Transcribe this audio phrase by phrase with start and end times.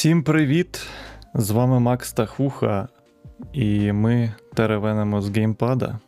[0.00, 0.86] Всім привіт!
[1.34, 2.88] З вами Макс та Хуха,
[3.52, 5.98] і ми теревенимо з геймпада.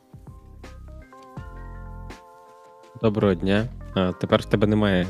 [3.02, 3.68] Доброго дня.
[3.94, 5.06] А, Тепер в тебе немає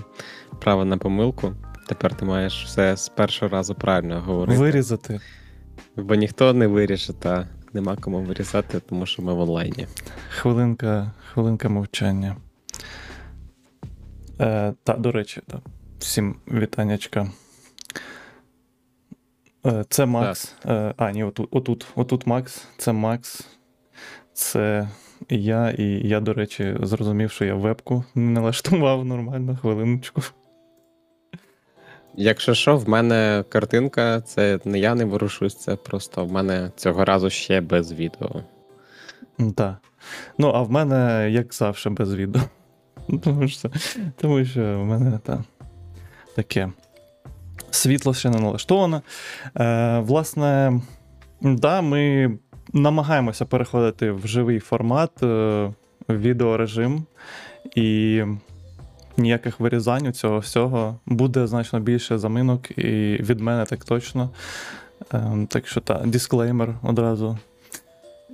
[0.61, 1.53] права на помилку.
[1.89, 4.59] Тепер ти маєш все з першого разу правильно говорити.
[4.59, 5.21] Вирізати.
[5.97, 9.87] Бо ніхто не вирішить, та нема кому вирізати, тому що ми в онлайні.
[10.29, 12.37] Хвилинка, хвилинка мовчання.
[14.41, 15.61] Е, та, до речі, та,
[15.99, 17.31] всім вітаннячка.
[19.67, 20.55] Е, це Макс.
[20.67, 22.67] Е, а, ні, отут, отут, отут Макс.
[22.79, 23.49] Це Макс.
[24.33, 24.89] Це
[25.29, 30.23] я, і я, до речі, зрозумів, що я вебку налаштував нормально, хвилиночку.
[32.15, 37.05] Якщо що, в мене картинка, це не я не ворушусь, це просто в мене цього
[37.05, 38.31] разу ще без відео.
[39.57, 39.77] Так.
[40.39, 42.43] Ну, а в мене, як завжди, без відео.
[43.23, 43.71] Тому що,
[44.17, 45.45] тому що в мене та,
[46.37, 46.71] таке.
[47.73, 49.01] Світло ще не налаштоване.
[49.57, 50.81] Е, Власне,
[51.41, 52.31] да, ми
[52.73, 55.71] намагаємося переходити в живий формат, е,
[56.09, 57.07] відеорежим,
[57.77, 58.23] і
[59.17, 60.97] ніяких вирізань у цього всього.
[61.07, 64.31] Буде значно більше заминок, і від мене так точно.
[65.15, 67.39] Е, так що так, дисклеймер одразу.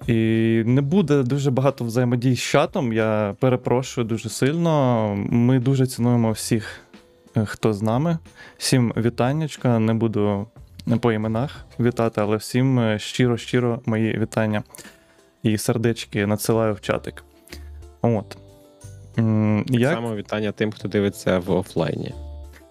[0.06, 2.92] І не буде дуже багато взаємодій з чатом.
[2.92, 5.14] Я перепрошую дуже сильно.
[5.30, 6.80] Ми дуже цінуємо всіх,
[7.46, 8.18] хто з нами.
[8.58, 9.78] Всім вітаннячка.
[9.78, 10.46] Не буду
[11.00, 14.62] по іменах вітати, але всім е, щиро-щиро мої вітання
[15.42, 17.24] і сердечки надсилаю в чатик.
[18.02, 18.36] От.
[19.14, 22.14] Так Як само вітання тим, хто дивиться в офлайні.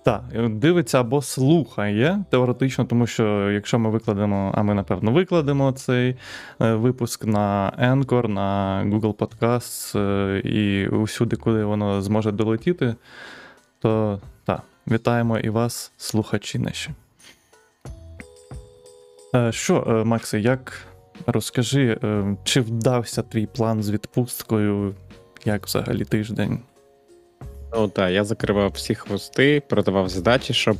[0.04, 6.16] так, дивиться або слухає теоретично, тому що якщо ми викладемо, а ми напевно викладемо цей
[6.62, 12.96] е, випуск на Anchor, на Google Podcasts е, і усюди, куди воно зможе долетіти,
[13.80, 14.20] то
[14.92, 16.90] вітаємо і вас, слухачі наші.
[19.36, 20.74] Е, Що, е, Максе, як
[21.26, 24.96] розкажи, е, чи вдався твій план з відпусткою?
[25.46, 26.60] Як взагалі тиждень?
[27.74, 30.78] Ну так, я закривав всі хвости, продавав задачі, щоб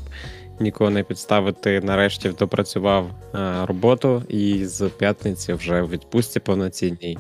[0.60, 1.82] нікого не підставити.
[1.82, 3.12] Нарешті допрацював
[3.64, 7.18] роботу і з п'ятниці вже в відпустці повноцінній.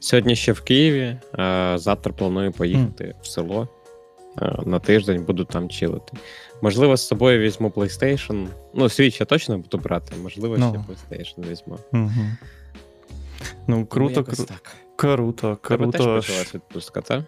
[0.00, 3.68] Сьогодні ще в Києві, а завтра планую поїхати в село.
[4.42, 6.12] Е, На тиждень буду там чилити.
[6.62, 8.46] Можливо, з собою візьму PlayStation.
[8.74, 10.84] Ну, Switch я точно буду брати, можливо, Ну.
[11.08, 11.78] ще PlayStation візьму.
[11.92, 12.10] Угу.
[13.66, 14.72] Ну, круто, якось кру- так.
[14.96, 16.16] круто, Тебе теж круто.
[16.16, 17.22] почалась відпустка, так?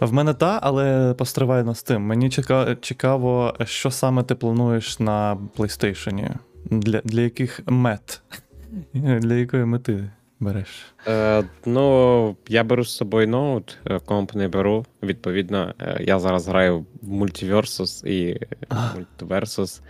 [0.00, 2.02] В мене та, але постривайно з тим.
[2.02, 6.28] Мені чека- цікаво, що саме ти плануєш на PlayStation?
[6.64, 8.22] Для, для яких мет?
[8.94, 10.10] Для якої мети
[10.40, 10.68] береш?
[11.06, 14.86] Е, ну, я беру з собою ноут, е, комп не беру.
[15.02, 18.40] Відповідно, е, я зараз граю в Multiversus і
[18.70, 19.80] Multiversus.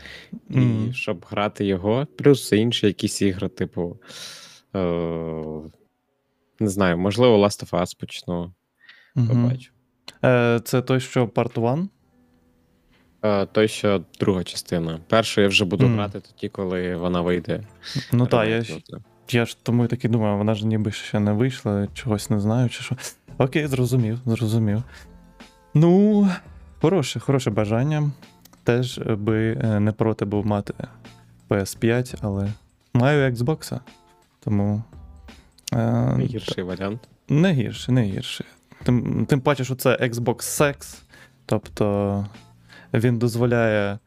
[0.51, 0.93] І Мгм.
[0.95, 3.97] щоб грати його, плюс інші якісь ігри, типу.
[4.77, 4.81] Е,
[6.61, 8.53] не знаю, можливо, Last of Us почну.
[9.15, 9.29] Мгм.
[9.29, 9.71] Побачу.
[10.25, 11.89] Е, це той, що Part 1?
[13.25, 15.01] Е, той, що друга частина.
[15.09, 15.95] Першу я вже буду Мгм.
[15.95, 17.61] грати тоді, коли вона вийде.
[18.13, 18.65] Ну так, я.
[19.31, 22.69] Я ж тому і таки думаю, вона ж ніби ще не вийшла, чогось не знаю,
[22.69, 22.97] чи що.
[23.39, 24.83] Окей, зрозумів, зрозумів.
[25.75, 26.29] Ну,
[26.81, 28.11] хороше, хороше бажання.
[28.65, 30.75] Теж би е, не проти був мати
[31.49, 32.53] PS5, але
[32.95, 33.81] маю Xbox,
[34.45, 34.83] тому.
[35.73, 37.01] Е, Гірший варіант.
[37.29, 38.45] Не гірше, не гірше.
[38.85, 40.99] Тим, тим паче, що це Xbox Sex,
[41.47, 42.27] тобто
[42.95, 43.99] він дозволяє.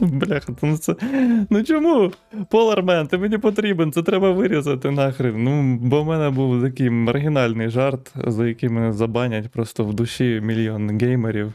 [0.00, 0.94] Бляха, ну це.
[1.50, 2.12] Ну чому?
[2.50, 5.44] Полармен, ти мені потрібен, це треба вирізати нахрен.
[5.44, 10.40] Ну, бо в мене був такий маргінальний жарт, за який мене забанять просто в душі
[10.44, 11.52] мільйон геймерів.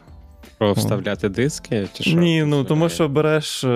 [0.58, 2.18] Про вставляти диски чи що?
[2.18, 3.68] Ні, ну тому що береш е,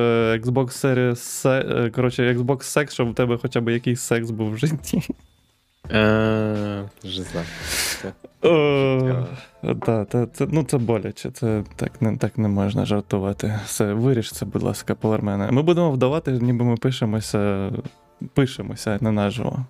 [0.45, 4.57] Xbox Series, е, коротше, Xbox Sex, щоб у тебе хоча б якийсь секс був в
[4.57, 5.03] житті.
[5.91, 7.45] Е, Жиза.
[10.41, 13.61] Ну це боляче, це так не, так не можна жартувати.
[13.65, 15.51] Все, виріж це, будь ласка, повермене.
[15.51, 17.71] Ми будемо вдавати, ніби ми пишемося,
[18.35, 19.65] пишемося не наживо.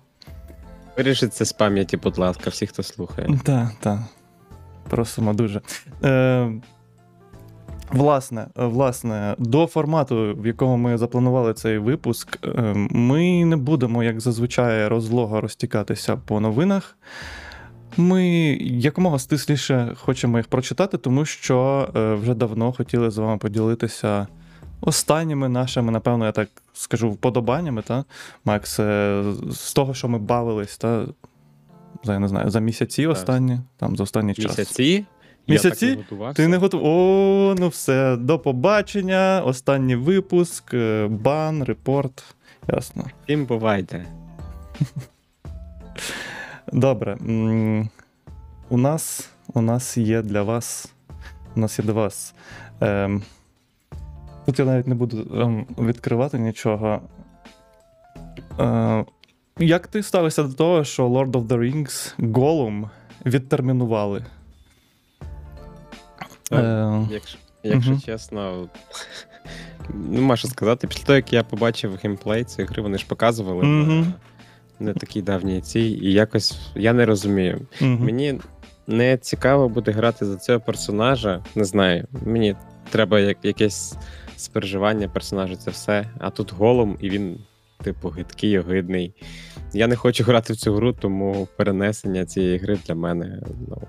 [0.97, 3.29] Вирішить це з пам'яті, будь ласка, всі, хто слухає.
[3.43, 3.99] Так, так.
[4.89, 5.61] Просимо дуже.
[6.03, 6.51] Е,
[7.95, 14.03] власне, е, власне, до формату, в якому ми запланували цей випуск, е, ми не будемо,
[14.03, 16.97] як зазвичай, розлого розтікатися по новинах.
[17.97, 18.27] Ми
[18.61, 24.27] якомога стисліше хочемо їх прочитати, тому що е, вже давно хотіли з вами поділитися
[24.81, 28.05] останніми нашими, напевно, я так скажу, вподобаннями, та,
[28.45, 28.75] Макс,
[29.49, 31.05] з того, що ми бавились, та,
[32.05, 34.57] я не знаю, за місяці останні, там за останній час.
[34.57, 35.05] Місяці
[35.47, 35.85] Місяці?
[35.85, 36.33] Я так і.
[36.33, 36.85] Ти не готов.
[36.85, 39.41] О, ну все, до побачення.
[39.45, 42.35] Останній випуск, е, бан, репорт.
[42.67, 43.05] Ясно.
[43.23, 44.05] Всім бувайте.
[46.73, 47.17] Добре.
[48.69, 50.93] У нас, у нас є для вас.
[51.55, 52.35] У нас є для вас.
[52.81, 53.21] Ем,
[54.45, 57.01] тут я навіть не буду ем, відкривати нічого.
[58.59, 59.05] Е,
[59.59, 62.89] як ти ставишся до того, що Lord of the Rings Gollum
[63.25, 64.25] відтермінували?
[66.51, 67.07] Е,
[67.63, 68.69] Якщо, чесно,
[69.93, 70.87] нема що сказати.
[70.87, 74.13] Після того, як я побачив геймплей цієї гри, вони ж показували Мгм.
[74.79, 77.61] на не такій давній цій, і якось я не розумію.
[77.81, 78.39] Мені
[78.87, 81.43] не цікаво буде грати за цього персонажа.
[81.55, 82.07] Не знаю.
[82.25, 82.55] Мені
[82.89, 83.95] треба як, якесь
[84.37, 86.05] спереживання персонажа, це все.
[86.19, 87.37] А тут голом, і він,
[87.83, 89.13] типу, гидкий, огидний.
[89.73, 93.41] Я не хочу грати в цю гру, тому перенесення цієї гри для мене.
[93.67, 93.81] Ну,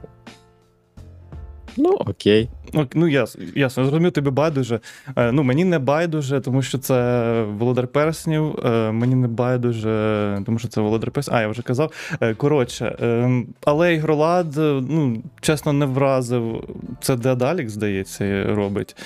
[1.77, 2.49] ну окей.
[2.75, 4.81] Ок, Ну, ясно, ясно, я зрозумів, тобі байдуже.
[5.17, 8.67] Е, Ну, мені не байдуже, тому що це Володар Перснів.
[8.67, 11.37] Е, Мені не байдуже, тому що це Володар Перснів.
[11.37, 11.93] А, я вже казав.
[12.21, 14.57] Е, Коротше, е, але ігролад,
[14.89, 16.65] ну, чесно, не вразив.
[17.01, 18.97] Це Alex, здається, робить.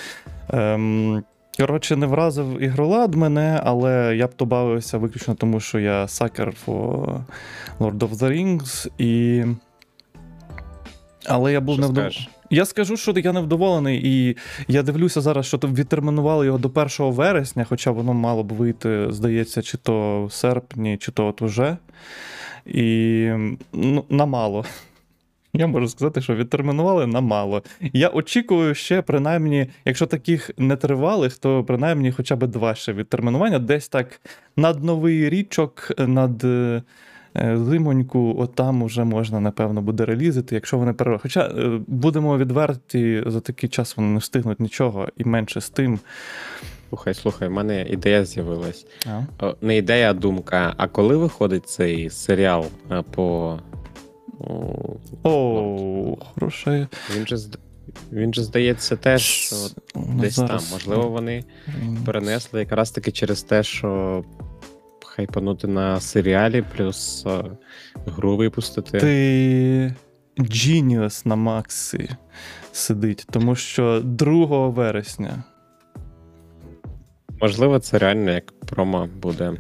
[0.49, 1.23] Ем,
[1.59, 6.55] Коротше, не вразив ігролад мене, але я б то бавився виключно тому, що я сакер
[6.67, 7.21] for
[7.81, 9.45] Lord of the Rings, і.
[11.27, 12.29] Але я був Що невдоволений.
[12.51, 14.37] Я скажу, що я невдоволений, і
[14.69, 19.63] я дивлюся зараз, що відтермінували його до 1 вересня, хоча воно мало б вийти, здається,
[19.63, 21.77] чи то в серпні, чи то от уже.
[22.67, 23.29] І
[23.73, 24.65] ну, на мало.
[25.53, 27.63] Я можу сказати, що відтермінували на мало.
[27.81, 33.59] Я очікую ще, принаймні, якщо таких нетривалих, то принаймні хоча б два ще відтермінування.
[33.59, 34.21] Десь так
[34.57, 36.83] над новий річок, над е,
[37.35, 41.19] зимоньку, от там вже можна, напевно, буде релізити, якщо вони пере...
[41.19, 45.99] Хоча е, будемо відверті, за такий час вони не встигнуть нічого і менше з тим.
[46.89, 48.87] Слухай, слухай, в мене ідея з'явилась.
[49.07, 49.53] А?
[49.61, 50.75] Не ідея, а думка.
[50.77, 53.59] А коли виходить цей серіал е, по.
[55.23, 56.89] о, хороше.
[57.17, 57.37] Він же
[58.13, 59.57] він же здається теж що
[59.95, 60.65] Ну, десь зараз.
[60.65, 60.73] там.
[60.73, 61.45] Можливо, вони
[62.05, 64.25] перенесли якраз таки через те, що
[65.21, 67.43] хайпанути на серіалі, плюс е,
[68.07, 69.01] гру випустити.
[69.01, 69.95] Ти
[70.39, 72.09] Genius на Максі
[72.73, 75.45] сидить, тому що 2 вересня.
[77.41, 79.53] Можливо, це реально як промо буде.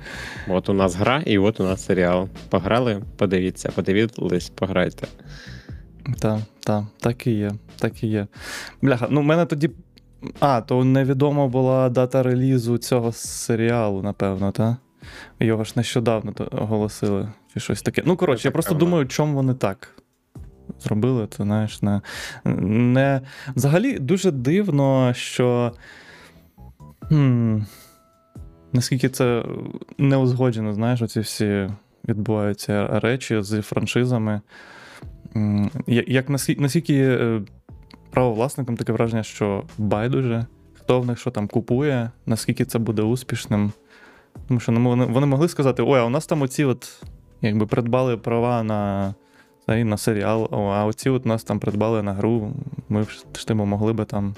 [0.48, 2.28] От у нас гра, і от у нас серіал.
[2.48, 5.06] Пограли, подивіться, подивились, пограйте.
[6.18, 7.52] Так, так, так і є.
[7.78, 8.26] Так і є.
[8.82, 9.70] Бляха, ну в мене тоді.
[10.40, 14.76] А, то невідома була дата релізу цього серіалу, напевно, так?
[15.40, 18.02] Його ж нещодавно оголосили, чи щось таке.
[18.06, 20.02] Ну, коротше, я просто думаю, чому вони так
[20.80, 22.00] зробили, то знаєш, не,
[22.44, 23.20] не.
[23.56, 25.72] Взагалі дуже дивно, що.
[27.00, 27.58] Хм,
[28.72, 29.44] наскільки це
[29.98, 31.68] не узгоджено, знаєш, оці всі
[32.08, 34.40] відбуваються речі з франшизами.
[35.86, 37.42] Як наскільки, наскільки е,
[38.10, 43.72] правовласникам таке враження, що байдуже, хто в них що там купує, наскільки це буде успішним.
[44.50, 47.02] Тому що ну, вони, вони могли сказати: ой, а у нас там оці от
[47.42, 49.14] якби придбали права на,
[49.66, 52.52] цей, на серіал, а оці от нас там придбали на гру.
[52.88, 54.34] Ми ж ж типу, могли би там.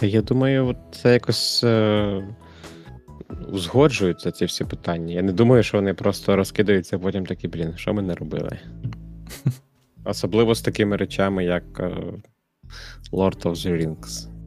[0.00, 2.22] Я думаю, це якось е,
[3.52, 5.14] узгоджуються ці всі питання.
[5.14, 8.58] Я не думаю, що вони просто розкидаються, потім такі, блін, що ми не робили.
[10.04, 11.90] Особливо з такими речами, як е,
[13.12, 14.37] Lord of the Rings.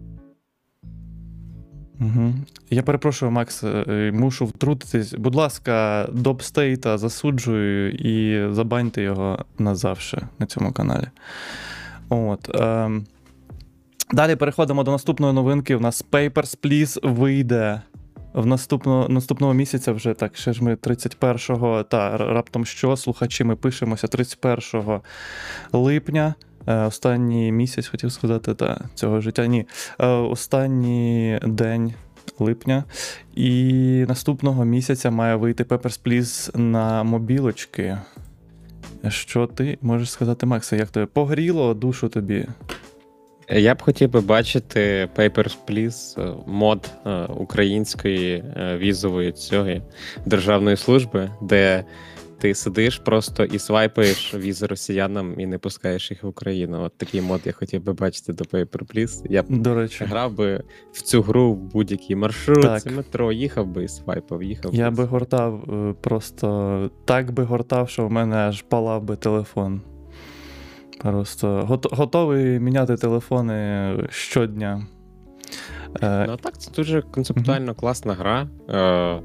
[2.02, 2.34] Угу.
[2.70, 5.14] Я перепрошую, Макс, е, мушу втрутитись.
[5.14, 11.08] Будь ласка, Добстейта засуджую і забаньте його назавше на цьому каналі.
[12.10, 12.56] От.
[12.56, 13.06] Ем.
[14.14, 15.76] Далі переходимо до наступної новинки.
[15.76, 17.82] У нас Papers, Please вийде
[18.34, 23.56] в наступного, наступного місяця вже так, ще ж ми 31-го, та раптом що, слухачі, ми
[23.56, 25.00] пишемося 31
[25.74, 26.34] липня.
[26.68, 29.48] Е, Останній місяць хотів сказати, та, цього життя.
[29.48, 29.68] Ні.
[30.00, 31.94] Е, Останній день
[32.40, 32.84] липня.
[33.36, 33.72] І
[34.08, 37.98] наступного місяця має вийти Papers, Please на мобілочки.
[39.08, 41.06] Що ти можеш сказати, Макса, як тобі?
[41.06, 42.48] Погріло душу тобі?
[43.50, 46.92] Я б хотів би бачити Papers, Please, е, мод
[47.38, 48.44] української
[48.78, 49.82] візової цієї
[50.26, 51.84] державної служби, де
[52.42, 56.82] ти сидиш просто і свайпаєш візи росіянам і не пускаєш їх в Україну.
[56.84, 59.26] От такий мод я хотів би бачити до Paper, Please.
[59.30, 62.96] Я б До речі, грав би в цю гру в будь-якій маршрутці, Так.
[62.98, 64.76] метро, їхав би і свайпав, їхав.
[64.76, 65.04] я би.
[65.04, 69.82] гортав е, просто так би гортав, що в мене аж палав би телефон.
[71.02, 74.88] Просто гото- готовий міняти телефони щодня.
[76.04, 78.48] Е, Ну так, це дуже концептуально класна гра.
[78.70, 79.22] Е,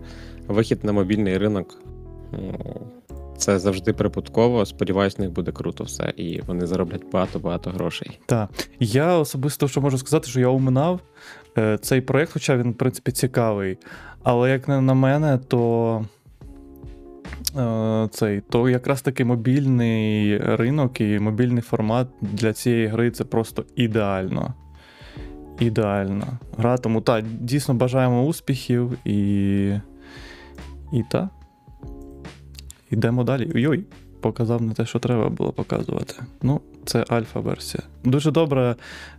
[0.48, 1.78] вихід на мобільний ринок.
[2.32, 2.54] Ну,
[3.36, 4.66] Це завжди прибутково.
[4.66, 8.18] Сподіваюсь, в них буде круто все, і вони зароблять багато-багато грошей.
[8.26, 8.50] Так.
[8.80, 11.00] Я особисто що можу сказати, що я уминав
[11.58, 13.78] е, цей проєкт, хоча він, в принципі, цікавий.
[14.22, 16.04] Але як не на мене, то.
[17.56, 23.64] е, Цей, то якраз таки мобільний ринок і мобільний формат для цієї гри це просто
[23.76, 24.54] ідеально.
[25.60, 26.26] Ідеально.
[26.58, 29.18] Гра, тому так, дійсно бажаємо успіхів і.
[30.92, 31.28] І так.
[32.90, 33.60] Йдемо далі.
[33.60, 33.84] Йой,
[34.20, 36.14] показав не те, що треба було показувати.
[36.42, 37.82] Ну, це альфа-версія.
[38.04, 38.76] Дуже добре.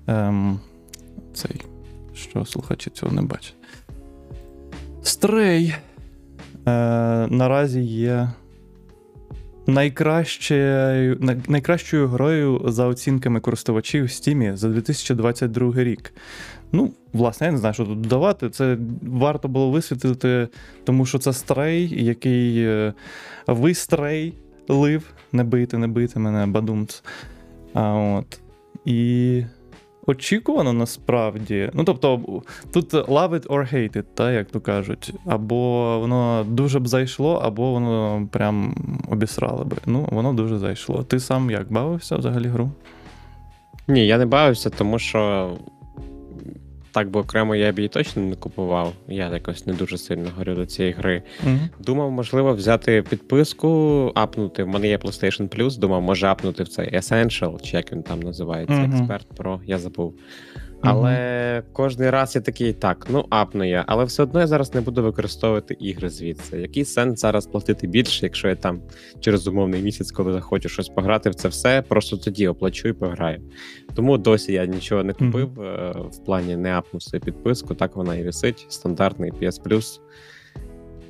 [0.08, 0.60] Ем,
[1.34, 1.62] цей,
[2.14, 3.56] що слухачі цього не бачать.
[5.04, 5.76] Стрей.
[6.68, 6.72] Е,
[7.30, 8.30] наразі є
[9.68, 16.14] найкращою, най- найкращою грою за оцінками користувачів в Steam за 2022 рік.
[16.72, 18.50] Ну, власне, я не знаю, що тут додавати.
[18.50, 20.48] Це варто було висвітлити,
[20.84, 22.94] тому що це стрей, який е,
[23.48, 25.14] вистрелив.
[25.32, 27.04] Не бийте, не бийте мене, бадумц.
[27.74, 28.40] А, от.
[28.86, 29.44] І
[30.08, 31.70] очікувано насправді.
[31.74, 32.22] Ну, тобто,
[32.74, 35.14] тут love it or hate it, та, як то кажуть.
[35.26, 38.76] Або воно дуже б зайшло, або воно прям
[39.12, 39.78] обісрало би.
[39.86, 41.04] Ну, воно дуже зайшло.
[41.04, 42.72] Ти сам як бавився взагалі гру?
[43.88, 45.50] Ні, я не бавився, тому що
[46.92, 48.94] так бо окремо я б її точно не купував.
[49.08, 51.24] Я якось не дуже сильно горю до цієї гри.
[51.46, 51.58] Угу.
[51.80, 54.64] Думав, можливо, взяти підписку, апнути.
[54.64, 58.20] В мене є PlayStation Plus, думав, може апнути в цей Essential, чи як він там
[58.20, 58.96] називається, Мгм.
[58.98, 60.14] Експерт Pro, я забув.
[60.82, 64.82] Але кожний раз я такий, так, ну апну я, але все одно я зараз не
[64.82, 66.58] буду використовувати ігри звідси.
[66.58, 68.82] Який сенс зараз платити більше, якщо я там
[69.20, 73.42] через умовний місяць, коли захочу щось пограти в це все, просто тоді оплачу і пограю.
[73.96, 78.24] Тому досі я нічого не купив е, в плані не свою підписку, так вона і
[78.24, 78.66] висить.
[78.70, 80.00] Стандартний PS Plus.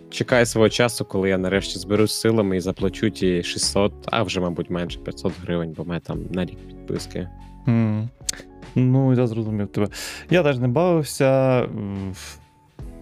[0.10, 4.70] Чекаю свого часу, коли я нарешті зберусь силами і заплачу ті 600, а вже, мабуть,
[4.70, 7.30] менше 500 гривень, бо в мене там на рік підписки.
[7.68, 8.10] М.
[8.76, 9.88] Ну, я зрозумів тебе.
[10.30, 11.66] Я теж не бавився.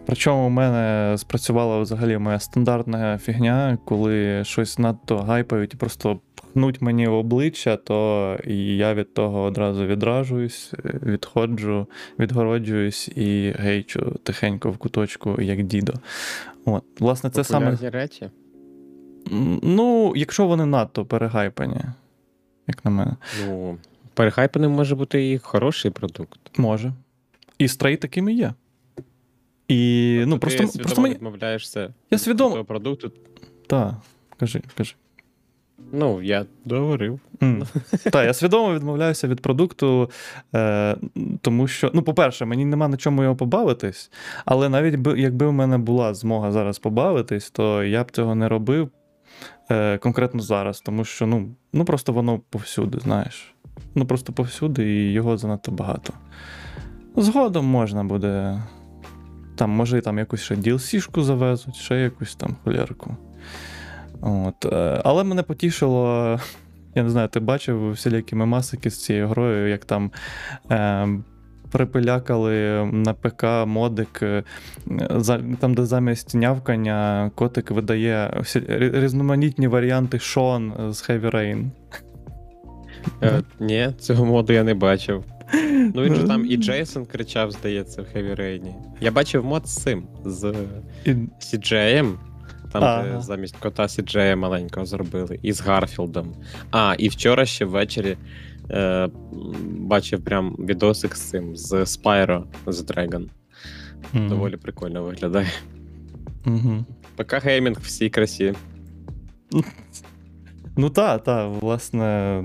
[0.05, 6.81] Причому у мене спрацювала взагалі моя стандартна фігня, коли щось надто гайпають і просто пхнуть
[6.81, 11.87] мені в обличчя, то я від того одразу відражуюсь, е, відходжу,
[12.19, 15.93] відгороджуюсь і гейчу тихенько в куточку, як дідо.
[16.65, 17.77] От, власне, це саме.
[17.81, 18.29] Речі.
[19.63, 21.81] Ну, якщо вони надто перегайпані,
[22.67, 23.15] як на мене.
[23.45, 23.77] Ну,
[24.15, 26.39] перехайпаним може бути і хороший продукт.
[26.57, 26.93] Може.
[27.57, 28.53] І стрей такими є.
[29.67, 31.15] І ну, Тобто просто, ти просто мені.
[31.15, 33.11] відмовляєшся Я від свідомо- того продукту.
[33.67, 33.93] Так,
[34.39, 34.95] кажи, кажи.
[35.91, 37.19] Ну, я договорив.
[38.03, 40.09] Так, я свідомо відмовляюся від продукту,
[40.55, 40.97] е,
[41.41, 44.11] тому що, ну, по-перше, мені нема на чому його побавитись,
[44.45, 48.89] але навіть якби в мене була змога зараз побавитись, то я б цього не робив
[49.71, 53.54] е, конкретно зараз, тому що ну, ну просто воно повсюди, знаєш.
[53.95, 56.13] Ну просто повсюди, і його занадто багато.
[57.15, 58.61] Згодом можна буде.
[59.55, 63.17] Там, може, там якусь ще DLC-шку завезуть, ще якусь там холярку.
[64.21, 64.65] От.
[64.65, 66.39] е, Але мене потішило.
[66.95, 70.11] Я не знаю, ти бачив всілякі мемасики з цією грою, як там
[70.71, 71.07] е,
[71.71, 74.43] припилякали на ПК модик, е,
[75.09, 81.65] за, там, де замість нявкання котик видає всі, різноманітні варіанти Шон з Heavy Rain.
[83.23, 85.23] Е, ні, цього моду я не бачив.
[85.95, 88.73] Ну він же там і Джейсон кричав, здається, в Heavy Rain.
[89.01, 90.53] Я бачив мод з цим, з
[91.39, 92.13] CJ,
[92.71, 93.03] там Ага.
[93.03, 96.33] де замість кота CJ маленького зробили, і з Гарфілдом.
[96.71, 98.17] А, і вчора ще ввечері
[98.71, 99.09] е,
[99.79, 103.25] бачив прям відосик з цим, з Spyro The Dragon.
[104.13, 104.29] Мгм.
[104.29, 105.51] Доволі прикольно виглядає.
[106.45, 106.85] Мгм.
[107.15, 108.53] ПК геймінг в всій красі.
[110.77, 112.43] Ну так, так, власне,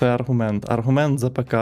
[0.00, 0.70] це аргумент.
[0.70, 1.54] Аргумент за ПК,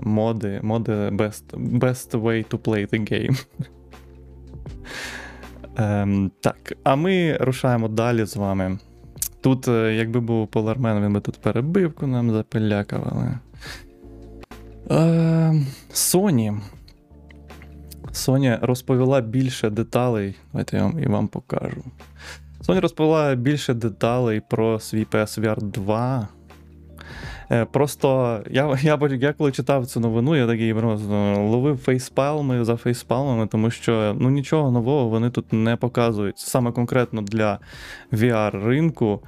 [0.00, 1.44] моди, моди best,
[1.78, 3.46] best way to play the game.
[5.76, 8.78] ем, так, а ми рушаємо далі з вами.
[9.40, 13.38] Тут, е, якби був Полармен, він би тут перебивку нам запилякав, але.
[14.90, 16.60] Ем, Sony.
[18.12, 20.34] Sony розповіла більше деталей.
[20.52, 21.82] Давайте я вам і вам покажу.
[22.66, 26.28] Sony розповіла більше деталей про свій PSVR 2.
[27.50, 32.76] Е, Просто я, я, я коли читав цю новину, я такий просто ловив фейспалми за
[32.76, 36.38] фейспалмами, тому що ну, нічого нового вони тут не показують.
[36.38, 37.58] Саме конкретно для
[38.12, 39.20] VR ринку.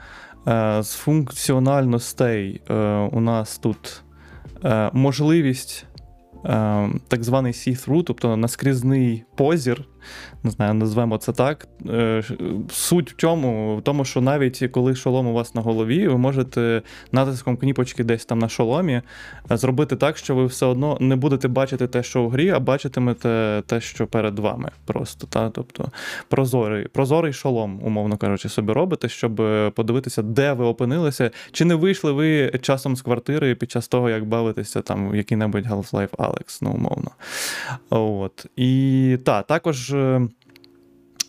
[0.48, 2.74] Е, З функціональностей е,
[3.12, 4.02] у нас тут
[4.92, 5.86] можливість
[7.08, 9.84] так званий see-through, тобто наскрізний позір.
[10.42, 11.68] Не знаю, назвемо це так.
[11.88, 12.22] Е,
[12.70, 13.76] Суть в чому?
[13.76, 18.24] В тому, що навіть коли шолом у вас на голові, ви можете натиском кніпочки десь
[18.24, 19.02] там на шоломі
[19.50, 22.60] е, зробити так, що ви все одно не будете бачити те, що в грі, а
[22.60, 24.70] бачитимете те, що перед вами.
[24.84, 25.50] Просто та?
[25.50, 25.88] тобто
[26.28, 31.74] прозорий, прозорий шолом, умовно кажучи, собі робите, щоб е, подивитися, де ви опинилися, чи не
[31.74, 36.58] вийшли ви часом з квартири під час того, як бавитеся там в який-небудь Half-Life Alex,
[36.62, 37.10] ну умовно.
[37.90, 38.46] От.
[38.56, 39.94] І та, також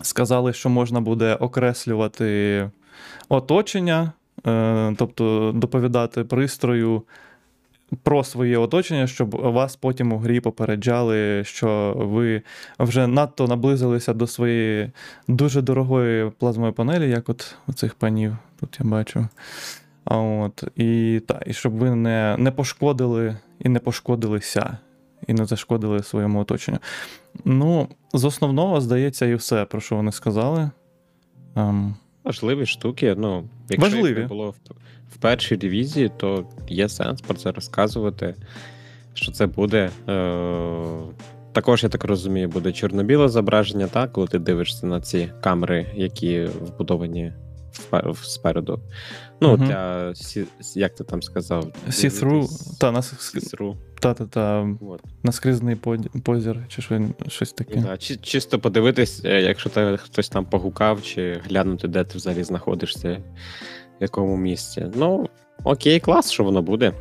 [0.01, 2.69] сказали, що можна буде окреслювати
[3.29, 4.11] оточення,
[4.47, 7.03] е, тобто доповідати пристрою
[8.03, 12.41] про своє оточення, щоб вас потім у грі попереджали, що ви
[12.79, 14.91] вже надто наблизилися до своєї
[15.27, 19.27] дуже дорогої плазмової панелі, як от у цих панів тут я бачу.
[20.05, 24.77] От, і, та, і щоб ви не, не пошкодили і не пошкодилися,
[25.27, 26.77] і не зашкодили своєму оточенню.
[27.45, 30.69] Ну, з основного, здається, і все, про що вони сказали.
[31.55, 33.15] Ем, Важливі штуки.
[33.17, 34.19] Ну, якщо Важливі.
[34.19, 34.55] їх було в,
[35.13, 38.35] в першій дивізії, то є сенс про це розказувати,
[39.13, 39.89] що це буде.
[40.09, 45.85] Е- також, я так розумію, буде чорно-біле зображення, так, коли ти дивишся на ці камери,
[45.95, 47.33] які вбудовані
[48.23, 48.79] спереду.
[49.41, 49.67] Ну, Мгм.
[49.67, 50.13] для
[50.75, 51.65] як ти там сказав?
[51.87, 53.75] See-through, та, нас, see-through.
[53.99, 55.01] та, та, та, От.
[55.23, 55.75] наскрізний
[56.23, 57.75] позір, чи що, щось таке.
[57.75, 62.43] Да, чи, чисто подивитись, е, якщо тебе хтось там погукав, чи глянути, де ти взагалі
[62.43, 63.21] знаходишся,
[63.99, 64.85] в якому місці.
[64.95, 65.29] Ну,
[65.63, 66.93] окей, клас, що воно буде.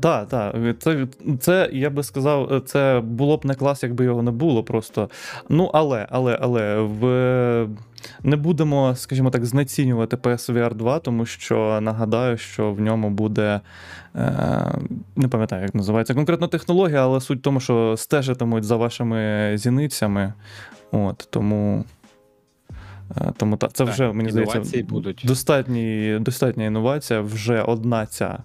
[0.00, 0.56] Так, так.
[0.78, 1.06] Це,
[1.40, 5.08] це, я би сказав, це було б не клас, якби його не було просто.
[5.48, 7.68] Ну, але, але, але в...
[8.22, 13.60] не будемо, скажімо так, знецінювати PSVR 2, тому що нагадаю, що в ньому буде.
[14.16, 14.72] Е...
[15.16, 20.32] Не пам'ятаю, як називається конкретно технологія, але суть в тому, що стежитимуть за вашими зіницями.
[20.92, 21.84] От, тому.
[23.16, 25.22] е, Тому так, це Так, вже, мені здається, будуть.
[25.24, 28.38] достатній, достатня інновація, вже одна ця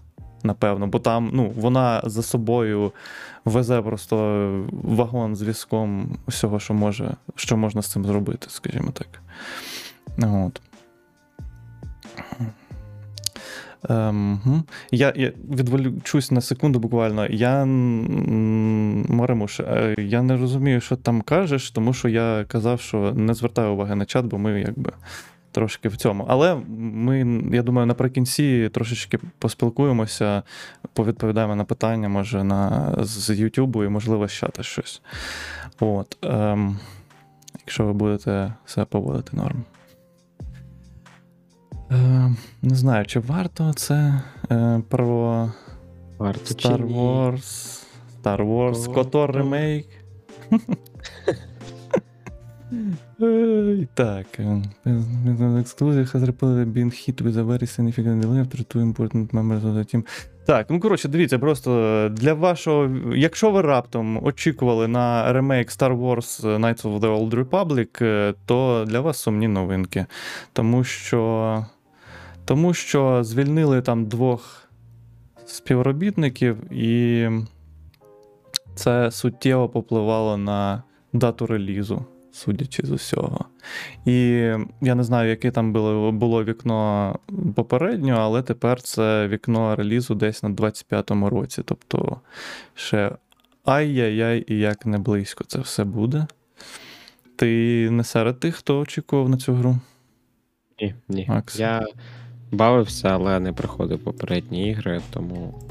[0.44, 2.92] напевно, бо там ну, вона за собою
[3.46, 4.18] везе просто
[4.72, 9.08] вагон з візком усього, що може, що можна з цим зробити, скажімо так.
[10.18, 10.62] От.
[13.90, 17.28] Ем, я, я відволічусь на секунду буквально.
[17.28, 17.66] Я
[19.10, 23.74] Маримуш, е, я не розумію, що там кажеш, тому що я казав, що не звертаю
[23.74, 24.92] уваги на чат, бо ми якби
[25.52, 26.26] трошки в цьому.
[26.28, 30.44] Але ми, я думаю, наприкінці трошечки поспілкуємося,
[30.94, 35.02] повідповідаємо на питання, може, на, з Ютубу і, можливо, з чата щось.
[35.80, 36.78] От, ем,
[37.60, 39.64] якщо ви будете себе поводити норм.
[41.92, 42.32] Е,
[42.62, 45.50] не знаю, чи варто це е, про
[46.18, 46.94] Варто Star чи Star ні?
[46.96, 47.84] Wars.
[48.24, 49.34] Star Wars О, Котор о.
[49.34, 49.88] ремейк.
[53.22, 54.40] Ей, Так.
[54.40, 59.64] е, Exclusive has reportedly been hit with a very significant delay after two important members
[59.64, 60.04] of the team.
[60.48, 62.90] Так, ну коротше, дивіться, просто для вашого.
[63.16, 68.86] Якщо ви раптом очікували на ремейк Star Wars Knights of the Old Republic, е, то
[68.88, 70.06] для вас сумні новинки.
[70.54, 71.66] Тому що.
[72.46, 74.70] Тому що звільнили там двох
[75.46, 77.30] співробітників, і
[78.76, 80.84] це суттєво попливало на
[81.14, 82.06] дату релізу,
[82.38, 83.46] судячи з усього.
[84.06, 84.14] І
[84.82, 87.16] я не знаю, яке там було, було вікно
[87.56, 91.62] попередньо, але тепер це вікно релізу десь на 25-му році.
[91.66, 92.20] Тобто
[92.76, 93.12] ще
[93.66, 96.28] ай-яй-яй і як не близько це все буде.
[97.36, 99.78] Ти не серед тих, хто очікував на цю гру?
[100.82, 101.26] Ні, ні.
[101.30, 101.60] Макс.
[101.60, 101.88] Я
[102.52, 105.62] бавився, але не проходив попередні ігри, тому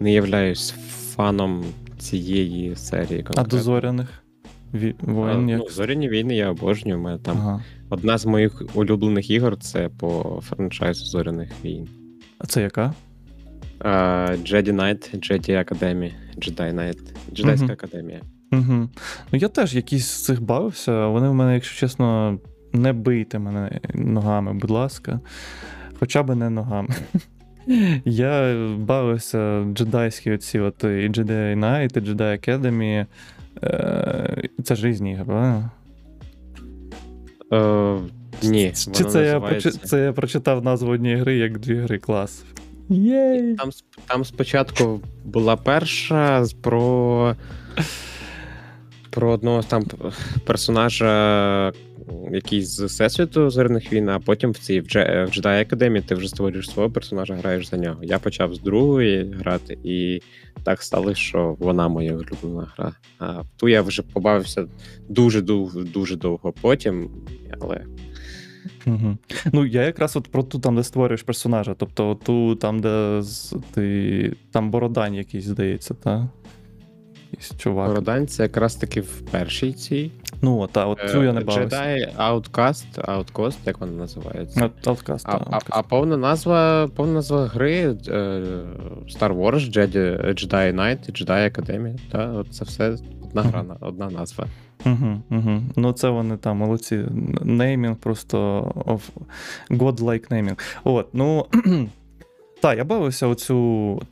[0.00, 0.74] не являюсь
[1.14, 1.64] фаном
[1.98, 3.20] цієї серії.
[3.20, 3.58] А конкретно.
[3.58, 4.22] до зоряних
[4.74, 5.58] ві- воїн як.
[5.58, 6.98] ну, Зоряні війни я обожнюю.
[6.98, 7.62] Мене там Ага.
[7.90, 11.88] одна з моїх улюблених ігор це по франчайзу Зоряних війн.
[12.38, 12.94] А це яка?
[13.80, 13.88] А,
[14.44, 16.98] Jedi Knight, Jedi Academy, Jedi Knight,
[17.34, 17.72] Джедайська Мгм.
[17.72, 18.20] академія.
[18.52, 18.88] Угу.
[19.32, 21.06] Ну я теж якісь з цих бавився.
[21.06, 22.38] Вони в мене, якщо чесно,
[22.72, 25.20] не бийте мене ногами, будь ласка.
[25.98, 26.88] Хоча б не ногами.
[28.04, 33.06] Я бавився джедайські оці от і Jedi Knight, і Jedi Academy.
[33.64, 35.70] Е, Це ж різні ігри, правильно?
[37.52, 37.98] Е,
[38.42, 42.44] ні, Чи це я, називається- це я прочитав назву однієї гри як дві гри клас.
[42.88, 43.54] Єй!
[43.54, 43.70] Там,
[44.06, 47.36] там спочатку була перша про.
[49.10, 49.84] Про одного там
[50.46, 51.72] персонажа
[52.32, 56.70] якийсь з Всесвіту зоряних війн, а потім в цій в Jedi Academy ти вже створюєш
[56.70, 57.98] свого персонажа, граєш за нього.
[58.02, 60.20] Я почав з другої грати, і
[60.64, 62.92] так сталося, що вона моя улюблена гра.
[63.18, 64.66] А ту я вже побавився
[65.08, 67.10] дуже дуже довго потім,
[67.60, 67.84] але
[68.86, 69.18] Угу.
[69.52, 71.74] Ну, я якраз от про ту там, де створюєш персонажа.
[71.74, 73.22] Тобто ту там, де
[73.74, 74.36] ти.
[74.52, 76.28] Там бородань якийсь, здається, та?
[77.32, 77.88] Якийсь чувак.
[77.88, 80.10] Бородань це якраз таки в першій цій.
[80.42, 81.76] Ну, от, та, от цю я не Е, бавився.
[81.76, 84.64] Jedi Outcast, Outcast, як вона називається.
[84.64, 87.90] От, Outcast, А, та, а, а повна назва повна назва гри е,
[89.08, 91.98] Star Wars, Jedi, Jedi Knight, Jedi Academy.
[92.12, 94.44] Та, от це все одна гра, на- одна назва.
[94.86, 95.60] Угу, угу.
[95.76, 97.04] Ну, це вони там молодці.
[97.42, 99.00] Неймінг просто of
[99.70, 100.56] godlike неймінг.
[100.84, 101.46] От, ну.
[102.60, 104.02] Так, я бавився оцю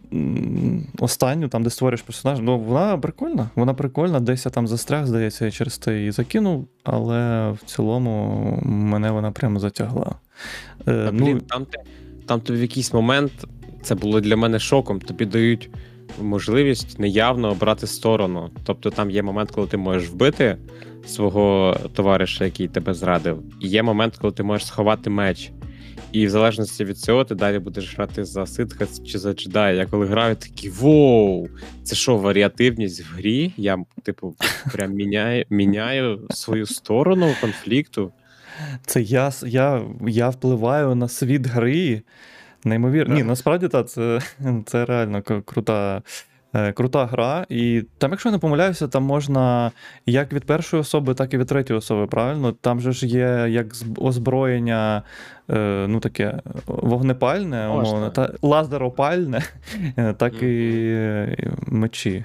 [0.99, 2.43] останню, там, де створюєш персонажа.
[2.43, 3.51] Ну, вона прикольна.
[3.55, 4.21] Вона прикольна.
[4.21, 9.31] Десь я там застряг, здається, я через те її закинув, але в цілому мене вона
[9.31, 10.15] прямо затягла.
[10.81, 11.79] Е, Та, ну, блін, там, ти,
[12.27, 13.33] там тобі в якийсь момент
[13.83, 15.01] це було для мене шоком.
[15.01, 15.71] Тобі дають
[16.23, 18.51] можливість неявно обрати сторону.
[18.65, 20.57] Тобто там є момент, коли ти можеш вбити
[21.07, 25.53] свого товариша, який тебе зрадив, і є момент, коли ти можеш сховати меч.
[26.13, 29.75] І в залежності від цього ти далі будеш грати за ситха чи за джедая.
[29.75, 31.49] Я коли граю, такий воу!
[31.83, 33.53] Це що, варіативність в грі?
[33.57, 34.37] Я, типу,
[34.73, 38.13] прям міняю, міняю свою сторону конфлікту.
[38.87, 42.03] Це я, я, я впливаю на світ гри.
[42.65, 43.15] Неймовірно.
[43.15, 44.21] Ні, насправді так, це,
[44.67, 46.03] це реально крута,
[46.75, 47.47] крута гра.
[47.49, 49.71] І там, якщо я не помиляюся, там можна
[50.07, 52.53] як від першої особи, так і від третьої особи, правильно?
[52.53, 53.66] Там же ж є як
[53.99, 55.03] озброєння,
[55.51, 59.42] е, ну таке вогнепальне, умовно, та лазеропальне,
[59.97, 62.25] е, так і е, мечі.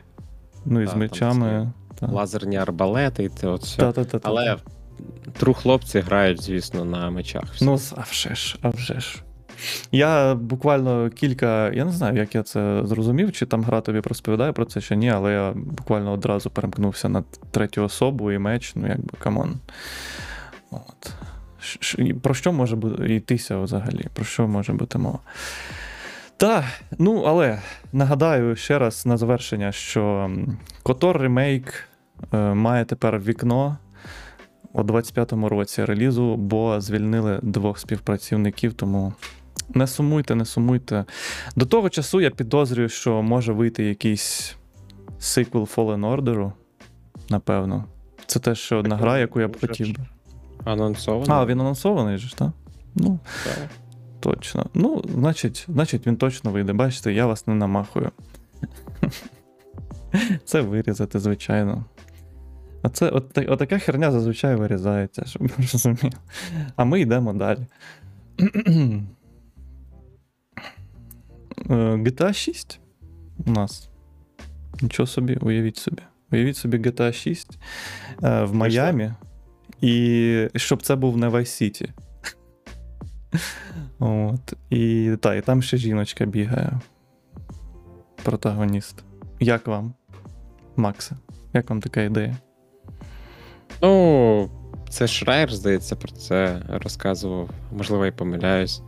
[0.66, 1.72] Ну і з мечами.
[2.02, 3.94] Лазерні арбалети, і це от все.
[4.24, 4.58] Але
[5.40, 7.44] true хлопці грають, звісно, на мечах.
[7.62, 9.24] Ну, а вже ж, а вже ж.
[9.92, 11.72] Я буквально кілька.
[11.72, 14.96] Я не знаю, як я це зрозумів, чи там гра тобі розповідає про це чи
[14.96, 19.56] ні, але я буквально одразу перемкнувся на третю особу і меч, ну якби come on.
[20.72, 21.14] От.
[22.22, 24.08] Про що може бу- йтися взагалі?
[24.14, 25.20] Про що може бути мова?
[26.38, 26.64] Так,
[27.00, 27.62] ну але
[27.94, 30.32] нагадаю ще раз на завершення, що
[30.84, 31.74] Котор ремейк
[32.54, 33.78] має тепер вікно
[34.74, 39.14] у 25-му році релізу, бо звільнили двох співпрацівників, тому
[39.76, 41.06] не сумуйте, не сумуйте.
[41.56, 44.56] До того часу я підозрюю, що може вийти якийсь
[45.20, 46.52] сиквел Fallen Order,
[47.30, 47.86] напевно.
[48.26, 50.04] Це теж ще одна гра, яку я б хотів би.
[50.66, 51.34] Анонсовано.
[51.34, 52.50] А, він анонсований же ж, так?
[52.96, 53.70] Ну, Так.
[54.20, 54.66] точно.
[54.74, 56.74] Ну, значить, значить, він точно вийде.
[56.74, 58.12] Бачите, я вас не намахую.
[60.46, 61.86] Це вирізати, звичайно.
[62.82, 66.12] А це от, та- отака херня зазвичай вирізається, щоб ви розуміли.
[66.76, 67.60] А ми йдемо далі.
[71.70, 72.80] Е, GTA 6
[73.46, 73.90] у нас.
[74.82, 76.02] Нічого собі, уявіть собі.
[76.32, 77.60] Уявіть собі GTA 6
[78.24, 79.12] е, в Майамі.
[79.82, 81.90] І щоб це був не Vice City.
[84.00, 84.54] От.
[84.70, 86.80] І, та, і там ще жіночка бігає.
[88.24, 89.04] Протагоніст.
[89.40, 89.94] Як вам,
[90.76, 91.16] Максе?
[91.54, 92.38] Як вам така ідея?
[93.82, 94.50] Ну,
[94.90, 97.50] це Шрайер, здається, про це розказував.
[97.72, 98.82] Можливо, я помиляюсь.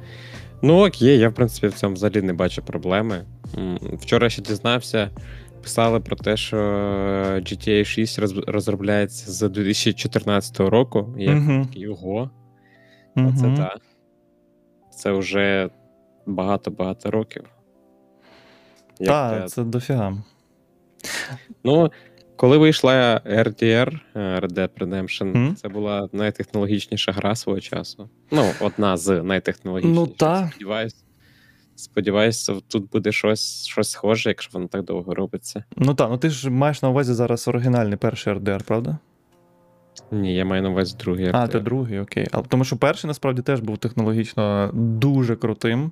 [0.65, 3.25] Ну, окей, я, в принципі, в цьому взагалі не бачу проблеми.
[3.93, 5.09] Вчора ще дізнався,
[5.61, 6.57] писали про те, що
[7.35, 11.15] GTA 6 роз- розробляється з 2014 року.
[11.17, 11.65] Я Мгм.
[11.65, 12.29] такий, ого,
[13.15, 13.27] Мгм.
[13.27, 13.81] оце так.
[14.91, 15.69] Це вже
[16.25, 17.43] багато-багато років.
[18.99, 20.17] Як Та, те- це дофіга.
[21.63, 21.91] Ну,
[22.35, 25.55] коли вийшла RDR, е, Red Dead Redemption, Мгм.
[25.55, 28.09] це була найтехнологічніша гра свого часу.
[28.31, 30.07] Ну, одна з найтехнологічніших.
[30.07, 30.47] Ну, та.
[30.51, 30.95] Сподіваюсь,
[31.75, 35.63] сподіваюсь, тут буде щось, щось схоже, якщо воно так довго робиться.
[35.77, 38.97] Ну так, ну ти ж маєш на увазі зараз оригінальний перший RDR, правда?
[40.11, 41.35] Ні, я маю на увазі другий RDR.
[41.35, 42.27] А, ти другий, окей.
[42.31, 45.91] А, тому що перший насправді теж був технологічно дуже крутим.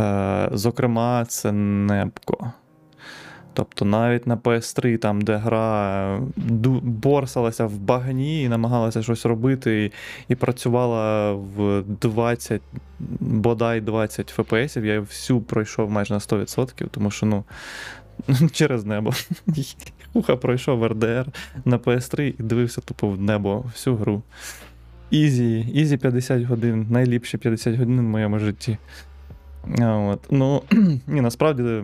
[0.00, 2.52] Е, зокрема, це Непко.
[3.58, 6.20] Тобто навіть на PS3, там, де гра
[6.82, 9.92] борсалася в багні і намагалася щось робити, і,
[10.28, 12.62] і працювала в 20,
[13.20, 17.44] бодай 20 FPS, я всю пройшов майже на 100%, тому що ну,
[18.52, 19.12] через небо.
[20.12, 21.26] Уха пройшов RDR
[21.64, 24.22] на PS3 і дивився тупо в небо всю гру.
[25.10, 28.78] Easy, easy 50 годин, найліпші 50 годин в моєму житті.
[29.80, 30.20] От.
[30.30, 30.62] Ну,
[31.06, 31.82] ні, насправді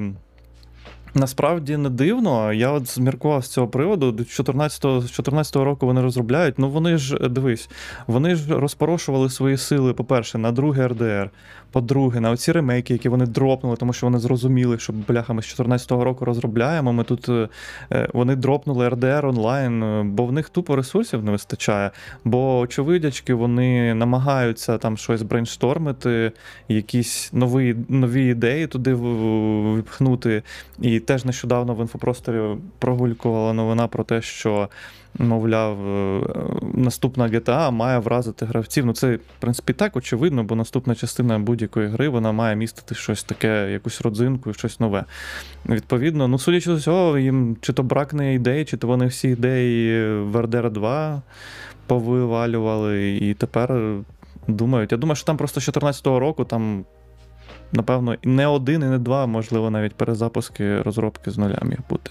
[1.15, 2.53] Насправді не дивно.
[2.53, 4.13] Я от зміркував з цього приводу.
[4.13, 6.59] До 14-го, року вони розробляють.
[6.59, 7.71] Ну вони ж дивись,
[8.07, 11.31] вони ж розпорошували свої сили, по-перше, на другий RDR,
[11.75, 15.61] по-друге, на оці ремейки, які вони дропнули, тому що вони зрозуміли, що бляха, ми з
[15.61, 16.93] 14-го року розробляємо.
[16.93, 17.49] Ми тут е,
[17.93, 21.91] е, вони дропнули RDR Online, е, бо в них тупо ресурсів не вистачає.
[22.25, 26.33] Бо очевидячки вони намагаються там щось брейнштормити,
[26.69, 30.43] якісь нові, нові ідеї туди в- впхнути.
[30.81, 34.69] І теж нещодавно в інфопросторі прогулькувала новина про те, що,
[35.19, 36.23] мовляв, е,
[36.75, 38.87] наступна GTA має вразити гравців.
[38.87, 43.25] Ну, це, в принципі, так очевидно, бо наступна частина будь-якої гри вона має містити щось
[43.25, 45.05] таке, якусь родзинку, щось нове.
[45.69, 50.07] Відповідно, ну, судячи з цього, їм чи то бракне ідей, чи то вони всі ідеї
[50.23, 51.23] в RDR 2
[51.87, 53.81] повивалювали, і тепер
[54.49, 54.93] думають.
[54.93, 56.85] Я думаю, що там просто з 2014 року там
[57.75, 62.11] напевно, не один, і не два, можливо, навіть перезапуски розробки з нуля міг бути.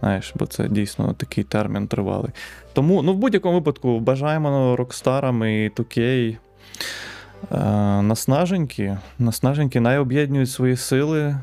[0.00, 2.30] Знаєш, бо це дійсно такий термін тривалий.
[2.72, 6.36] Тому, ну, в будь-якому випадку, бажаємо Рокстарам і 2K е,
[8.02, 11.20] наснаженькі, наснаженькі, найоб'єднують свої сили.
[11.22, 11.36] Е,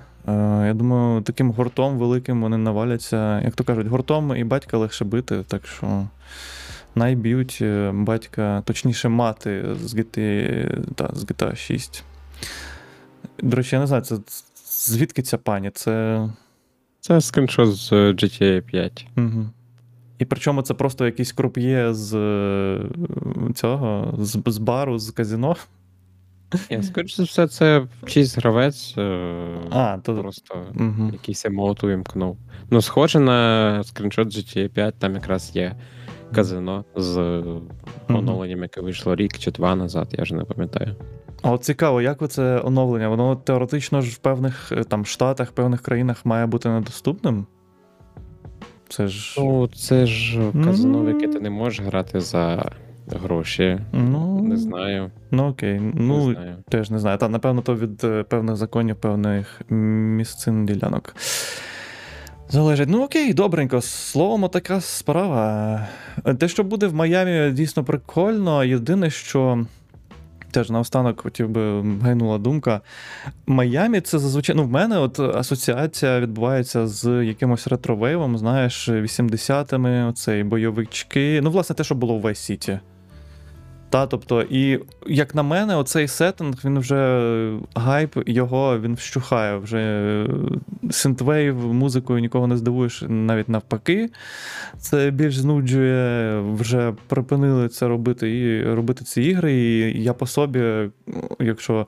[0.68, 3.42] я думаю, таким гуртом великим вони наваляться.
[3.42, 6.08] Як то кажуть, гуртом і батька легше бити, так що
[6.96, 12.04] найб'ють е, батька, точніше, мати з GTA, та, з GTA 6.
[13.40, 14.18] До речі, я не знаю, це
[14.66, 15.70] звідки ця пані?
[15.70, 16.30] Це.
[17.00, 19.08] Це скріншот з GTA 5.
[19.18, 19.46] Угу.
[20.20, 22.80] І причому це просто якийсь круп'є з е,
[23.56, 25.56] цього, з, з бару, з казіно.
[26.70, 28.94] Я скоріше за все, це чийсь гравець.
[28.98, 30.16] е, А, то.
[30.18, 31.10] Просто Угу.
[31.14, 32.38] якийсь емоут увімкнув.
[32.70, 35.76] Ну, схоже на скріншот GTA 5, там якраз є
[36.36, 37.44] казино з
[38.10, 40.96] оновленням, яке вийшло рік чи два назад, я вже не пам'ятаю.
[41.42, 43.10] А от цікаво, як це оновлення?
[43.10, 47.46] Воно теоретично ж в певних е, там штатах, певних країнах має бути недоступним.
[48.90, 49.36] Це ж.
[49.42, 52.72] Ну, це ж казино, в яке ти не можеш грати за
[53.08, 53.80] гроші.
[53.92, 55.12] Ну, Не знаю.
[55.32, 55.80] ну окей.
[55.94, 56.56] Ну, не знаю.
[56.70, 57.18] Теж не знаю.
[57.18, 61.16] Та, напевно, то від е, певних законів, певних місцин ділянок.
[62.52, 62.90] Залежить.
[62.90, 63.82] Ну окей, добренько.
[63.82, 65.88] Словом, така справа.
[66.26, 68.64] Е, Те, що буде в Майамі, дійсно прикольно.
[68.64, 69.66] Єдине, що.
[70.52, 72.82] Теж наостанок хотів би гайнула думка.
[73.48, 74.56] Майамі це зазвичай.
[74.56, 81.42] Ну, в мене от асоціація відбувається з якимось ретровейвом, знаєш, 80-ми, оцей бойовички.
[81.44, 82.80] Ну, власне, те, що було в Vice City.
[83.92, 89.58] Та, тобто, і як на мене, оцей сеттинг, він вже гайп його він вщухає.
[89.58, 90.28] Вже е,
[90.92, 94.10] синтвейв музикою нікого не здивуєш, навіть навпаки.
[94.78, 99.54] Це більш знуджує, вже припинили це робити і робити ці ігри.
[99.54, 100.90] І я по собі,
[101.40, 101.88] якщо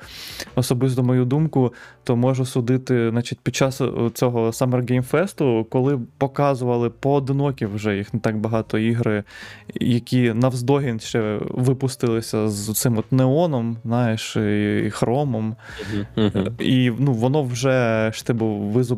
[0.55, 3.81] особисто мою думку, то можу судити, значить, під час
[4.13, 9.23] цього Summer Game Fest, коли показували поодинокі вже їх не так багато ігри,
[9.73, 11.39] які навздогін ще
[11.93, 14.36] випустилися з цим от неоном, знаєш,
[14.86, 15.56] і хромом.
[16.60, 18.97] І ну, воно вже ж типу, ви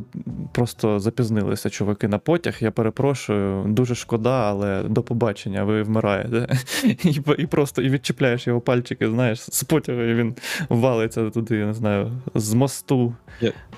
[0.51, 2.57] просто запізнилися, чуваки, на потяг.
[2.59, 6.47] Я перепрошую, дуже шкода, але до побачення, ви вмираєте.
[6.83, 10.35] І, і просто і відчіпляєш його пальчики, знаєш, з потягу, і він
[10.69, 13.15] валиться туди, я не знаю, з мосту.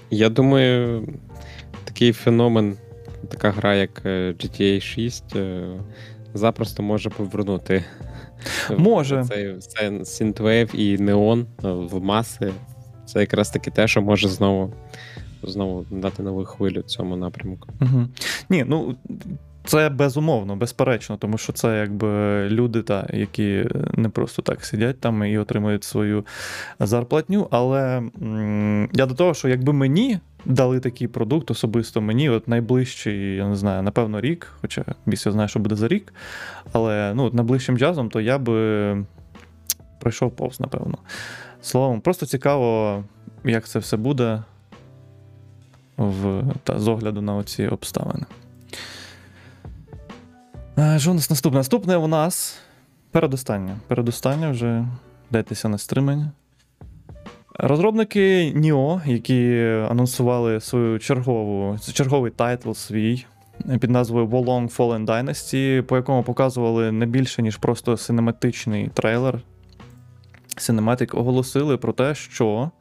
[0.10, 1.08] Я думаю,
[1.84, 2.78] такий феномен,
[3.30, 5.68] така гра, як е, GTA 6, е,
[6.34, 7.84] запросто може повернути.
[8.78, 9.26] Може.
[9.30, 12.52] Цей, цей Synthwave і Neon е, в маси.
[13.06, 14.74] Це якраз таки те, що може знову,
[15.44, 17.70] знову дати нову хвилю цьому напрямку.
[17.82, 18.08] Угу.
[18.50, 18.96] Ні, ну.
[19.66, 22.08] Це безумовно, безперечно, тому що це якби
[22.50, 26.26] люди, та, які не просто так сидять там і отримують свою
[26.80, 27.48] зарплатню.
[27.52, 33.36] Але м, я до того, що якби мені дали такий продукт, особисто мені, от найближчий,
[33.36, 36.14] я не знаю, напевно, рік, хоча я знаю, що буде за рік,
[36.72, 39.06] але ну, от найближчим часом, то я би
[40.00, 40.98] пройшов повз, напевно.
[41.62, 43.04] Словом, просто цікаво,
[43.44, 44.44] як це все буде
[45.98, 48.26] в, та, з огляду на оці обставини.
[50.78, 51.60] Е, Що у нас наступне?
[51.60, 52.60] Наступне у нас
[53.12, 53.78] передостання.
[53.88, 54.86] Передостання вже
[55.32, 56.32] дайтеся на стримання.
[57.60, 63.26] Розробники Nioh, які анонсували свою чергову, черговий title свій
[63.80, 69.40] під назвою Wo Long Fallen Dynasty, по якому показували не більше, ніж просто синематичний трейлер.
[70.58, 72.72] Cinematic оголосили про те, що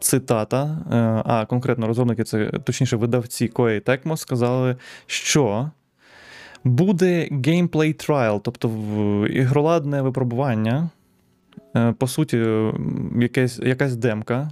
[0.00, 5.70] цитата, е, а конкретно розробники, це точніше видавці Koei Tecmo, сказали, що
[6.64, 8.68] буде геймплей трайл, тобто
[9.30, 10.88] ігроладне випробування.
[11.76, 12.46] Е, По суті,
[13.16, 14.50] якась, якась демка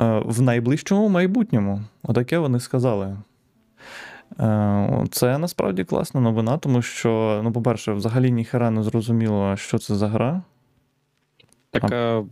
[0.00, 1.82] е, в найближчому майбутньому.
[2.02, 3.16] Отаке вони сказали.
[4.40, 9.94] Е, Це насправді класна новина, тому що, ну, по-перше, взагалі ніхера не зрозуміло, що це
[9.94, 10.42] за гра.
[11.70, 12.24] Так, а...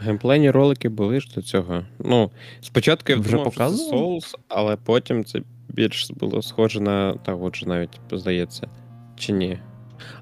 [0.00, 1.82] геймплейні ролики були ж до цього.
[1.98, 3.96] Ну, спочатку я Вже думав, що це?
[3.96, 7.14] Souls, але потім це більш було схоже на.
[7.14, 8.68] Та от же навіть, здається.
[9.16, 9.58] Чи ні?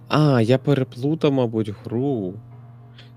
[0.09, 2.35] А, я переплутав, мабуть, гру.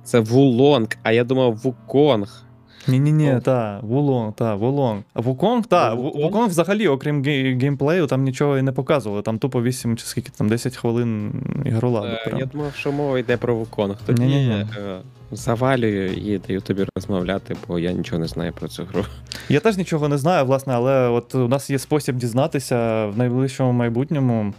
[0.03, 2.43] Це Вулонг, а я думав Вуконг.
[2.87, 5.01] Ні-ні-ні, та, Вулонг, та, Вулонг.
[5.13, 6.47] А Вуконг, та, Вуконг?
[6.47, 9.21] Взагалі, окрім ге- геймплею, там нічого і не показували.
[9.21, 11.33] Там тупо 8 чи скільки там 10 хвилин
[11.65, 12.07] ігроладу.
[12.07, 12.39] Е, прям.
[12.39, 13.95] Я думав, що мова йде про Вуконг.
[14.05, 14.53] Тоді Ні-ні-ні.
[14.77, 14.99] е,
[15.31, 19.03] завалюю і даю тобі розмовляти, бо я нічого не знаю про цю гру.
[19.49, 23.71] Я теж нічого не знаю, власне, але от у нас є спосіб дізнатися в найближчому
[23.71, 24.53] майбутньому.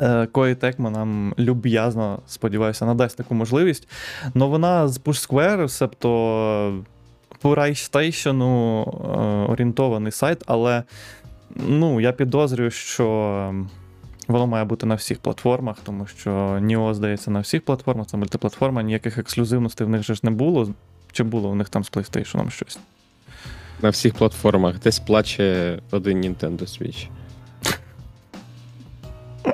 [0.00, 3.88] Е, Koei Tecmo нам люб'язно, сподіваюся, надасть таку можливість.
[4.34, 6.82] Новина з Push Square, себто
[7.40, 10.82] по PlayStation е, орієнтований сайт, але
[11.56, 13.54] ну, я підозрюю, що
[14.28, 16.30] воно має бути на всіх платформах, тому що
[16.62, 20.68] Nio, здається, на всіх платформах, це мультиплатформа, ніяких ексклюзивностей в них же ж не було.
[21.12, 22.78] Чи було в них там з PlayStation щось?
[23.82, 27.08] На всіх платформах десь плаче один Nintendo Switch.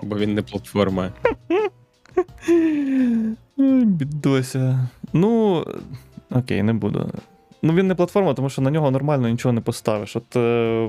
[0.02, 1.12] Бо він не платформа.
[3.84, 4.88] Бідося.
[5.12, 5.64] Ну,
[6.30, 7.10] окей, не буду.
[7.62, 10.16] Ну, він не платформа, тому що на нього нормально нічого не поставиш.
[10.16, 10.40] От е,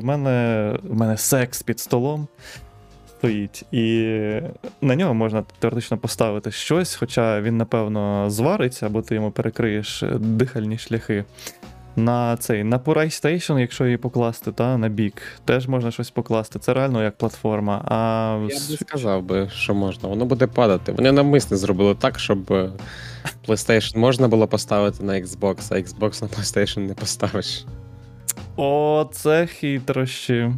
[0.02, 2.28] в мене в мене секс під столом
[3.22, 4.06] стоїть, і
[4.82, 10.78] на нього можна теоретично поставити щось, хоча він, напевно, звариться, або ти йому перекриєш дихальні
[10.78, 11.26] шляхи.
[11.96, 16.60] На цей, на PlayStation, якщо її покласти, та, на бік, теж можна щось покласти.
[16.60, 17.82] Це реально як платформа.
[17.86, 20.10] А Я б не сказав би, що можна.
[20.10, 20.92] Воно буде падати.
[20.92, 22.70] Вони навмисно зробили так, щоб е,
[23.48, 27.66] PlayStation можна було поставити на Xbox, а Xbox на PlayStation не поставиш.
[28.56, 30.52] О, це хитрощі.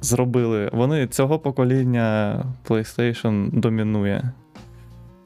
[0.00, 0.70] Зробили.
[0.72, 4.32] Вони цього покоління PlayStation домінує.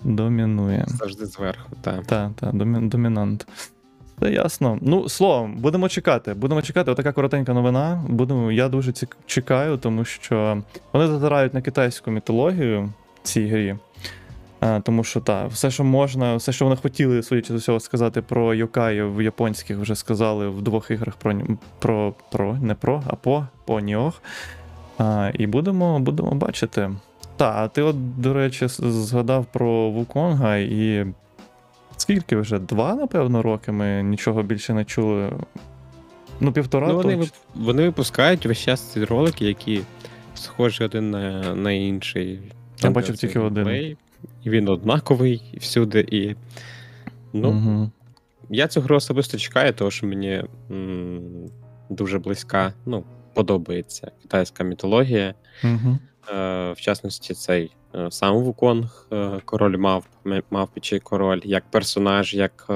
[0.04, 0.84] Домінує.
[0.88, 2.06] Завжди зверху, так.
[2.06, 3.46] Так, так, домі, домінант.
[4.20, 4.78] Це ясно.
[4.80, 6.34] Ну, словом, будемо чекати.
[6.34, 6.90] Будемо чекати.
[6.90, 8.04] Отака коротенька новина.
[8.08, 13.76] Будемо, я дуже цік- чекаю, тому що вони затирають на китайську мітологію в цій грі.
[14.60, 18.22] А, тому що так, все, що можна, все, що вони хотіли, судячи з усього, сказати
[18.22, 21.34] про Йокаїв японських, вже сказали в двох іграх про,
[21.78, 24.22] про, про не про, а по, по Ніох.
[24.98, 26.90] А, і будемо, будемо бачити.
[27.36, 31.06] Так, а ти, от, до речі, згадав про Вуконга і.
[31.96, 32.58] Скільки вже?
[32.58, 35.32] Два, напевно, роки ми нічого більше не чули.
[36.40, 37.36] Ну, півтора Ну, вони, точно.
[37.54, 39.80] вони випускають весь час ці ролики, які
[40.34, 42.40] схожі один на, на інший.
[42.82, 43.96] Де бачив тільки один.
[44.44, 46.00] І він однаковий всюди.
[46.10, 46.34] І...
[47.32, 47.90] Ну, Угу.
[48.50, 51.20] Я цю гру особисто чекаю, тому що мені м,
[51.90, 53.04] дуже близька, ну,
[53.34, 55.34] подобається китайська мітологія.
[55.64, 55.98] Угу.
[56.28, 62.34] Е, в частності, цей е, сам Вуконг, е, король мавп, м- мавпічий король, як персонаж,
[62.34, 62.70] як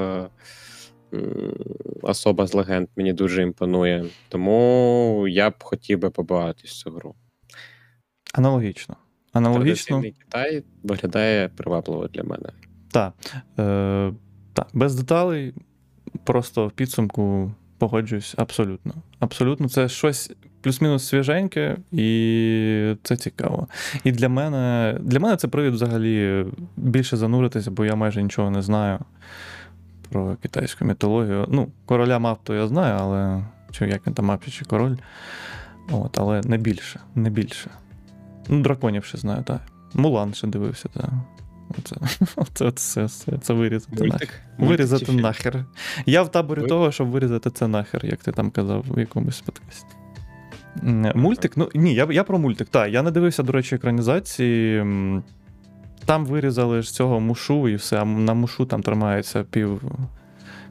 [2.01, 4.05] особа з легенд мені дуже імпонує.
[4.29, 7.15] Тому я б хотів би побагатись цю гру.
[8.33, 8.95] Аналогічно.
[9.33, 10.01] Аналогічно.
[10.01, 12.49] Китай виглядає привабливо для мене.
[12.91, 13.13] Так.
[13.59, 14.13] Е,
[14.53, 15.53] та, без деталей,
[16.23, 18.93] просто в підсумку погоджуюсь абсолютно.
[19.19, 23.67] Абсолютно, це щось плюс-мінус свіженьке, і це цікаво.
[24.03, 26.45] І для мене, для мене це привід взагалі
[26.77, 28.99] більше зануритися, бо я майже нічого не знаю
[30.09, 31.45] про китайську мітологію.
[31.49, 34.95] Ну, короля мав, то я знаю, але чи як він там мав чи король.
[35.91, 37.69] От, але не більше, не більше.
[38.49, 39.61] Ну, драконів ще знаю, так.
[39.93, 41.09] Мулан ще дивився, так.
[41.77, 41.95] Оце,
[42.35, 44.09] оце, це, це, це вирізати нахер.
[44.09, 44.29] Мультик?
[44.57, 45.65] Мультик Вирізати нахер.
[46.05, 49.41] Я в таборі Ви- того, щоб вирізати це нахер, як ти там казав в якомусь
[49.41, 49.95] подкасті.
[51.15, 52.67] Мультик, ну ні, я, я про мультик.
[52.69, 54.85] Так, я не дивився, до речі, екранізації.
[56.05, 59.81] Там вирізали ж цього мушу і все, а на мушу там тримається пів,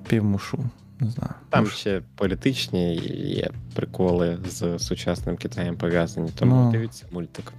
[0.08, 0.58] пів мушу.
[1.00, 1.30] Не знаю.
[1.50, 2.94] Там Муш- ще політичні
[3.36, 6.70] є приколи з сучасним Китаєм пов'язані, тому Ну.
[6.72, 7.52] дивіться мультик.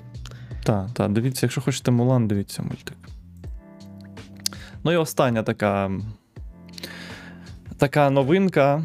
[0.64, 2.98] Так, так, дивіться, якщо хочете Мулан, дивіться мультик.
[4.84, 5.92] Ну і остання така.
[7.78, 8.84] Така новинка.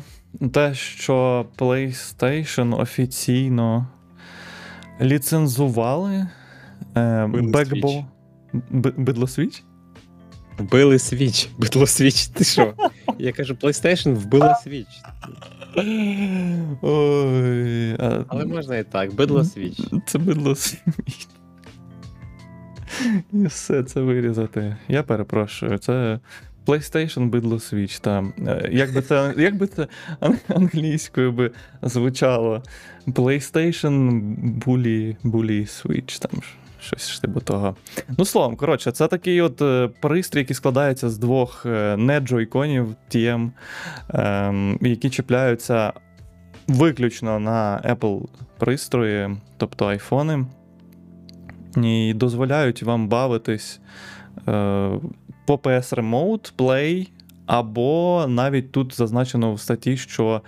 [0.53, 3.87] Те, що PlayStation офіційно
[5.01, 6.26] ліцензували
[6.97, 8.05] е, Бидло Backbone.
[8.97, 9.62] Бидло Switch?
[10.59, 12.27] Вбили Switch, бидло Switch.
[12.26, 12.74] Ти що?
[13.18, 14.87] Я кажу, PlayStation вбила Switch.
[16.82, 19.81] Ой, а, Але можна і так, бидло Switch.
[20.07, 21.28] Це бидло світ.
[23.32, 24.76] І все це вирізати.
[24.89, 25.78] Я перепрошую.
[25.78, 26.20] Це
[26.67, 28.33] PlayStation бидло Switch, там.
[28.47, 29.87] Е, Як би це, як би це
[30.49, 31.51] англійською би
[31.83, 32.62] звучало?
[33.07, 34.11] PlayStation
[34.64, 36.41] Bully, Bully Switch, там
[36.81, 37.77] щось типу того.
[38.19, 42.95] Ну, словом, коротше, це такий от е, пристрій, який складається з двох е, не джойконів
[43.11, 43.51] TM,
[44.09, 45.93] ем, які чіпляються
[46.69, 48.23] виключно на Apple
[48.59, 50.47] пристрої, тобто айфони,
[51.77, 53.81] і дозволяють вам бавитись
[54.49, 54.91] е,
[55.47, 57.09] по PS Remote, Play,
[57.47, 60.43] або навіть тут зазначено в статті, що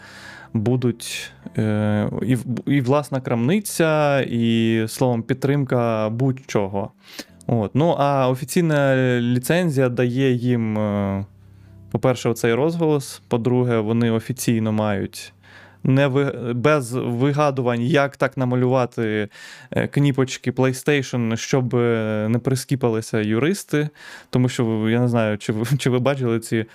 [0.53, 2.37] будуть е, і,
[2.67, 6.91] і власна крамниця, і словом, підтримка будь-чого.
[7.47, 7.71] От.
[7.75, 11.25] Ну, а офіційна ліцензія дає їм, е,
[11.91, 13.23] по-перше, оцей розголос.
[13.29, 15.33] По-друге, вони офіційно мають
[15.85, 19.29] не ви, без вигадувань, як так намалювати
[19.71, 23.89] е, кніпочки PlayStation, щоб е, не прискіпалися юристи.
[24.31, 26.67] Тому що я не знаю, чи ви, чи ви бачили ці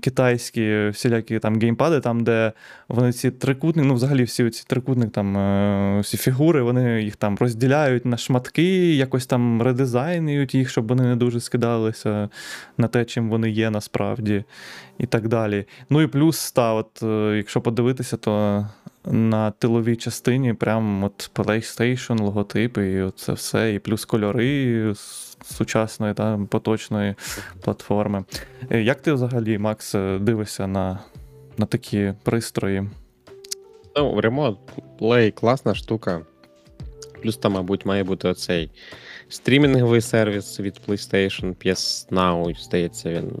[0.00, 2.52] китайські всілякі там геймпади, там, де
[2.88, 7.36] вони ці трикутні, ну взагалі всі ці трикутник, там е, всі фігури, вони їх там
[7.40, 12.28] розділяють на шматки, якось там редизайнують їх, щоб вони не дуже скидалися
[12.78, 14.44] на те, чим вони є насправді,
[14.98, 15.64] і так далі.
[15.90, 18.66] Ну і плюс, та, от, е, якщо подивитися, то
[19.04, 24.94] на тиловій частині прям от PlayStation, логотипи, і це все, і плюс кольори
[25.44, 27.14] сучасної та поточної
[27.60, 28.24] платформи.
[28.70, 30.98] Е, Як ти взагалі, Макс, дивишся на,
[31.58, 32.90] на такі пристрої?
[33.96, 34.56] Ну, Remote
[35.00, 36.20] Play класна штука.
[37.22, 38.70] Плюс там, мабуть, має бути оцей
[39.28, 43.32] стрімінговий сервіс від PlayStation PS Now, здається, він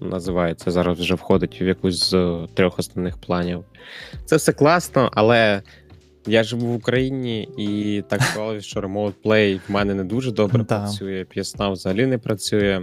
[0.00, 0.70] називається.
[0.70, 3.64] Зараз вже входить в якусь з трьох основних планів.
[4.24, 5.62] Це все класно, але
[6.26, 10.64] я живу в Україні і так склалося, що Remote Play в мене не дуже добре
[10.64, 12.82] працює, PS взагалі не працює.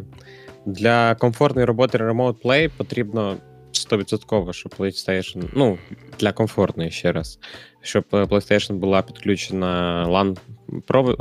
[0.65, 3.37] Для комфортної роботи Remote Play потрібно
[3.73, 5.77] 100%, щоб PlayStation, ну,
[6.19, 7.39] для комфортної ще раз,
[7.81, 10.37] щоб е, PlayStation була підключена LAN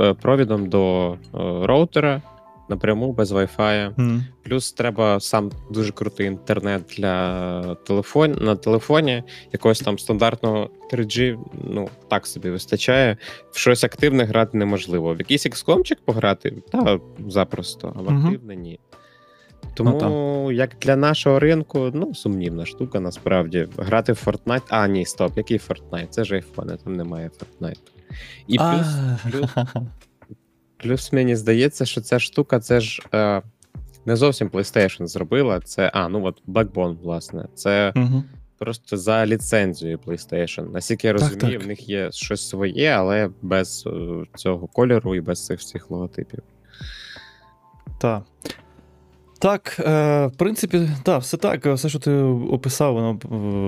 [0.01, 1.17] е, провідом до е,
[1.65, 2.21] роутера
[2.71, 3.93] напряму без Wi-Fi.
[3.99, 4.23] М.
[4.43, 9.23] Плюс треба сам дуже крутий інтернет для телефон на телефоні.
[9.53, 13.17] Якогось там стандартного 3G, ну так собі вистачає.
[13.51, 15.15] В щось активне грати неможливо.
[15.15, 18.79] В якийсь XCOM пограти, та запросто, а в активне ні.
[19.73, 23.67] Тому, Ну, як для нашого ринку, ну, сумнівна штука, насправді.
[23.77, 24.61] Грати в Fortnite.
[24.69, 26.07] А, ні, стоп, який Fortnite?
[26.07, 27.79] Це ж айфони, там немає Fortnite.
[28.47, 28.87] І плюс,
[29.31, 29.49] плюс,
[30.81, 33.41] Плюс мені здається, що ця штука це ж е,
[34.05, 35.59] не зовсім PlayStation зробила.
[35.59, 37.45] Це, а, ну от Backbone, власне.
[37.55, 38.23] Це Мгм.
[38.57, 40.71] просто за ліцензією PlayStation.
[40.73, 41.65] Наскільки я Так, розумію, так.
[41.65, 43.91] в них є щось своє, але без е,
[44.35, 46.39] цього кольору і без цих всіх логотипів.
[47.99, 48.23] Так.
[49.39, 51.65] Так, е, в принципі, так, все так.
[51.65, 52.11] Все, що ти
[52.51, 53.19] описав, воно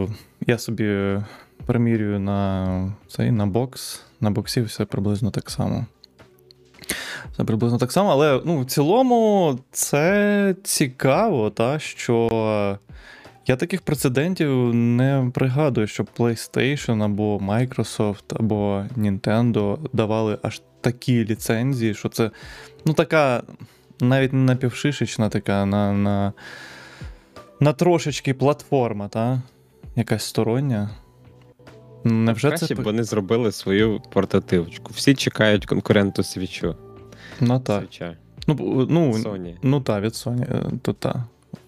[0.09, 0.13] е,
[0.47, 1.19] я собі
[1.65, 4.01] примірюю на цей на бокс.
[4.21, 5.85] На боксі все приблизно так само.
[7.31, 12.29] Все приблизно так само, але ну, в цілому це цікаво, та, що
[13.47, 21.93] я таких прецедентів не пригадую, щоб PlayStation або Microsoft, або Nintendo давали аж такі ліцензії,
[21.93, 22.31] що це
[22.85, 23.43] ну, така
[24.01, 26.33] навіть не напівшишечна така, на, на,
[27.59, 29.41] на трошечки платформа, та?
[29.95, 30.89] якась стороння.
[32.03, 32.75] Невже Краще це.
[32.75, 34.91] б вони зробили свою портативочку.
[34.93, 36.75] Всі чекають конкуренту свічу.
[37.41, 37.81] Ну так.
[37.81, 38.17] Свіча.
[38.47, 38.55] Ну,
[38.89, 39.55] ну, Sony.
[39.63, 41.17] ну так, від Sony, е, то так.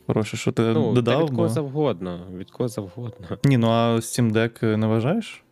[0.08, 1.22] Хороше, що ти Ну, додав.
[1.22, 1.50] від кого Бо...
[1.50, 2.20] завгодно.
[2.38, 3.28] Від кого завгодно.
[3.44, 5.44] Ні, ну а Steam Deck не вважаєш?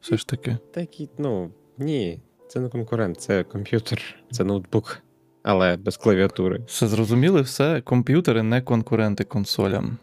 [0.00, 0.56] Все ж таки.
[0.74, 4.98] Такі, ну, ні, це не конкурент, це комп'ютер, це ноутбук,
[5.42, 6.60] але без клавіатури.
[6.66, 7.80] Все зрозуміли, все.
[7.80, 9.98] Комп'ютери не конкуренти консолям.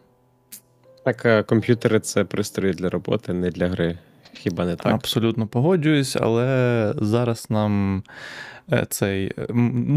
[1.06, 3.98] Так, е, комп'ютери це пристрої для роботи, не для гри.
[4.34, 4.94] Хіба не так?
[4.94, 8.04] Абсолютно погоджуюсь, але зараз нам
[8.72, 9.32] е, цей.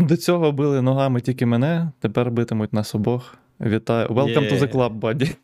[0.08, 3.34] До цього били ногами тільки мене, тепер битимуть нас обох.
[3.60, 4.08] Вітаю.
[4.08, 5.36] Welcome to the club, buddy.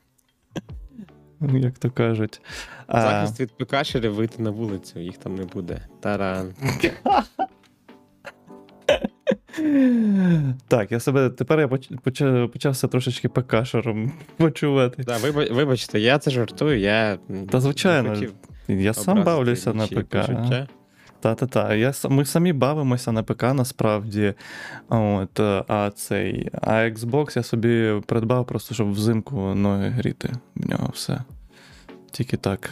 [1.60, 2.40] Як то кажуть.
[2.88, 5.80] Захист від пекашерів вийти на вулицю, їх там не буде.
[6.00, 6.54] Таран.
[10.68, 11.68] Так, я себе тепер я
[12.02, 15.02] почав, почався трошечки пекашером почувати.
[15.02, 17.18] Да, виба- вибачте, я це жартую, я.
[17.50, 18.32] Та звичайно, хотів
[18.68, 20.08] Я сам бавлюся на ПК.
[20.08, 20.68] почуття.
[21.20, 21.74] Та-та-та.
[21.74, 24.34] Я, ми самі бавимося на ПК насправді.
[24.88, 26.48] От, е, а цей.
[26.62, 30.32] А Xbox я собі придбав просто, щоб взимку ноги гріти.
[30.54, 31.22] В нього все.
[32.10, 32.70] Тільки так.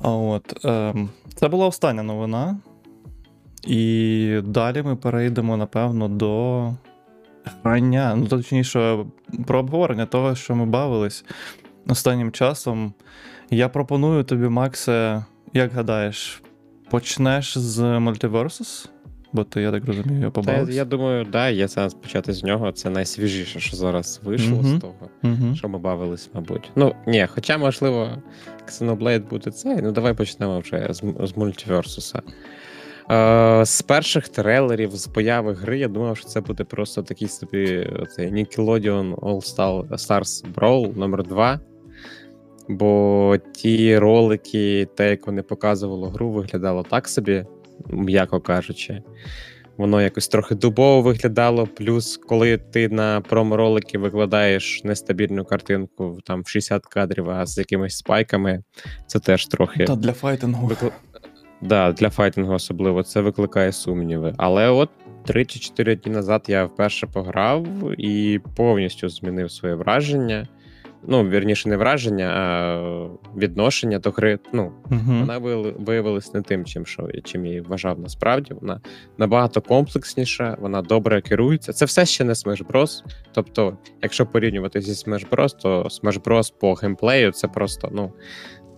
[0.00, 2.56] От, ем, це була остання новина.
[3.66, 6.74] І далі ми перейдемо, напевно, до
[7.62, 9.04] грання, ну точніше,
[9.46, 11.24] про обговорення того, що ми бавились
[11.88, 12.92] останнім часом.
[13.50, 15.24] Я пропоную тобі, Максе,
[15.54, 16.42] як гадаєш,
[16.90, 18.88] почнеш з Multiversus?
[19.34, 20.72] Бо ти, я так розумію, Та, побавився.
[20.72, 22.72] я думаю, да, є сенс почати з нього.
[22.72, 24.76] Це найсвіжіше, що зараз вийшло Мгм.
[24.78, 25.54] з того, Угу.
[25.56, 26.70] що ми бавились, мабуть.
[26.76, 28.08] Ну, ні, хоча, можливо,
[28.68, 29.82] Xenoblade буде цей.
[29.82, 32.22] Ну, давай почнемо вже з, з мультиверсуса.
[33.10, 37.90] Е, з перших трейлерів, з появи гри, я думав, що це буде просто такий собі
[38.16, 41.60] цей Nickelodeon All Star- Stars Brawl номер 2
[42.68, 47.44] Бо ті ролики, те, як вони показували гру, виглядало так собі,
[47.90, 49.02] м'яко кажучи.
[49.76, 51.66] Воно якось трохи дубово виглядало.
[51.66, 57.96] Плюс, коли ти на промо-ролики викладаєш нестабільну картинку там в 60 кадрів, а з якимись
[57.96, 58.62] спайками,
[59.06, 59.84] це теж трохи.
[59.84, 60.66] Та для файтингу.
[60.66, 60.90] Викли...
[61.62, 64.34] Да, для файтингу особливо це викликає сумніви.
[64.36, 64.90] Але от
[65.24, 67.66] 3 чи 4 дні назад я вперше пограв
[67.98, 70.48] і повністю змінив своє враження.
[71.08, 74.38] Ну, вірніше, не враження, а відношення до гри.
[74.52, 75.00] Ну, Угу.
[75.06, 75.38] вона
[75.78, 78.54] виявилась не тим, чим, що, чим я її вважав насправді.
[78.60, 78.80] Вона
[79.18, 81.72] набагато комплексніша, вона добре керується.
[81.72, 83.04] Це все ще не Smash Bros.
[83.32, 88.12] Тобто, якщо порівнювати зі Smash Bros, то Smash Bros по геймплею це просто ну,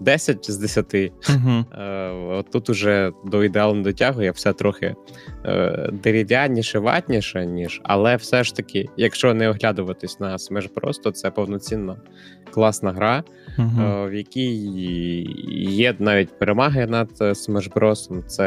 [0.01, 0.95] 10 з 10.
[0.95, 1.64] Угу.
[1.78, 4.95] Е, от тут уже до ідеалу не дотягує, все трохи
[5.45, 11.11] е, дерев'яніше, ватніше, ніж, але все ж таки, якщо не оглядуватись на Smash Bros, то
[11.11, 11.97] це повноцінно
[12.51, 13.22] класна гра,
[13.59, 14.09] Угу.
[14.09, 14.55] в якій
[15.70, 18.22] є навіть перемаги над Smash Bros.
[18.26, 18.45] Це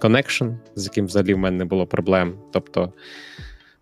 [0.00, 2.34] Connection, з яким взагалі в мене не було проблем.
[2.52, 2.92] Тобто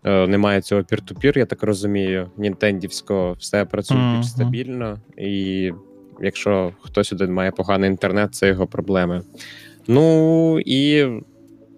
[0.03, 2.31] немає цього пір-ту-пір, я так розумію.
[2.37, 4.17] Нінтендівського все працює Мгм.
[4.17, 5.71] більш стабільно, і
[6.21, 9.21] якщо хтось один має поганий інтернет, це його проблеми.
[9.87, 11.07] Ну і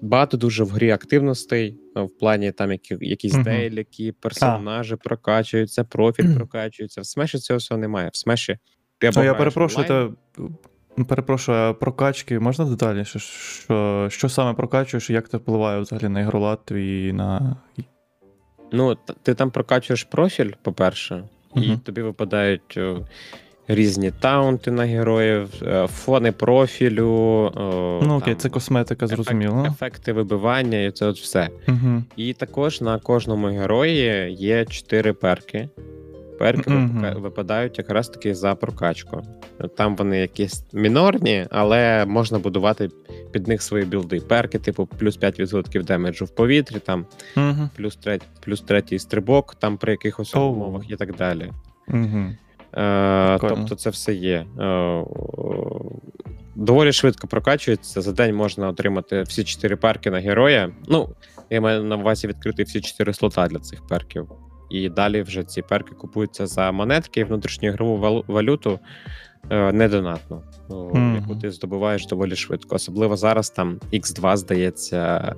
[0.01, 3.43] багато дуже в грі активностей е, в плані там які, якісь Мгм.
[3.43, 7.01] дейліки, персонажі прокачуються, профіль прокачується.
[7.01, 8.09] В смеші цього всього немає.
[8.13, 8.57] В смеші
[8.97, 10.15] ти або Ну, я перепрошую, онлайн,
[10.97, 13.19] те, перепрошую, прокачки можна детальніше?
[13.19, 17.55] Що, що саме прокачуєш як це впливає взагалі на ігролад і на.
[18.72, 21.24] Ну, ти там прокачуєш профіль, по-перше,
[21.55, 21.80] і Мгм.
[21.80, 22.80] тобі випадають
[23.68, 27.51] різні таунти на героїв, е, фони профілю.
[28.03, 29.66] Ну окей, там, це косметика, ефект- зрозуміло.
[29.68, 31.49] ефекти вибивання, і це от все.
[31.68, 32.03] Угу.
[32.16, 35.70] І також на кожному герої є 4 перки.
[36.39, 36.71] Перки
[37.15, 39.21] випадають якраз таки за прокачку.
[39.77, 42.89] Там вони якісь мінорні, але можна будувати
[43.31, 44.19] під них свої білди.
[44.19, 47.05] Перки, типу, плюс 5% демеджу в повітрі, там
[47.75, 51.51] плюс, трет, плюс третій стрибок, там при якихось умовах і так далі.
[52.77, 54.45] Е, тобто це все є.
[54.59, 55.03] Е,
[56.55, 58.01] доволі швидко прокачується.
[58.01, 60.71] За день можна отримати всі чотири перки на героя.
[60.88, 61.09] Ну,
[61.49, 64.29] я маю на увазі відкрити всі чотири слота для цих перків.
[64.84, 68.80] І далі вже ці перки купуються за монетки і внутрішньоігрову валу- валюту
[69.49, 71.15] е, недонатно, о, Мгм.
[71.15, 72.76] яку ти здобуваєш доволі швидко.
[72.76, 75.36] Особливо зараз там X2, здається,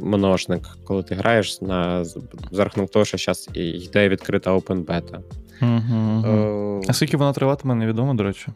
[0.00, 2.04] множник, коли ти граєш на
[2.50, 5.18] за рахунок того, що зараз йде відкрита open beta.
[5.62, 6.26] Угу.
[6.26, 8.46] Е, А скільки вона триватиме, невідомо, до речі.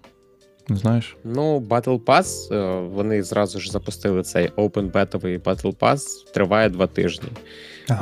[0.70, 1.16] Не знаєш?
[1.24, 6.86] Ну, Battle Pass, е, вони зразу ж запустили цей Open бетовий Battle Pass, триває два
[6.86, 7.28] тижні.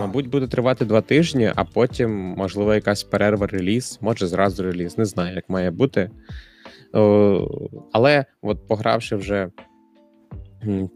[0.01, 4.99] Мабуть, буде тривати два тижні, а потім, можливо, якась перерва реліз, може зразу реліз.
[4.99, 6.11] Не знаю, як має бути.
[6.95, 7.41] Е,
[7.93, 9.49] Але, от погравши вже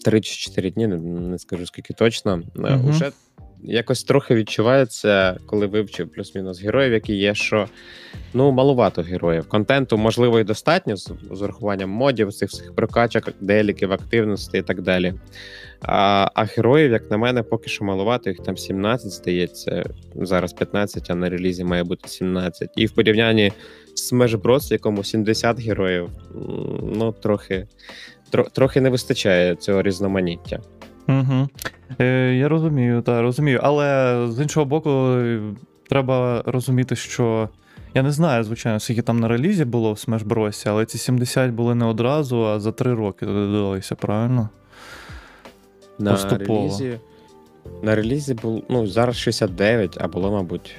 [0.05, 2.93] 3 чи 4 дні, не, скажу скільки точно, е, Мгм.
[3.63, 7.69] Якось трохи відчувається, коли вивчив плюс-мінус героїв, які є, що
[8.35, 9.49] ну, малувато героїв.
[9.49, 14.83] Контенту, можливо, і достатньо з, з урахуванням модів, цих всіх прокачок, деліків, активності і так
[14.83, 15.15] далі.
[15.81, 19.85] А, а героїв, як на мене, поки що малувато, їх там 17, здається,
[20.15, 22.71] зараз 15, а на релізі має бути 17.
[22.77, 23.53] І в порівнянні
[23.95, 26.09] з Smash Bros, якому 70 героїв,
[26.83, 27.67] ну, трохи,
[28.31, 30.61] тро, трохи не вистачає цього різноманіття.
[31.09, 31.49] Угу.
[32.01, 33.61] Е, я розумію, так, розумію.
[33.63, 35.17] Але з іншого боку,
[35.89, 37.49] треба розуміти, що.
[37.95, 41.51] Я не знаю, звичайно, скільки там на релізі було в Smash Bros, але ці 70
[41.51, 44.49] були не одразу, а за 3 роки додалися, правильно?
[45.99, 46.59] На Поступово.
[46.61, 46.99] релізі.
[47.83, 50.75] На релізі було, ну, зараз 69, а було, мабуть,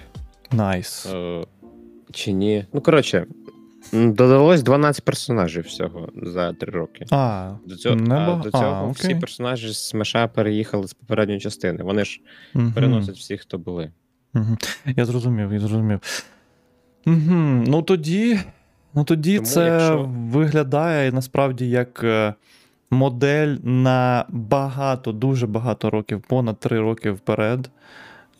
[0.51, 1.05] Nice.
[1.13, 1.43] е,
[2.11, 2.65] чи ні.
[2.73, 3.25] Ну, коротше,
[3.93, 7.05] додалось 12 персонажів всього за 3 роки.
[7.11, 9.19] А, До цього, не а, до цього а, всі окей.
[9.19, 11.83] персонажі з Смеша переїхали з попередньої частини.
[11.83, 12.19] Вони ж
[12.53, 12.73] мгм.
[12.73, 13.91] переносять всіх, хто були.
[14.35, 14.57] Угу.
[14.85, 15.99] Я зрозумів, я зрозумів.
[17.07, 17.63] Угу.
[17.67, 18.39] Ну тоді,
[18.93, 22.33] ну тоді Тому це якщо- виглядає насправді як е,
[22.91, 27.69] модель на багато, дуже багато років, понад три роки вперед.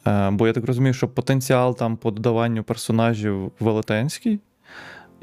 [0.07, 4.39] Е, бо я так розумію, що потенціал там по додаванню персонажів велетенський.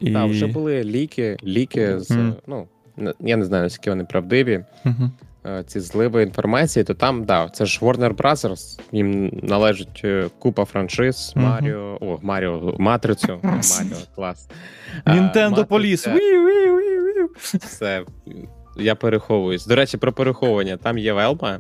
[0.01, 0.13] І...
[0.13, 2.11] Так, вже були ліки, ліки з.
[2.11, 2.35] Мгм.
[2.47, 2.67] Ну,
[3.21, 4.65] я не знаю, наскільки вони правдиві.
[5.47, 8.81] Е, Ці зливи інформації, то там, да, це ж Warner Bros.
[8.93, 11.33] Їм належить е, купа франшиз.
[11.37, 14.49] Маріо, о, Маріо, Матрицю, Маріо, клас.
[15.05, 16.17] А, Nintendo Police.
[17.59, 18.05] Все,
[18.77, 19.67] я переховуюсь.
[19.67, 20.77] До речі, про переховування.
[20.77, 21.59] Там є Велма,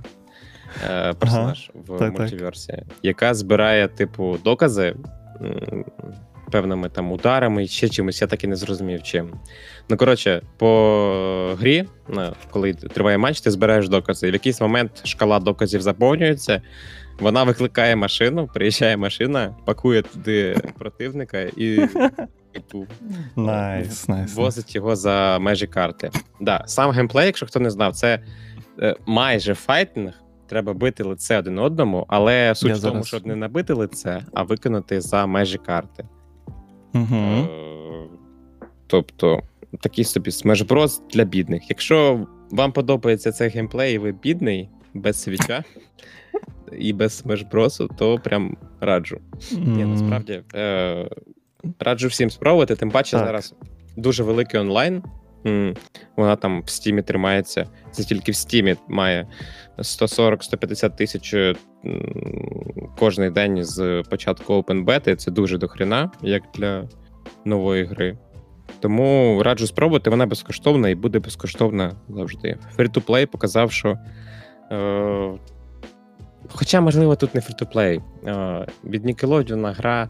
[0.91, 4.95] е, персонаж в мультиверсі, яка збирає, типу, докази
[6.51, 9.35] певними там ударами ще чимось, я так і не зрозумів чим.
[9.89, 14.29] Ну, коротше, по грі, ну, коли триває матч, ти збираєш докази.
[14.29, 16.63] І в якийсь момент шкала доказів заповнюється.
[17.21, 21.89] Вона викликає машину, приїжджає машина, пакує туди противника і
[22.53, 22.87] типу,
[23.37, 24.09] найс.
[24.35, 26.11] возить його за межі карти.
[26.41, 28.21] Да, сам геймплей, якщо хто не знав, це
[28.81, 30.13] е, майже файтинг.
[30.49, 34.23] Треба бити лице один одному, але суть Я в тому, зараз- щоб не набити лице,
[34.35, 36.05] а виконати за межі карти.
[36.95, 37.17] Угу.
[37.17, 37.47] Е,
[38.87, 39.43] Тобто,
[39.81, 41.63] такий собі смежброс для бідних.
[41.71, 45.65] Якщо вам подобається цей геймплей, і ви бідний, без свіча
[46.79, 49.21] і без смежбросу, то прям раджу.
[49.53, 51.09] Ні, насправді е,
[51.79, 53.27] раджу всім спробувати, тим паче Так.
[53.27, 53.55] зараз
[53.97, 55.03] дуже великий онлайн.
[56.17, 57.67] Вона там в стімі тримається.
[57.91, 59.27] Це тільки в стімі має
[59.79, 61.35] 140-150 тисяч
[62.99, 65.17] кожний день з початку Open.
[65.17, 66.89] Це дуже дохрена, як для
[67.45, 68.19] нової гри.
[68.81, 72.59] Тому раджу спробувати, вона безкоштовна і буде безкоштовна завжди.
[72.79, 73.99] Free-to-play показав, що.
[74.73, 75.39] Е,
[76.49, 78.03] хоча, можливо, тут не free-to-play.
[78.27, 80.09] Е, від Nickelodeon гра е,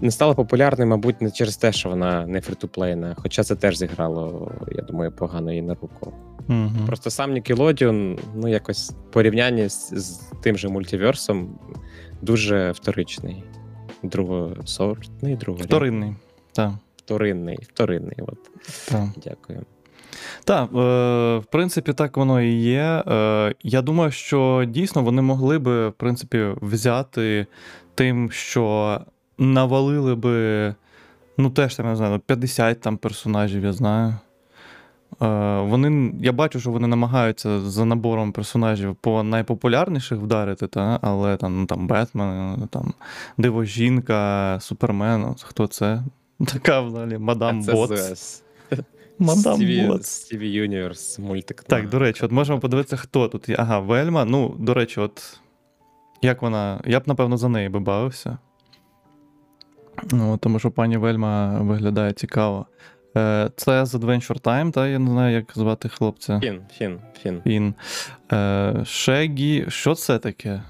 [0.00, 3.14] не стала популярною, мабуть, не через те, що вона не фрі-то-плейна.
[3.18, 6.12] Хоча це теж зіграло, я думаю, погано їй на руку.
[6.48, 6.86] Угу.
[6.86, 11.58] Просто сам Nickelodeon, ну, якось в порівнянні з, з тим же мультиверсом,
[12.22, 13.44] дуже вторичний.
[14.02, 15.66] Другосортний, другорядний.
[15.66, 16.14] Вторинний.
[16.52, 16.72] Так.
[16.96, 18.16] Вторинний, вторинний.
[18.26, 18.38] От.
[18.88, 19.08] так.
[19.24, 19.62] Дякую.
[20.44, 23.02] Так, е, в принципі, так воно і є.
[23.08, 27.46] Е, я думаю, що дійсно вони могли би, в принципі, взяти
[27.94, 29.00] тим, що
[29.38, 30.74] навалили би,
[31.38, 34.14] ну, теж я не знаю, ну, 50 там персонажів, я знаю.
[35.22, 40.98] Е, вони, я бачу, що вони намагаються за набором персонажів по найпопулярніших вдарити, та?
[41.02, 42.94] але там, ну, там Бетмен, там
[43.38, 46.02] Дивожінка, Супермен, хто це?
[46.46, 48.42] Така взагалі, мадам Ботс.
[49.18, 49.60] Мадам
[50.02, 51.62] Steven Universe мультик.
[51.62, 53.50] Так, до речі, от можемо подивитися, хто тут.
[53.58, 54.24] Ага, Вельма.
[54.24, 55.40] Ну, до речі, от
[56.22, 56.80] як вона.
[56.86, 58.38] Я б, напевно, за неї би бавився.
[60.12, 62.66] Ну, тому що пані Вельма виглядає цікаво.
[63.16, 66.40] Е, Це з Adventure Time, та я не знаю, як звати хлопця.
[66.40, 67.40] Фін, фін, фін.
[67.46, 67.74] Він.
[68.32, 69.64] Е, Шегі.
[69.68, 70.62] Що це таке?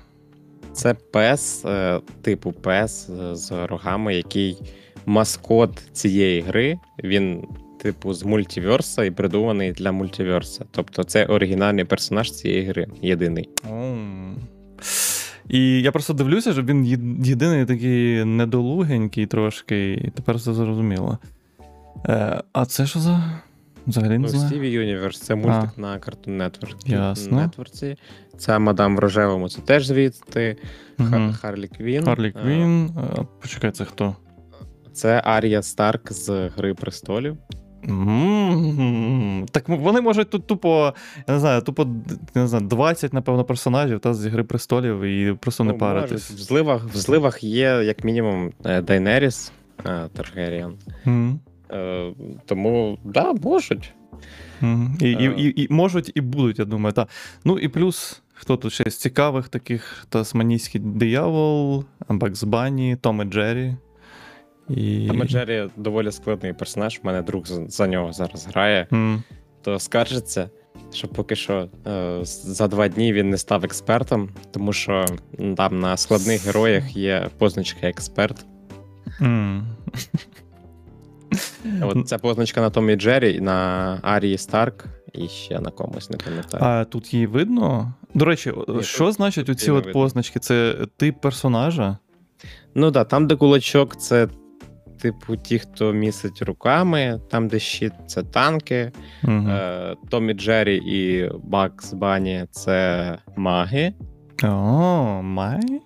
[0.72, 4.58] Це пес, е, типу пес з рогами, який
[5.06, 6.78] маскот цієї гри.
[7.04, 7.44] Він,
[7.82, 10.64] типу, з мультиверса і придуманий для мультиверса.
[10.70, 13.48] Тобто це оригінальний персонаж цієї гри, єдиний.
[13.70, 14.36] Ом.
[15.48, 16.84] І я просто дивлюся, що він
[17.24, 21.18] єдиний такий недолугенький трошки, і тепер все зрозуміло.
[22.08, 23.40] Е, а це що за.
[23.86, 24.48] Взагалі не Ну, знаю.
[24.48, 26.90] Steven Universe це мультик на Cartoon Network.
[26.90, 27.36] Ясно.
[27.40, 27.96] Нетворці.
[28.38, 30.56] Це мадам в рожевому, це теж звідти.
[30.98, 31.32] Мгм.
[31.40, 32.04] Харлі Квін.
[32.04, 32.86] Харлі Е, Квін.
[32.86, 34.16] Е, Почекай, це хто?
[34.92, 37.36] Це Арія Старк з Гри престолів.
[37.88, 40.94] М, Так вони можуть тут тупо,
[41.28, 41.86] я не знаю, тупо
[42.34, 46.30] не знаю, 20, напевно, персонажів та з Гри престолів і просто не Ну, паритись.
[46.30, 48.52] В зливах, в зливах є, як мінімум,
[48.82, 49.52] Дайнеріс
[50.12, 50.74] Таргеріан.
[51.04, 51.40] Мгм.
[51.72, 52.12] Е,
[52.46, 53.92] Тому, да, можуть.
[54.60, 54.98] Мгм.
[55.00, 55.34] І, і, Е.
[55.36, 56.92] і, і можуть, і будуть, я думаю.
[56.92, 57.06] Та.
[57.44, 63.24] Ну і плюс, хто тут ще з цікавих таких: Тасманійський диявол, Бакс Банні, Том і
[63.24, 63.76] Джері.
[64.68, 65.06] І...
[65.08, 67.00] Том Джері доволі складний персонаж.
[67.02, 69.22] У мене друг за- нього зараз грає, М,
[69.62, 70.50] то скаржиться,
[70.92, 75.06] що поки що е, за два дні він не став експертом, тому що
[75.56, 78.46] там на складних героях є позначка експерт.
[79.20, 79.66] м.
[81.82, 86.64] От ця позначка на Томі Джері, на Арії Старк і ще на комусь, не пам'ятаю.
[86.64, 87.94] А тут її видно?
[88.14, 89.92] До речі, Ні, що тут- значить тут оці от видно.
[89.92, 90.38] позначки?
[90.40, 91.98] Це тип персонажа?
[92.74, 94.28] Ну да, там, де кулачок, це
[95.06, 98.92] типу ті, хто місить руками, там, де щит, це танки.
[99.24, 99.32] Угу.
[99.32, 103.94] Е, Том і Джері і Бакс Бані це маги.
[104.44, 105.80] Oh, my?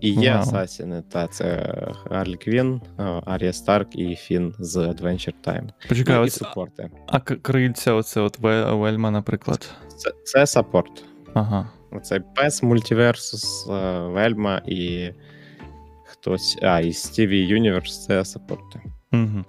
[0.00, 0.40] І є Вау.
[0.40, 1.74] асасіни, та це
[2.10, 5.68] Гарлі Квін, е, Арія Старк і Фін з Adventure Time.
[5.88, 6.90] Почекай, Ну, і супорти.
[7.06, 9.70] а крильця, оце от Вельма, наприклад.
[9.96, 11.04] Це, це support.
[11.34, 11.70] Ага.
[11.90, 15.10] Оцей пес MultiVersus, е, Вельма і
[16.20, 16.58] хтось.
[16.62, 18.80] А, і Стіві Юніверс це саппорти.
[19.12, 19.44] Угу.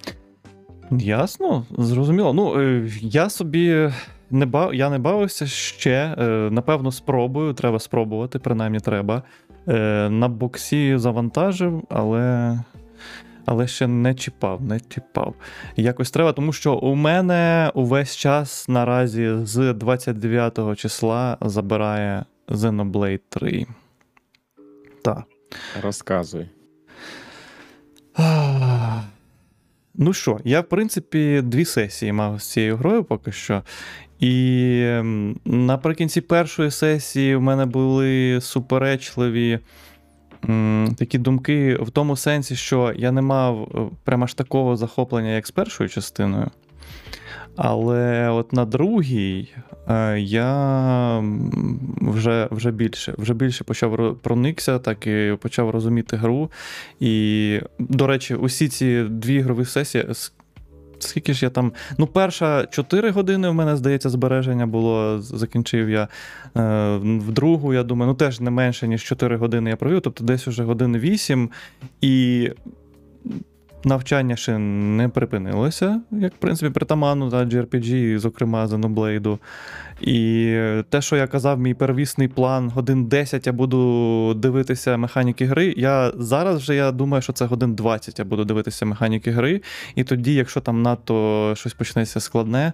[0.90, 2.32] Ясно, зрозуміло.
[2.32, 3.90] Ну, е, я собі
[4.30, 4.74] не бав...
[4.74, 6.14] я не бавився ще.
[6.18, 7.52] Е, напевно, спробую.
[7.54, 9.22] Треба спробувати, принаймні треба.
[9.68, 12.58] Е, На боксі завантажив, але.
[13.46, 15.34] Але ще не чіпав, не чіпав.
[15.76, 23.66] Якось треба, тому що у мене увесь час наразі з 29 числа забирає Xenoblade 3.
[25.02, 25.24] Так.
[25.82, 26.48] Розказуй.
[29.94, 33.62] Ну що, я, в принципі, дві сесії мав з цією грою поки що.
[34.20, 34.84] І
[35.44, 39.58] наприкінці першої сесії в мене були суперечливі
[40.48, 45.30] м, такі думки в тому сенсі, що я не мав е, прямо ж такого захоплення,
[45.30, 46.50] як з першою частиною.
[47.62, 49.48] Але от на другій
[49.88, 51.24] е, я
[52.00, 56.50] вже вже більше вже більше почав проникся, так і почав розуміти гру.
[57.00, 60.06] І, до речі, усі ці дві ігрові сесії.
[60.98, 61.72] Скільки ж я там.
[61.98, 66.08] Ну, перша 4 години в мене, здається, збереження було, закінчив я.
[66.56, 70.24] Е, в другу, я думаю, ну теж не менше, ніж 4 години я провів, тобто
[70.24, 71.50] десь уже години 8.
[72.00, 72.50] І
[73.84, 79.38] навчання ще не припинилося, як в принципі притаманно та JRPG, зокрема Xenoblade.
[80.00, 80.56] І
[80.88, 85.74] те, що я казав, мій первісний план годин 10 я буду дивитися механіки гри.
[85.76, 89.62] Я зараз вже я думаю, що це годин 20 я буду дивитися механіки гри.
[89.94, 92.72] І тоді, якщо там надто щось почнеться складне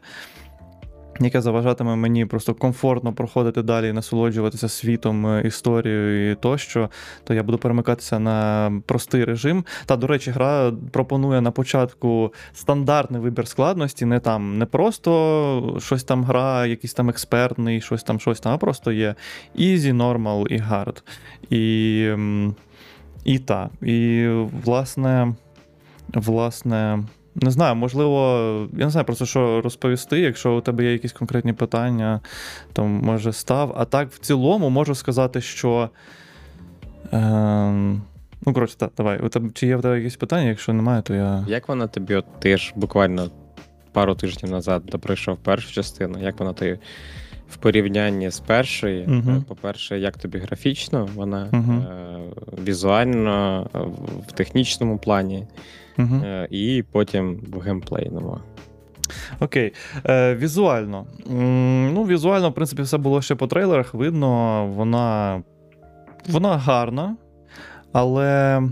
[1.20, 6.90] яке заважатиме мені просто комфортно проходити далі і насолоджуватися світом, е, історією і тощо,
[7.24, 9.64] то я буду перемикатися на простий режим.
[9.86, 16.04] Та, до речі, гра пропонує на початку стандартний вибір складності, не там не просто щось
[16.04, 19.14] там гра, якийсь там експертний, щось там, щось там, а просто є
[19.58, 21.02] Easy, Normal і Hard.
[21.50, 22.10] І
[23.24, 23.70] і та.
[23.82, 24.28] І,
[24.64, 25.34] власне,
[26.14, 27.04] власне.
[27.42, 30.20] Не знаю, можливо, я не знаю просто що розповісти.
[30.20, 32.20] Якщо у тебе є якісь конкретні питання,
[32.72, 33.74] то може став.
[33.76, 35.90] А так, в цілому, можу сказати, що.
[37.12, 37.18] Е,
[38.46, 39.20] ну, коротше, так, давай.
[39.20, 40.48] У тебе, Чи є в тебе якісь питання?
[40.48, 41.44] Якщо немає, то я.
[41.48, 43.30] Як вона тобі, от ти ж буквально
[43.92, 46.78] пару тижнів назад доприйшов першу частину, як вона тобі
[47.50, 52.18] в порівнянні з першою, uh по-перше, як тобі графічно, вона uh е,
[52.64, 53.66] візуально,
[54.28, 55.46] в технічному плані
[55.98, 56.22] угу.
[56.50, 58.38] і потім в геймплейному.
[59.40, 59.72] Окей.
[60.06, 61.06] Е, Візуально.
[61.92, 63.94] Ну, Візуально, в принципі, все було ще по трейлерах.
[63.94, 65.42] Видно, вона,
[66.28, 67.16] вона гарна,
[67.92, 68.62] але.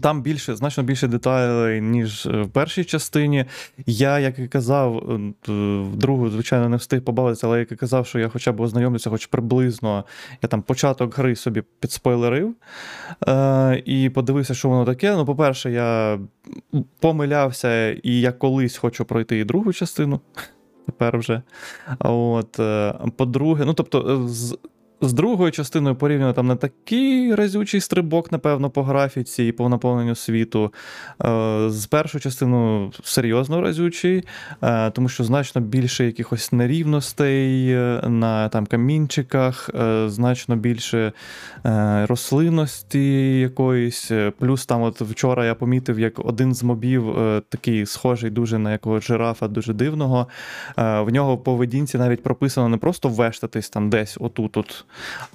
[0.00, 3.44] Там більше, значно більше деталей, ніж в першій частині.
[3.86, 5.52] Я, як і казав, е,
[5.82, 9.10] в другу, звичайно, не встиг побавитися, але як і казав, що я хоча б ознайомлюся,
[9.10, 10.04] хоч приблизно
[10.42, 12.54] я там початок гри собі підспойлерив
[13.28, 15.16] е, і подивився, що воно таке.
[15.16, 16.18] Ну, по-перше, я
[17.00, 20.20] помилявся, і я колись хочу пройти і другу частину.
[20.86, 21.42] Тепер вже.
[21.98, 24.28] От, е, По-друге, ну тобто,
[25.00, 30.14] з другою частиною порівняно там не такий разючий стрибок, напевно, по графіці і по наповненню
[30.14, 30.72] світу.
[31.24, 34.24] Е, з першою частиною серйозно разючий,
[34.62, 39.70] е, тому що значно більше якихось нерівностей е, на там камінчиках,
[40.06, 41.12] значно більше
[42.08, 44.10] рослинності якоїсь.
[44.38, 47.16] Плюс там, от вчора я помітив, як один з мобів,
[47.48, 50.26] такий схожий дуже на якого жирафа, дуже дивного.
[50.76, 54.85] В нього в поведінці навіть прописано не просто вештатись там десь отут.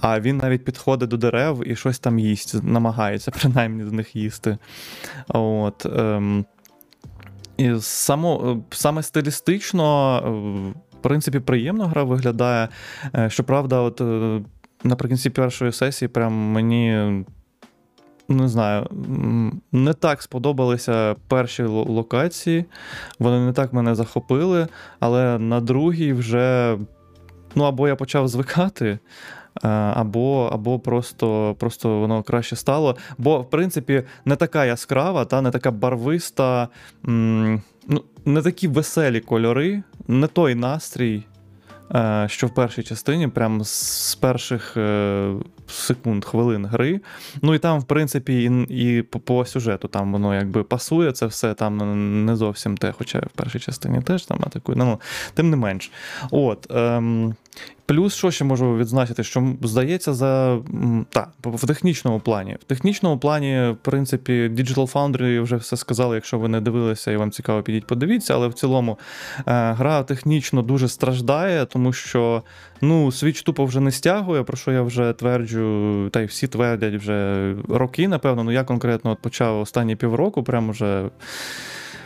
[0.02, 4.58] А він навіть підходить до дерев і щось там їсть, намагається принаймні з них їсти.
[5.28, 6.46] От, ем,
[7.58, 10.30] і само, Саме стилістично, е,
[10.98, 12.70] в принципі, приємно гра виглядає.
[13.16, 14.42] Е, щоправда, от е,
[14.84, 17.12] наприкінці першої сесії, прям мені.
[18.30, 18.88] Не знаю,
[19.72, 22.66] не так сподобалися перші локації,
[23.20, 24.68] вони не так мене захопили,
[25.00, 26.78] але на другій вже
[27.56, 29.00] ну або я почав звикати, Е,
[29.68, 32.98] або або просто просто воно краще стало.
[33.18, 36.68] Бо, в принципі, не така яскрава, та не така барвиста,
[37.04, 41.24] ну, не такі веселі кольори, не той настрій.
[41.96, 45.34] Е, що в першій частині, прям з перших е,
[45.72, 47.02] секунд, хвилин гри.
[47.42, 51.54] Ну і там, в принципі, і, і по, сюжету там воно якби пасує це все,
[51.54, 54.78] там не зовсім те, хоча в першій частині теж там атакує.
[54.78, 55.02] Ну,
[55.34, 55.92] тим не менш.
[56.32, 56.68] От.
[56.72, 57.36] Ем,
[57.92, 60.60] Плюс, що ще можу відзначити, що здається, за
[61.10, 62.58] та, в технічному плані.
[62.62, 66.16] В технічному плані, в принципі, Digital Foundry вже все сказали.
[66.16, 69.00] Якщо ви не дивилися і вам цікаво, підіть, подивіться, але в цілому
[69.38, 69.44] е,
[69.74, 72.44] гра технічно дуже страждає, тому що
[72.82, 75.61] ну, Switch тупо вже не стягує, про що я вже тверджу,
[76.12, 78.44] та й всі твердять вже роки, напевно.
[78.44, 81.10] Ну я конкретно от почав останні півроку, прямо вже.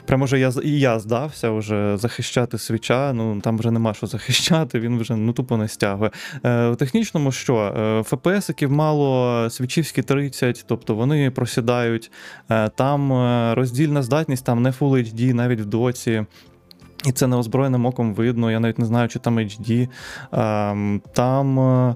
[0.05, 3.13] Прямо вже я і я здався вже захищати свіча.
[3.13, 6.11] Ну там вже нема що захищати, він вже ну тупо не стягує.
[6.45, 7.57] Е, В технічному що?
[7.57, 12.11] Е, ФПСиків мало, свічівські 30, тобто вони просідають.
[12.49, 16.25] Е, Там е, роздільна здатність, там не Full HD, навіть в доці.
[17.05, 18.51] І це неозброєним оком видно.
[18.51, 19.87] Я навіть не знаю, чи там HD.
[20.33, 21.95] Е, Там.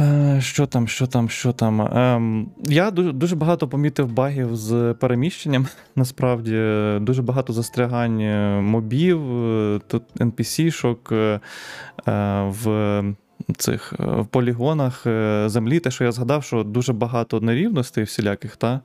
[0.00, 1.80] Е, що там, що там, що там?
[1.80, 5.66] Ем, Я дуже дуже багато помітив багів з переміщенням.
[5.96, 6.52] Насправді,
[7.00, 11.40] дуже багато застрягань е, мобів, е, тут NPC-шок
[12.48, 13.02] в
[13.56, 15.02] цих в полігонах
[15.46, 15.80] землі.
[15.80, 18.80] Те, що я згадав, що дуже багато нерівностей всіляких, та?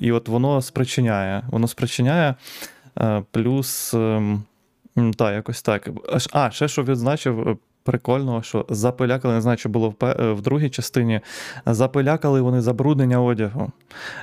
[0.00, 1.42] і от воно спричиняє.
[1.50, 2.34] Воно спричиняє.
[3.30, 3.94] Плюс.
[3.94, 4.44] Ем,
[5.16, 5.90] так, якось так.
[6.32, 10.70] А, ще що відзначив, прикольного, що запилякали, не знаю, що було в е, в другій
[10.70, 11.20] частині.
[11.66, 13.72] Запилякали вони забруднення одягу.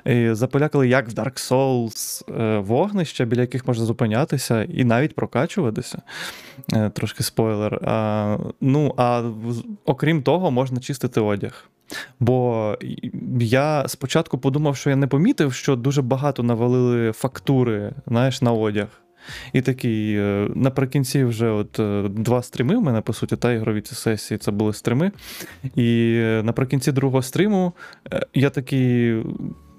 [0.05, 6.01] І Запилякали, як в Dark Souls е, вогнища, біля яких можна зупинятися і навіть прокачуватися.
[6.73, 7.79] Е, трошки спойлер.
[7.85, 9.23] А, Ну, а
[9.85, 11.69] окрім того, можна чистити одяг.
[12.19, 12.75] Бо
[13.39, 18.87] я спочатку подумав, що я не помітив, що дуже багато навалили фактури знаєш, на одяг.
[19.53, 23.81] І такий е, наприкінці вже от е, два стріми в мене, по суті, та ігрові
[23.81, 25.11] ці сесії це були стріми.
[25.75, 27.73] І е, наприкінці другого стріму
[28.33, 29.23] я такий.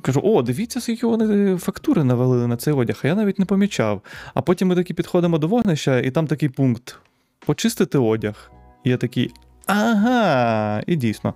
[0.02, 4.02] Кажу, о, дивіться, скільки вони фактури навалили на цей одяг, а я навіть не помічав.
[4.34, 6.98] А потім ми такі підходимо до вогнища, і там такий пункт:
[7.46, 8.50] почистити одяг.
[8.84, 9.30] І я такий,
[9.66, 11.34] ага, і дійсно.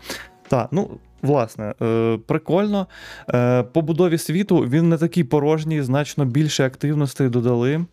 [0.48, 0.90] Так, ну,
[1.22, 2.86] власне, е, прикольно.
[3.34, 7.84] Е, По будові світу він не такий порожній, значно більше активностей додали.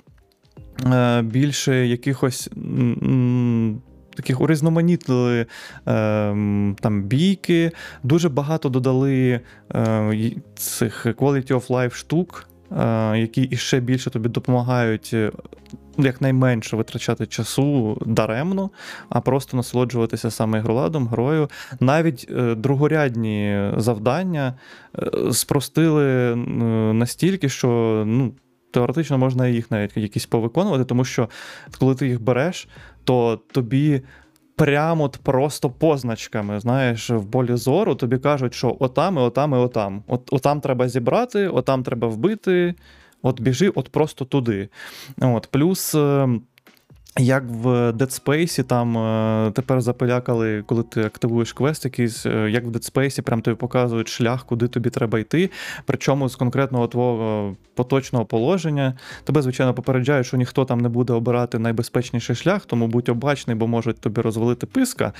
[0.85, 2.49] Е, більше якихось.
[4.15, 5.45] Таких урізноманітнили е,
[6.79, 7.71] там бійки,
[8.03, 9.39] дуже багато додали
[9.75, 12.49] е, цих quality of life штук,
[13.15, 15.15] які іще більше тобі допомагають
[15.97, 18.69] якнайменше витрачати часу даремно,
[19.09, 21.49] а просто насолоджуватися саме ігроладом, грою.
[21.79, 24.53] Навіть другорядні завдання
[25.31, 26.35] спростили
[26.93, 28.33] настільки, що ну
[28.71, 31.29] теоретично можна їх навіть якісь повиконувати, тому що
[31.79, 32.67] коли ти їх береш,
[33.03, 34.01] то тобі.
[34.55, 39.55] Прямо от просто позначками, знаєш, в болі зору тобі кажуть, що отам, і отам, і
[39.55, 40.03] отам.
[40.07, 42.75] От, Отам треба зібрати, отам треба вбити,
[43.21, 44.69] от біжи, от просто туди.
[45.21, 46.41] От, Плюс ем,
[47.17, 52.65] як в Dead Space, там е, тепер запилякали, коли ти активуєш квест, якийсь, е, як
[52.65, 55.49] в Dead Space, прям тобі показують шлях, куди тобі треба йти.
[55.85, 58.93] Причому з конкретного твого поточного положення
[59.23, 63.67] тебе, звичайно, попереджають, що ніхто там не буде обирати найбезпечніший шлях, тому будь обачний, бо
[63.67, 65.13] можуть тобі розвалити писка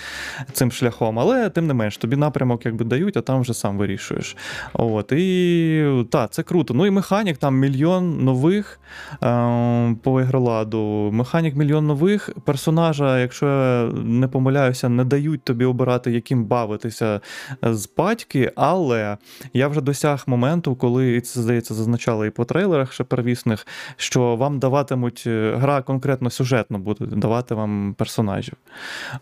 [0.52, 1.20] цим шляхом.
[1.20, 4.38] Але тим не менш, тобі напрямок якби дають, а там вже сам вирішуєш.
[4.74, 6.74] От, І так, це круто.
[6.74, 8.80] Ну і механік там мільйон нових
[9.24, 11.10] е- по ігроладу.
[11.14, 17.22] Механік мільйон нових персонажа, якщо я не помиляюся, не дають тобі обирати, яким бавитися
[17.62, 19.18] з батьки, але
[19.54, 23.68] я вже досяг моменту, коли і це здається зазначали і по трейлерах ще первісних,
[23.98, 28.56] що вам даватимуть е, гра конкретно сюжетно буде давати вам персонажів.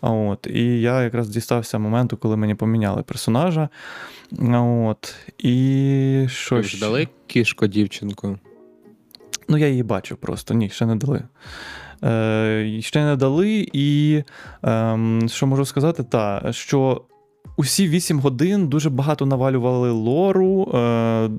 [0.00, 0.46] От.
[0.46, 3.68] І я якраз дістався моменту, коли мені поміняли персонажа.
[4.52, 5.14] От.
[5.38, 8.38] І що ж дали кішко дівчинку?
[9.48, 10.54] Ну, я її бачив просто.
[10.54, 11.22] Ні, ще не дали.
[12.04, 14.22] Е, Ще не дали, і
[14.64, 17.02] е, що можу сказати, та, що
[17.58, 20.62] усі 8 годин дуже багато навалювали лору.
[20.74, 21.30] Е,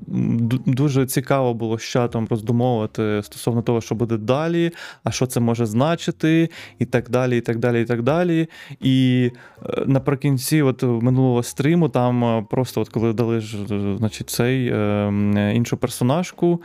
[0.66, 4.70] Дуже цікаво було з чатом роздумовувати стосовно того, що буде далі,
[5.04, 6.48] а що це може значити,
[6.78, 7.38] і так далі.
[7.38, 8.48] І так далі, і так далі.
[8.80, 9.30] І
[9.66, 13.56] е, наприкінці от минулого стріму, там е, просто от коли дали ж,
[13.98, 16.62] значить, цей е, іншу персонажку.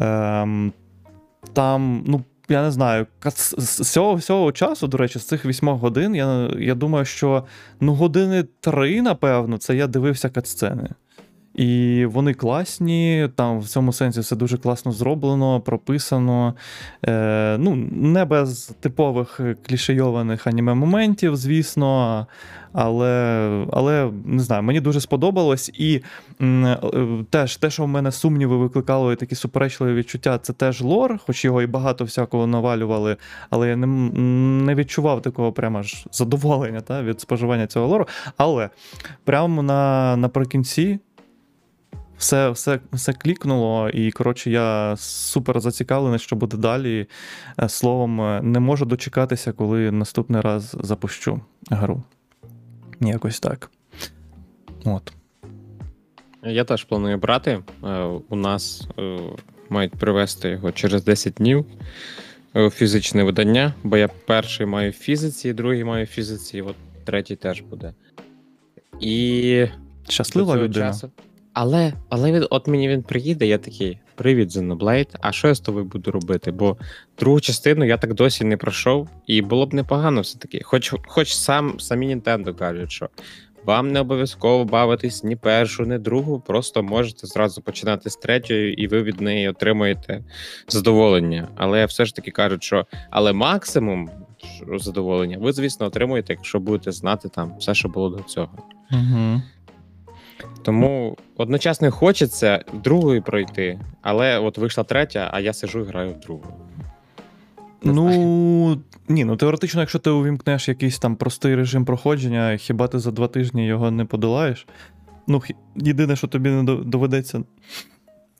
[0.00, 0.70] Е,
[1.52, 3.06] там, ну, я не знаю,
[3.58, 7.44] з цього всього часу, до речі, з цих вісьмох годин, я я думаю, що
[7.80, 10.88] ну, години три, напевно, це я дивився катсцени.
[11.56, 16.54] І вони класні, там в цьому сенсі все дуже класно зроблено, прописано.
[17.04, 22.26] Е, Ну, не без типових клішейованих аніме-моментів, звісно.
[22.72, 25.70] Але але не знаю, мені дуже сподобалось.
[25.74, 26.02] І
[26.40, 26.78] е,
[27.30, 31.44] теж те, що в мене сумніви викликало і такі суперечливі відчуття, це теж лор, хоч
[31.44, 33.16] його і багато всякого навалювали,
[33.50, 33.86] але я не
[34.66, 38.06] не відчував такого прямо ж задоволення та, від споживання цього лору.
[38.36, 38.70] Але
[39.24, 40.98] прямо на, наприкінці.
[42.18, 47.06] Все все, все клікнуло, і, коротше, я супер зацікавлений, що буде далі.
[47.62, 51.40] Е, словом, е, не можу дочекатися, коли наступний раз запущу
[51.70, 52.02] гру.
[53.00, 53.70] Якось так.
[54.84, 55.12] От.
[56.42, 57.62] Я теж планую брати.
[57.84, 58.88] Е, у нас
[59.68, 61.66] мають привезти його через 10 днів
[62.72, 67.36] фізичне видання, бо я перший маю в фізиці, другий маю в фізиці, і от третій
[67.36, 67.92] теж буде.
[69.00, 69.66] І.
[70.08, 70.86] Щаслива людина.
[70.86, 71.10] Часу...
[71.58, 75.60] Але але він, от мені він приїде, я такий: Привіт, Xenoblade, а що я з
[75.60, 76.50] тобою буду робити?
[76.50, 76.76] Бо
[77.18, 80.60] другу частину я так досі не пройшов, і було б непогано все-таки.
[80.64, 83.08] Хоч хоч сам самі Nintendo кажуть, що
[83.64, 88.86] вам не обов'язково бавитись ні першу, ні другу, просто можете зразу починати з третьої, і
[88.86, 90.24] ви від неї отримаєте
[90.68, 91.48] задоволення.
[91.56, 94.10] Але все ж таки кажуть, що але максимум
[94.76, 98.58] задоволення ви, звісно, отримуєте, якщо будете знати там все, що було до цього.
[98.92, 99.42] Угу.
[100.62, 106.20] Тому одночасно хочеться другою пройти, але от вийшла третя, а я сижу і граю в
[106.20, 106.44] другу.
[107.82, 113.10] ну, ні, ну теоретично, якщо ти увімкнеш якийсь там простий режим проходження, хіба ти за
[113.10, 114.66] два тижні його не подолаєш?
[115.26, 115.42] Ну,
[115.76, 117.42] єдине, що тобі не доведеться,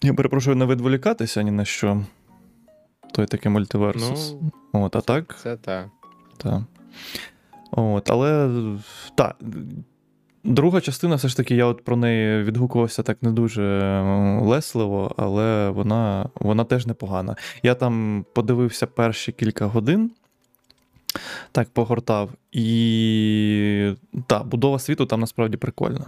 [0.02, 2.04] я перепрошую, не відволікатися ні на що.
[3.12, 4.34] Той такий мультиверсус.
[4.74, 5.36] Ну, От, а так?
[5.42, 5.88] Це так.
[6.36, 6.62] Так.
[7.70, 8.50] От, Але
[9.14, 9.36] так,
[10.46, 14.00] Друга частина, все ж таки, я от про неї відгукувався так не дуже
[14.40, 17.36] лесливо, але вона вона теж непогана.
[17.62, 20.10] Я там подивився перші кілька годин,
[21.52, 23.92] так погортав, і
[24.26, 26.06] та, будова світу там насправді прикольна.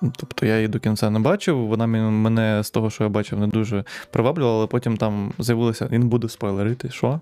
[0.00, 3.46] Тобто я її до кінця не бачив, вона мене з того, що я бачив, не
[3.46, 7.20] дуже приваблювала, але потім там з'явилося, він буде спойлерити, що?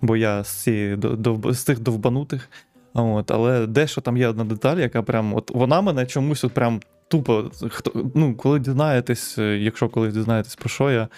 [0.00, 0.98] Бо я з, ці,
[1.44, 2.48] з тих довбанутих.
[2.94, 6.80] От, Але дещо там є одна деталь, яка прям от вона мене чомусь от прям
[7.08, 7.50] тупо.
[7.68, 11.08] Хто, ну, Коли дізнаєтесь, е, якщо колись дізнаєтесь, про що я,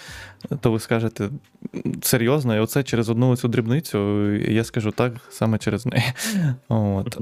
[0.61, 1.31] то ви скажете
[2.03, 6.05] серйозно, і оце через одну цю дрібницю, і я скажу так саме через неї.
[6.69, 7.19] От.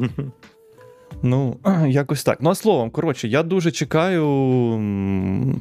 [1.22, 1.56] Ну,
[1.88, 2.38] якось так.
[2.40, 4.24] Ну, а словом, коротше, я дуже чекаю,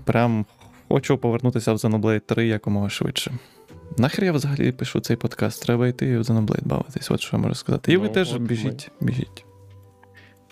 [0.06, 0.46] прям
[0.90, 3.32] хочу повернутися в Xenoblade 3 якомога швидше.
[4.00, 5.64] Нахер я взагалі пишу цей подкаст?
[5.64, 7.94] Треба йти в Xenoblade бавитись, от що я можу сказати.
[7.94, 9.08] І ну, ви теж біжіть, ми...
[9.08, 9.46] біжіть.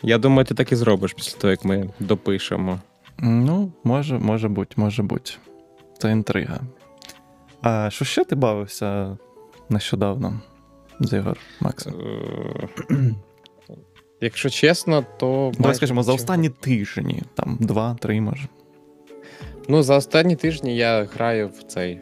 [0.03, 2.79] Я думаю, ти так і зробиш після того, як ми допишемо.
[3.19, 5.31] Ну, може, може бути, може бути.
[5.97, 6.59] Це інтрига.
[7.61, 9.17] А що ще ти бавився
[9.69, 10.41] нещодавно,
[10.99, 11.93] з Ігор Максим?
[12.01, 12.67] Е,
[14.21, 15.51] якщо чесно, то.
[15.57, 18.47] Давай скажімо, за останні тижні, там два-три, може.
[19.67, 22.01] Ну, за останні тижні я граю в цей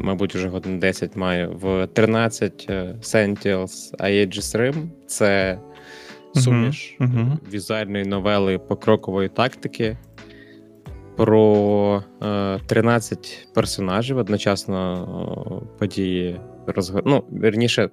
[0.00, 4.88] мабуть, вже годин 10 маю в 13 е, Sentinels Aegis Rim.
[5.06, 5.58] Це
[6.34, 7.52] суміш uh-huh, uh-huh.
[7.52, 9.98] візуальної новели покрокової тактики.
[11.16, 17.02] Про е, 13 персонажів одночасно події розг...
[17.04, 17.88] Ну, Верніше,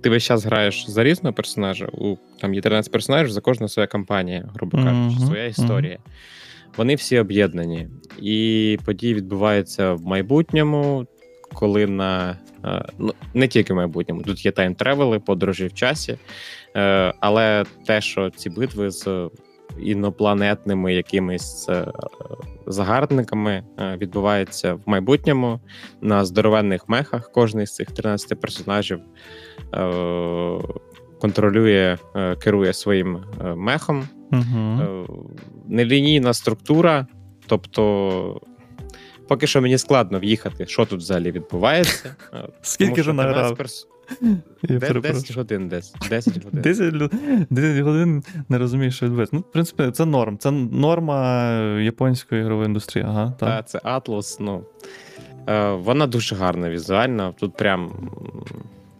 [0.00, 1.88] ти весь час граєш за різного персонажа.
[1.92, 5.98] У там є 13 персонажів, за кожна своя кампанія, грубо кажучи, uh-huh, своя історія.
[6.76, 7.88] Вони всі об'єднані,
[8.22, 11.06] і події відбуваються в майбутньому
[11.54, 16.18] коли на е, ну не тільки в майбутньому, тут є тайм-тревели, подорожі в часі,
[16.76, 19.30] е, але те, що ці битви з
[19.78, 21.86] інопланетними якимись е,
[22.66, 25.60] загарбниками відбуваються в майбутньому
[26.00, 27.32] на здоровенних мехах.
[27.32, 29.00] Кожний з цих 13 персонажів
[31.20, 31.98] контролює,
[32.42, 33.24] керує своїм
[33.56, 34.08] мехом.
[34.32, 35.06] Угу.
[35.68, 37.06] Нелінійна структура,
[37.46, 38.40] тобто
[39.30, 42.16] поки що мені складно в'їхати, що тут взагалі відбувається.
[42.62, 43.56] Скільки ж награв?
[43.56, 43.86] Перс...
[44.62, 45.94] 10 годин десь.
[46.10, 46.62] 10 годин.
[46.62, 46.94] 10,
[47.50, 49.36] 10 годин не розумієш, що відбувається.
[49.36, 50.38] Ну, в принципі, це норм.
[50.38, 53.04] Це норма японської ігрової індустрії.
[53.08, 53.48] Ага, так.
[53.48, 54.64] Та, це Atlas, ну.
[55.48, 57.34] Е, вона дуже гарна візуально.
[57.40, 58.10] Тут прям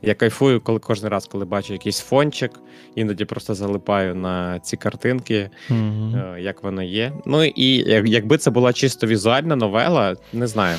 [0.02, 2.52] я кайфую, коли кожен раз, коли бачу якийсь фончик,
[2.94, 6.38] іноді просто залипаю на ці картинки, mm-hmm.
[6.38, 7.12] як воно є.
[7.26, 7.74] Ну і
[8.10, 10.78] якби це була чисто візуальна новела, не знаю.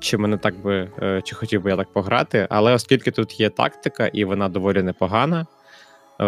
[0.00, 3.50] Чи мене так би, е, чи хотів би я так пограти, але оскільки тут є
[3.50, 5.46] тактика, і вона доволі непогана.
[6.20, 6.24] Е,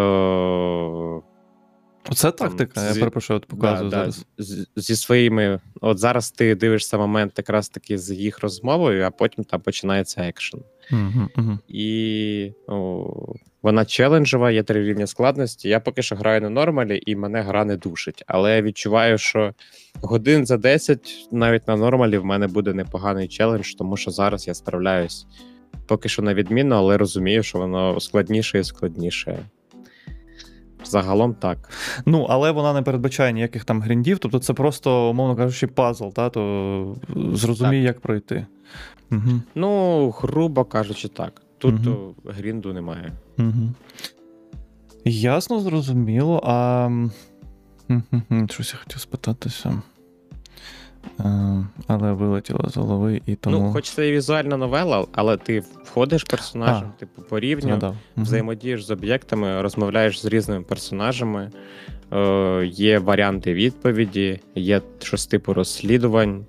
[2.11, 4.25] Оце Там тактика, я зі- перепрошую, от показую да, зараз.
[4.37, 5.59] да, з- зі своїми.
[5.81, 10.61] От зараз ти дивишся момент якраз таки з їх розмовою, а потім там починається екшен.
[10.91, 11.59] Угу, угу.
[11.67, 15.69] І о, вона челенджева, є три рівня складності.
[15.69, 18.23] Я поки що граю на нормалі, і мене гра не душить.
[18.27, 19.53] Але я відчуваю, що
[20.01, 24.53] годин за 10 навіть на нормалі в мене буде непоганий челендж, тому що зараз я
[24.53, 25.27] справляюсь
[25.87, 29.45] поки що на відмінно, але розумію, що воно складніше і складніше.
[30.85, 31.69] Загалом так.
[32.05, 36.29] Ну, але вона не передбачає ніяких там гріндів, тобто це просто, умовно кажучи, пазл, та,
[36.29, 36.95] то
[37.33, 38.45] зрозумій, як пройти.
[39.11, 39.41] Угу.
[39.55, 41.41] Ну, грубо кажучи, так.
[41.57, 42.15] Тут угу.
[42.25, 43.11] грінду немає.
[43.39, 43.73] Угу.
[45.05, 46.41] Ясно, зрозуміло.
[46.45, 46.89] А
[48.49, 49.81] щось я хотів спитатися.
[51.19, 53.59] Е, але вилетіло з голови і тому.
[53.59, 57.95] Ну, хоч це і візуальна новела, але ти входиш персонажем, А, типу, по рівню, Згадав.
[58.17, 61.51] Взаємодієш з об'єктами, розмовляєш з різними персонажами,
[62.13, 66.45] е, є варіанти відповіді, є щось типу розслідувань.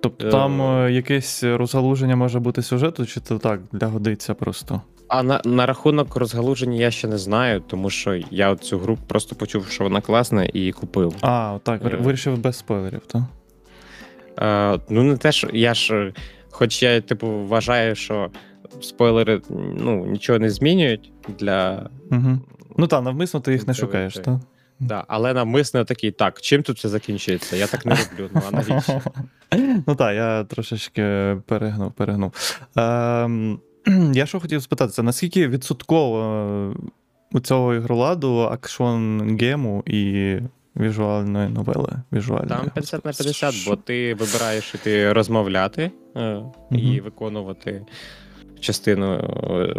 [0.00, 4.80] Тобто е, там е, якесь розгалуження може бути сюжету, чи це так, для годиться просто?
[5.08, 9.36] А на, на рахунок розгалуження я ще не знаю, тому що я цю гру просто
[9.36, 11.14] почув, що вона класна, і купив.
[11.20, 11.96] А, так, Е.
[11.96, 13.22] вирішив без спойлерів, так?
[14.40, 16.12] Е, ну, не те, що я ж,
[16.50, 18.30] хоч я, типу, вважаю, що
[18.80, 19.40] спойлери
[19.76, 21.88] ну, нічого не змінюють для.
[22.10, 22.38] Угу.
[22.76, 24.38] Ну так, навмисно ти їх не шукаєш, так?
[24.80, 27.56] Да, але навмисно такий, так, чим тут це закінчується?
[27.56, 29.00] Я так не роблю, ну а навіщо?
[29.86, 31.02] Ну так, я трошечки
[31.46, 32.32] перегнув, перегнув.
[32.76, 33.60] Ем,
[34.14, 36.74] я що хотів спитатися, наскільки відсотково
[37.32, 40.36] у цього ігроладу акшон гему і
[40.76, 41.92] візуальної новели?
[42.12, 47.86] Візуальної, Там 50 на 50, бо ти вибираєш іти розмовляти е, і виконувати
[48.60, 49.74] частину е,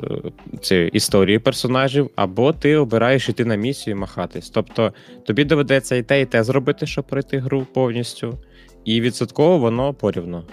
[0.61, 4.49] цієї історії персонажів, або ти обираєш іти на місію і махатись.
[4.49, 4.93] Тобто
[5.25, 8.39] тобі доведеться і те, і те зробити, щоб пройти гру повністю,
[8.85, 10.43] і відсотково воно порівно.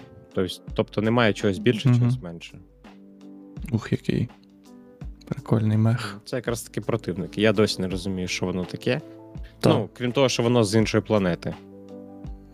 [0.74, 1.98] Тобто, немає чогось більше, Мгм.
[1.98, 2.58] чогось менше.
[3.72, 4.28] Ух, який
[5.28, 6.20] прикольний мех.
[6.24, 7.40] Це якраз таки противники.
[7.40, 9.00] Я досі не розумію, що воно таке.
[9.62, 9.72] Так.
[9.72, 11.54] Ну, крім того, що воно з іншої планети.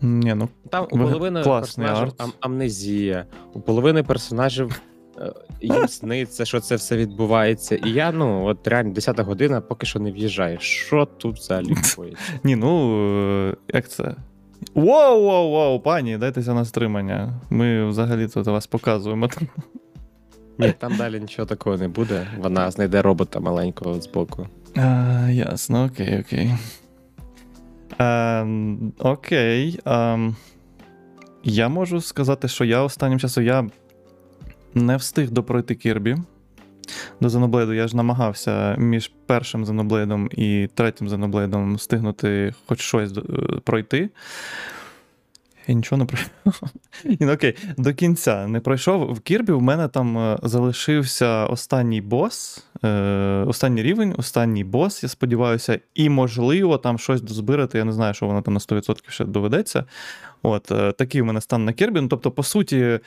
[0.01, 2.21] Ні, ну Там у половини класний персонажів арт.
[2.21, 4.81] ам- амнезія, у половини персонажів
[5.17, 7.75] е, їм сниться, що це все відбувається.
[7.75, 10.57] І я, ну, от реально, 10 година поки що не в'їжджаю.
[10.59, 12.33] Що тут взагалі відбувається?
[12.43, 12.97] Ні, ну
[13.49, 14.15] е, як це?
[14.75, 17.33] Воу, воу, воу, пані, дайтеся на стримання.
[17.49, 19.29] Ми взагалі тут вас показуємо.
[20.57, 22.27] Ні, там далі нічого такого не буде.
[22.37, 24.47] Вона знайде робота маленького збоку.
[24.75, 24.81] А,
[25.31, 26.51] ясно, окей, окей.
[27.99, 29.79] Ем, окей.
[29.85, 30.35] Ем,
[31.43, 33.69] я можу сказати, що я останнім часом я
[34.73, 36.17] не встиг допройти Кірбі.
[37.21, 37.73] До Зеноблейду.
[37.73, 43.21] я ж намагався між першим Зеноблейдом і третім Зеноблейдом встигнути хоч щось е,
[43.63, 44.09] пройти.
[45.69, 46.69] Я нічого не пройшов.
[47.05, 49.13] Ні, ну окей, до кінця не пройшов.
[49.13, 52.89] В Кірбі в мене там е, залишився останній бос, е,
[53.47, 57.77] останній рівень, останній бос, я сподіваюся, і можливо там щось дозбирати.
[57.77, 59.85] Я не знаю, що воно там на 100% ще доведеться.
[60.43, 62.01] От е, такий у мене стан на Кірбі.
[62.01, 62.99] Ну, тобто, по суті,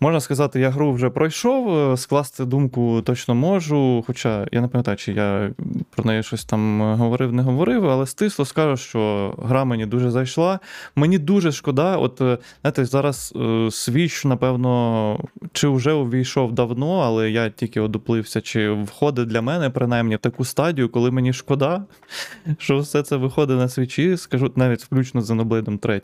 [0.00, 4.04] можна сказати, я гру вже пройшов, е, скласти думку точно можу.
[4.06, 5.50] Хоча я не пам'ятаю, чи я
[5.90, 10.60] про неї щось там говорив, не говорив, але стисло скажу, що гра мені дуже зайшла.
[10.96, 11.96] Мені дуже шкода.
[11.96, 13.38] От е, знаєте, зараз е,
[13.68, 15.20] Switch, напевно,
[15.52, 20.44] чи вже увійшов давно, але я тільки одуплився, чи входить для мене принаймні в таку
[20.44, 21.84] стадію, коли мені шкода,
[22.58, 26.00] що все це виходить на свічі, скажу навіть включно з Xenoblade 3.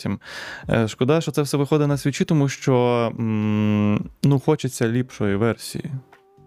[0.68, 3.81] Е, Шкода, що це все виходить на свічі, тому що м,
[4.22, 5.84] ну, хочеться ліпшої версії.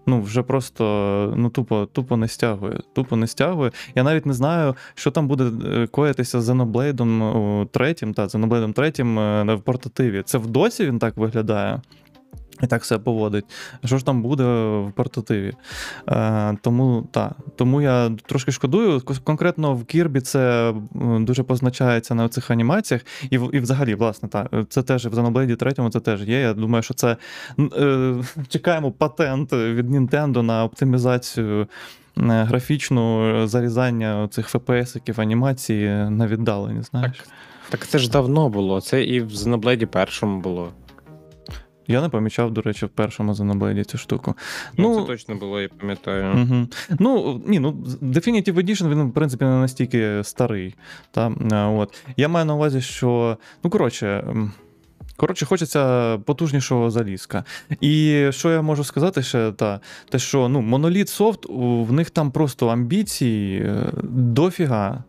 [0.08, 2.80] Ну, вже просто ну, тупо, тупо не стягує.
[2.94, 3.72] Тупо не стягує.
[3.96, 8.74] Я навіть не знаю, що там буде е, коїтися з Xenoblade о, третім, та Xenoblade
[8.74, 10.24] третім е, в портативі.
[10.26, 11.82] Це в досі він так виглядає.
[12.64, 13.46] І так себе поводить.
[13.86, 14.44] Що ж там буде
[14.80, 15.54] в портативі?
[16.10, 19.02] Е, тому та, тому я трошки шкодую.
[19.24, 20.74] Конкретно в Кірбі це
[21.20, 23.02] дуже позначається на цих анімаціях.
[23.30, 26.40] І, і взагалі, власне, та, це теж в Xenoblade 3 це теж є.
[26.40, 27.18] Я думаю, що це
[27.60, 28.16] е,
[28.48, 31.68] чекаємо патент від Nintendo на оптимізацію е,
[32.18, 37.24] графічну е, зарізання цих FPS-иків анімації на віддалені, знаєш.
[37.70, 38.82] Так це ж давно було.
[38.82, 40.72] Це і в Xenoblade першому було.
[41.88, 44.36] Я не помічав, до речі, в першому Xenoblade цю штуку.
[44.78, 46.34] Ну, Ну, це точно було, я пам'ятаю.
[46.34, 46.68] Угу.
[47.00, 47.72] Ну, ні, ну,
[48.02, 50.76] Definitive Edition, він, в принципі, не настільки старий.
[51.12, 51.32] Та?
[51.52, 52.04] Е, От.
[52.18, 53.38] Я маю на увазі, що.
[53.64, 54.24] Ну, коротше,
[55.18, 57.44] Коротше, хочеться потужнішого залізка.
[57.82, 59.80] І що я можу сказати ще, та,
[60.10, 65.04] те, що ну, Monolith Soft, в них там просто амбіції е, дофіга.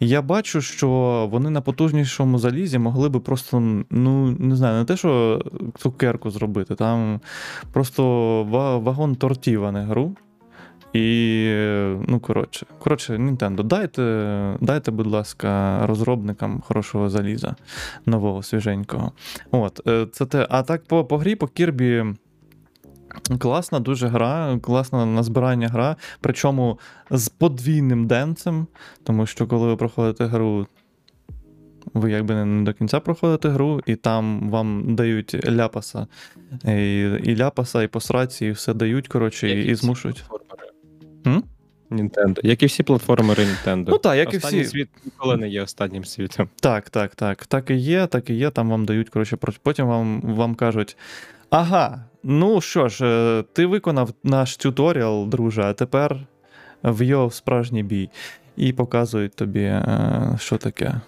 [0.00, 0.88] Я бачу, що
[1.32, 5.42] вони на потужнішому залізі могли би просто, ну, не знаю, не те, що
[5.78, 7.20] цукерку зробити, там
[7.72, 8.02] просто
[8.84, 10.16] вагон тортів, а не гру.
[10.92, 11.46] І,
[12.08, 17.54] ну, коротше, коротше, Nintendo, дайте, дайте, будь ласка, розробникам хорошого заліза,
[18.06, 19.12] нового, свіженького.
[19.50, 20.46] От, е, це те.
[20.50, 22.04] А так по, по грі, по Кірбі.
[23.38, 26.78] Класна дуже гра, класна на збирання гра, причому
[27.10, 28.66] з подвійним денцем,
[29.04, 30.66] тому що коли ви проходите гру,
[31.94, 36.06] ви якби не до кінця проходите гру, і там вам дають ляпаса.
[36.64, 40.24] І, і ляпаса, і посраці, і все дають, коротше, і, і змушують.
[40.28, 40.69] платформери
[41.26, 41.44] М?
[41.90, 42.40] Nintendo.
[42.42, 43.84] Як і всі платформери Nintendo.
[43.88, 44.64] Ну так, як і всі.
[44.64, 46.48] світ ніколи не є останнім світом.
[46.60, 47.46] Так, так, так.
[47.46, 48.50] Так і є, так і є.
[48.50, 50.96] Там вам дають, коротше, потім вам, вам кажуть:
[51.50, 56.20] ага, ну що ж, е, ти виконав наш тюторіал, друже, а тепер
[56.82, 58.10] в в справжній бій.
[58.56, 61.00] І показують тобі, е, що таке.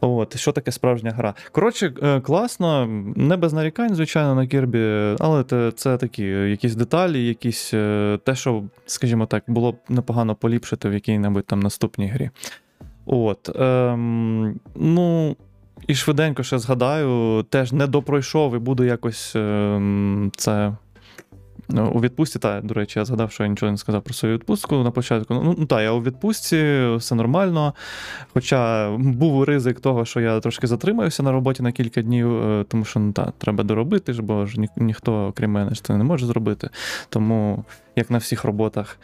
[0.00, 1.34] От, що таке справжня гра.
[1.52, 7.26] Коротше, е, класно, не без нарікань, звичайно, на Кірбі, але це, це такі якісь деталі,
[7.26, 12.30] якісь е, те, що, скажімо так, було б непогано поліпшити в якій-небудь там наступній грі.
[13.06, 13.50] От.
[13.56, 15.36] Ем, ну,
[15.86, 20.72] і швиденько ще згадаю, теж не допройшов і буду якось ем, це.
[21.68, 24.34] Ну, У відпустці, так, до речі, я згадав, що я нічого не сказав про свою
[24.34, 25.34] відпустку на початку.
[25.34, 27.74] Ну, ну так, я у відпустці, все нормально.
[28.34, 32.84] Хоча був ризик того, що я трошки затримаюся на роботі на кілька днів, е, тому
[32.84, 36.70] що ну, та, треба доробити бо ж ні, ніхто, окрім мене, це не може зробити.
[37.08, 37.64] Тому,
[37.96, 38.98] як на всіх роботах.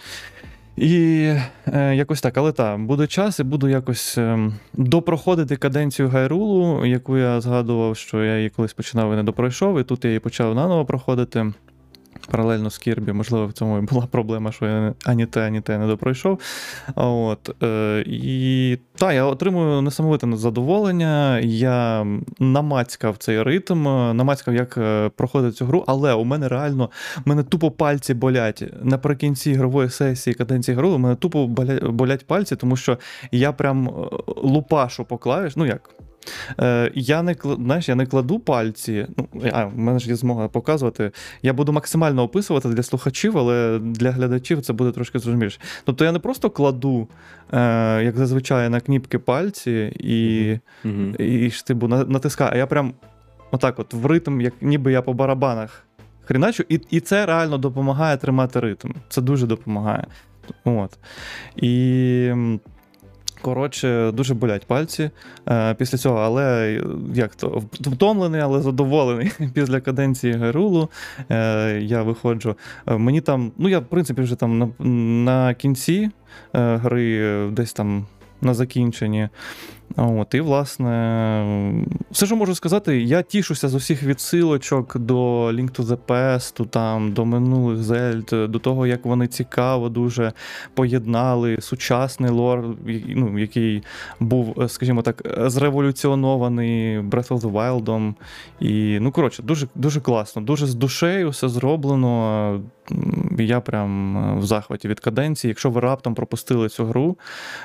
[0.77, 1.33] І
[1.67, 7.19] е, якось так, але так, буде час, і буду якось е, допроходити каденцію Гайрулу, яку
[7.19, 10.55] я згадував, що я її колись починав і не допройшов, і тут я її почав
[10.55, 11.53] наново проходити.
[12.31, 15.79] Паралельно з Кірбі, можливо, в цьому і була проблема, що я ані те, ані те
[15.79, 16.41] не допройшов.
[16.95, 21.39] От, е, і так, я отримую несамовите задоволення.
[21.39, 22.07] Я
[22.39, 23.83] намацькав цей ритм,
[24.17, 26.91] намацькав, як е, проходити цю гру, але у мене реально
[27.25, 28.65] мене тупо пальці болять.
[28.83, 31.47] Наприкінці ігрової сесії каденції гру, у мене тупо
[31.83, 32.99] болять пальці, тому що
[33.33, 33.93] я прям е,
[34.27, 35.57] лупашу по клавіш.
[35.57, 35.91] Ну як?
[36.61, 39.07] Е, я не знаєш, я не кладу пальці.
[39.17, 41.11] Ну, а, в мене ж є змога показувати.
[41.43, 45.61] Я буду максимально описувати для слухачів, але для глядачів це буде трошки зрозуміліше.
[45.85, 47.09] Тобто я не просто кладу,
[47.53, 51.15] е, як зазвичай, на кніпки пальці і, Угу.
[51.19, 52.95] і штибу натискаю, а я прям
[53.51, 55.85] отак, от в ритм, як ніби я по барабанах
[56.25, 58.91] хріначу, і, і це реально допомагає тримати ритм.
[59.09, 60.07] Це дуже допомагає.
[60.65, 60.99] От.
[61.57, 62.33] І.
[63.45, 65.11] Коротше, дуже болять пальці
[65.49, 66.81] е, після цього, але
[67.15, 70.89] як то втомлений, але задоволений після каденції Герулу.
[71.31, 72.57] Е, я виходжу.
[72.87, 74.85] Е, мені там, ну я в принципі вже там на,
[75.33, 76.11] на кінці
[76.55, 78.07] е, гри, е, десь там
[78.41, 79.29] на закінченні.
[79.97, 85.85] От, і, власне, все, що можу сказати, я тішуся з усіх відсилочок до Link to
[85.85, 90.33] the Past, там, до минулих Зельд, до того, як вони цікаво дуже
[90.75, 92.65] поєднали сучасний лор,
[93.07, 93.83] ну, який
[94.21, 98.15] був, е, скажімо так, зреволюціонований Breath of the Wild.
[98.61, 102.61] І, ну, коротше, дуже, дуже класно, дуже з душею все зроблено.
[103.39, 105.49] Я прям е, в захваті від каденції.
[105.49, 107.19] Якщо ви раптом пропустили цю гру,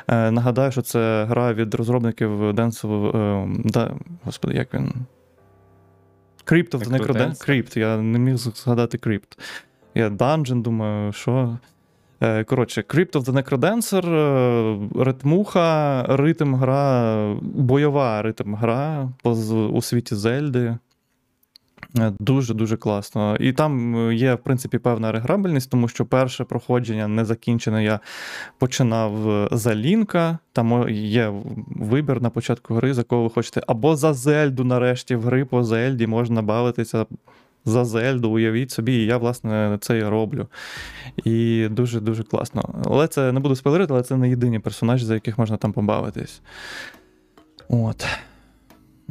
[0.08, 3.08] е, нагадаю, що це гра від розробників Dance денсову.
[3.08, 4.92] е, да, Господи, як він?
[6.46, 7.50] Крипто of Necrodancer.
[7.50, 9.40] Crypt, я не міг згадати Crypt.
[9.96, 11.58] Я Dungeon, думаю, що.
[12.22, 19.10] Е, Коротше, Crypt of the Necrodancer, е, ритмуха, ритм гра, бойова ритм гра
[19.74, 20.78] у світі Зельди.
[21.98, 23.36] Е, Дуже-дуже класно.
[23.40, 27.84] І там е, є, в принципі, певна реграбельність, тому що перше проходження не закінчене.
[27.84, 28.00] Я
[28.58, 30.38] починав е, за Лінка.
[30.54, 31.34] Там є
[31.68, 33.62] вибір на початку гри, за кого ви хочете.
[33.68, 37.06] Або за Зельду, нарешті, в гри по Зельді можна бавитися
[37.66, 40.48] за Зельду, уявіть собі, і я, власне, це і роблю.
[41.24, 42.84] І дуже-дуже класно.
[42.86, 46.42] Але це не буду спойлерити, але це не єдині персонажі, за яких можна там побавитись.
[47.70, 48.06] От.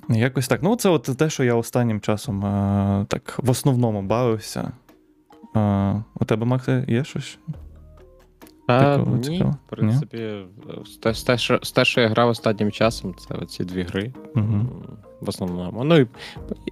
[0.08, 0.62] Якось так.
[0.62, 4.72] Ну, це от те, що я останнім часом е, так в основному бавився.
[5.56, 7.38] Е, у тебе, Максе, є щось?
[8.68, 10.46] А, ні, в принципі,
[11.02, 14.12] те, те, що, те, що я грав останнім часом, це оці дві гри.
[14.36, 14.66] Угу.
[15.20, 15.84] В основному.
[15.84, 16.06] Ну і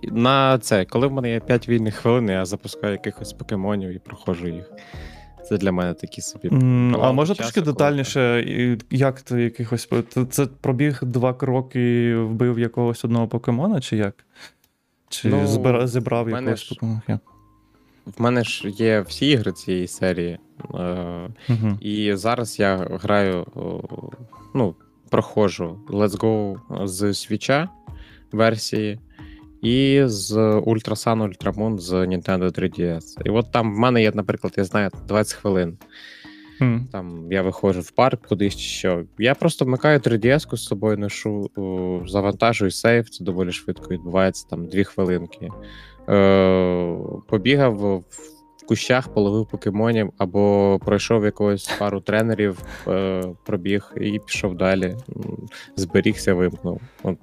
[0.03, 4.48] на це, коли в мене є 5 вільних хвилин, я запускаю якихось покемонів і проходжу
[4.48, 4.70] їх.
[5.48, 6.48] Це для мене такі собі.
[7.01, 9.89] А можна трошки детальніше, і як ти якихось.
[10.09, 14.14] Це, це пробіг два кроки, вбив якогось одного покемона, чи як?
[15.09, 17.18] Чи Ну, збира, зібрав якогось ж- покемонахи?
[18.06, 20.39] В мене ж є всі ігри цієї серії.
[20.74, 21.78] Е, Угу.
[21.81, 23.47] І зараз я граю,
[24.55, 24.74] ну,
[25.10, 26.56] проходжу Let's Go
[26.86, 27.68] з свіча
[28.32, 28.98] версії
[29.66, 33.05] і з Ultra Sun Ultra з Nintendo 3DS.
[33.24, 35.78] І от там в мене є, наприклад, я знаю, 20 хвилин.
[36.93, 39.05] Там я виходжу в парк кудись що.
[39.18, 41.51] Я просто вмикаю 3DS з собою ношу,
[42.06, 45.48] завантажую сейф, це доволі швидко відбувається, там 2 хвилинки.
[46.09, 46.97] Е,
[47.28, 48.05] побігав в
[48.66, 54.97] кущах, половив покемонів, або пройшов якогось пару тренерів, е, пробіг і пішов далі.
[55.76, 56.80] Зберігся, вимкнув.
[57.02, 57.18] От.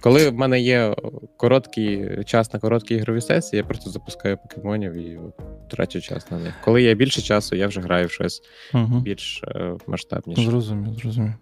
[0.00, 0.94] Коли в мене є
[1.36, 6.38] короткий час на короткі ігрові сесії, я просто запускаю покемонів і от, трачу час на
[6.38, 6.54] них.
[6.64, 8.42] Коли є більше часу, я вже граю в щось
[8.74, 9.00] Угу.
[9.00, 10.42] більш е, масштабніше.
[10.42, 11.32] Зрозумів, зрозумів.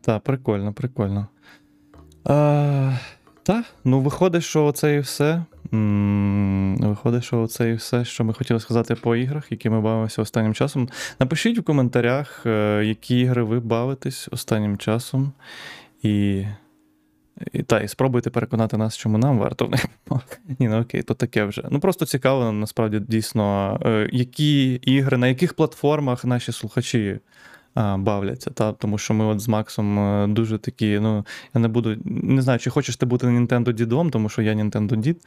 [0.00, 1.28] Так, прикольно, прикольно.
[2.24, 2.92] А,
[3.50, 5.44] та, ну виходить, що це і все.
[6.80, 10.54] Виходить, що це і все, що ми хотіли сказати по іграх, які ми бавимося останнім
[10.54, 10.88] часом.
[11.20, 15.32] Напишіть у коментарях, е, які ігри ви бавитесь останнім часом.
[16.02, 16.44] І,
[17.52, 19.86] і, та, і спробуйте переконати нас, чому нам варто в них.
[20.58, 21.62] Ні, ну окей, то таке вже.
[21.70, 27.18] Ну просто цікаво, насправді дійсно, е, які ігри, на яких платформах наші слухачі
[27.76, 28.50] бавляться.
[28.50, 28.72] Та?
[28.72, 32.58] Тому що ми от з Максом е, дуже такі, ну, я не буду, не знаю,
[32.58, 35.26] чи хочеш ти бути Nintendo дідом, тому що я Nintendo дід.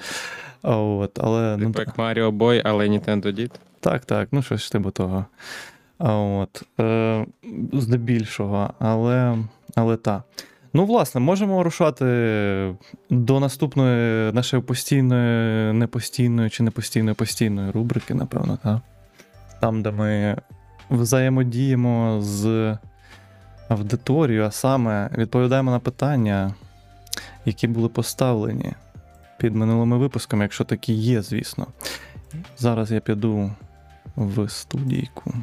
[0.61, 3.51] От, але, ну, Типу як Mario Boy, але Nintendo Did.
[3.79, 5.25] так, так, ну щось типу того.
[5.99, 7.25] От, е,
[7.73, 9.37] здебільшого, але,
[9.75, 10.23] але так.
[10.75, 12.05] Ну, власне, можемо рушати
[13.09, 18.79] до наступної нашої постійної, непостійної чи непостійної постійної рубрики, напевно, так?
[19.61, 20.37] Там, де ми
[20.97, 22.77] взаємодіємо з
[23.69, 26.53] аудиторією, а саме відповідаємо на питання,
[27.45, 28.73] які були поставлені
[29.37, 31.67] під минулими випусками, якщо такі є, звісно.
[32.57, 33.51] Зараз я піду
[34.15, 35.33] в студійку.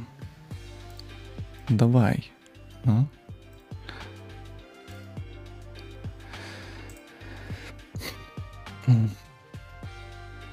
[1.68, 2.30] Давай.
[2.86, 3.02] А?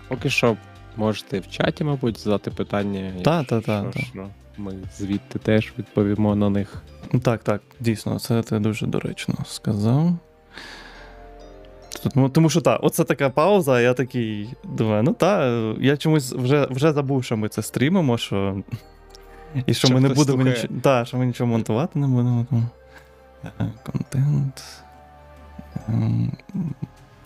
[0.07, 0.57] Поки що
[0.95, 3.14] можете в чаті, мабуть, задати питання.
[3.24, 3.99] Та, та, та, та.
[4.58, 6.84] Ми звідти теж відповімо на них.
[7.22, 10.18] Так, так, дійсно, це ти дуже доречно сказав.
[12.16, 15.48] Ну, тому що так, оце така пауза, я такий думаю, ну та,
[15.80, 18.62] я чомусь вже, вже забув, що ми це стрімимо, що.
[19.66, 20.68] І що Що ми не будемо нічого.
[20.82, 22.46] Та, що ми нічого монтувати не будемо.
[23.60, 24.64] Е, Контент.
[25.88, 26.32] Ем,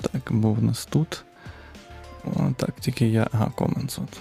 [0.01, 1.23] Так, був у нас тут.
[2.25, 3.27] О, так, тільки я.
[3.31, 4.19] Ага, comments от.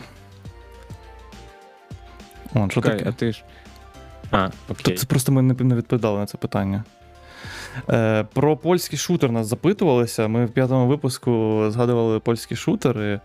[2.54, 3.10] О, що Чекай, таке?
[3.10, 3.44] а ти ж.
[4.30, 4.54] А, окей.
[4.66, 6.84] Тобто це просто ми не не відповідали на це питання.
[7.90, 10.28] Е, про польський шутер нас запитувалися.
[10.28, 13.20] Ми в п'ятому випуску згадували польські шутери.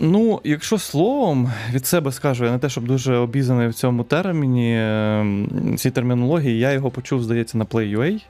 [0.00, 4.76] Ну, якщо словом, від себе скажу, я не те, щоб дуже обізнаний в цьому терміні,
[4.76, 5.26] е,
[5.76, 8.22] цій термінології, я його почув, здається, на Play.ua.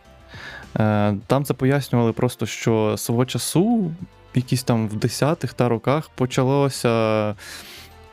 [0.78, 3.90] Е, Там це пояснювали просто, що свого часу,
[4.34, 7.34] якісь там в 10-х та роках, почалося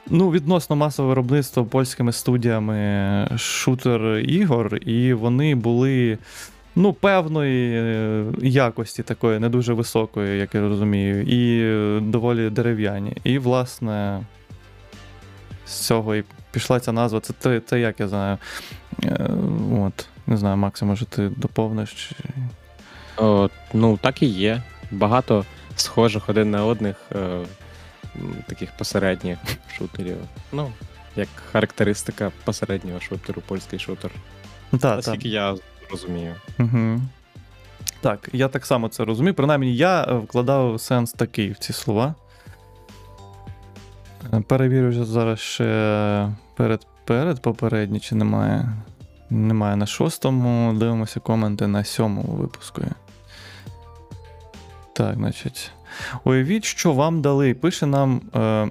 [0.09, 6.17] ну, відносно масове виробництво польськими студіями шутер ігор, і вони були.
[6.75, 13.17] Ну, певної е, якості такої, не дуже високої, як я розумію, і доволі дерев'яні.
[13.23, 14.21] І, власне,
[15.65, 17.19] з цього і пішла ця назва.
[17.19, 18.37] Це, це, це як я знаю.
[19.03, 19.29] Е,
[19.79, 21.93] От, не знаю, Максим, може ти доповниш?
[21.93, 22.15] Чи...
[23.17, 24.63] О, ну, так і є.
[24.91, 27.39] Багато схожих один на одних е,
[28.47, 29.37] таких посередніх
[29.77, 30.17] шутерів.
[30.51, 30.71] Ну,
[31.15, 34.11] як характеристика посереднього шутеру, польський шутер.
[34.71, 35.15] Ну, та, та.
[35.21, 35.55] Я
[35.91, 36.35] розумію.
[36.59, 37.01] Угу.
[38.01, 39.33] Так, я так само це розумію.
[39.33, 42.15] Принаймні, я е, вкладав сенс такий в ці слова.
[44.33, 48.69] Е, Перевірю зараз ще перед, перед попередні, чи немає.
[49.29, 50.73] Немає на шостому.
[50.73, 52.81] Дивимося коменти на сьомому випуску.
[54.93, 55.71] Так, значить.
[56.23, 57.53] Уявіть, що вам дали.
[57.53, 58.21] Пише нам.
[58.35, 58.69] Е...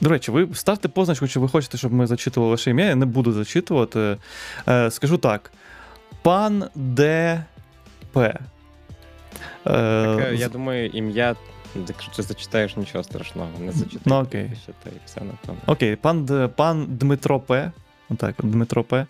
[0.00, 2.84] До речі, ви ставте позначку, чи ви хочете, щоб ми зачитували ваше ім'я.
[2.84, 4.16] Я не буду зачитувати.
[4.68, 5.52] Е, скажу так.
[6.22, 8.16] Пан ДП.
[8.16, 8.38] Е,
[9.64, 11.36] Так, е, я думаю, ім'я,
[11.88, 13.48] якщо ти зачитаєш, нічого страшного.
[13.60, 14.02] Не зачитай.
[14.04, 14.50] Ну, окей.
[14.66, 15.58] Читай, все на тому.
[15.66, 17.72] Окей, пан, пан Дмитро П.
[18.08, 19.06] Отак, Дмитро П.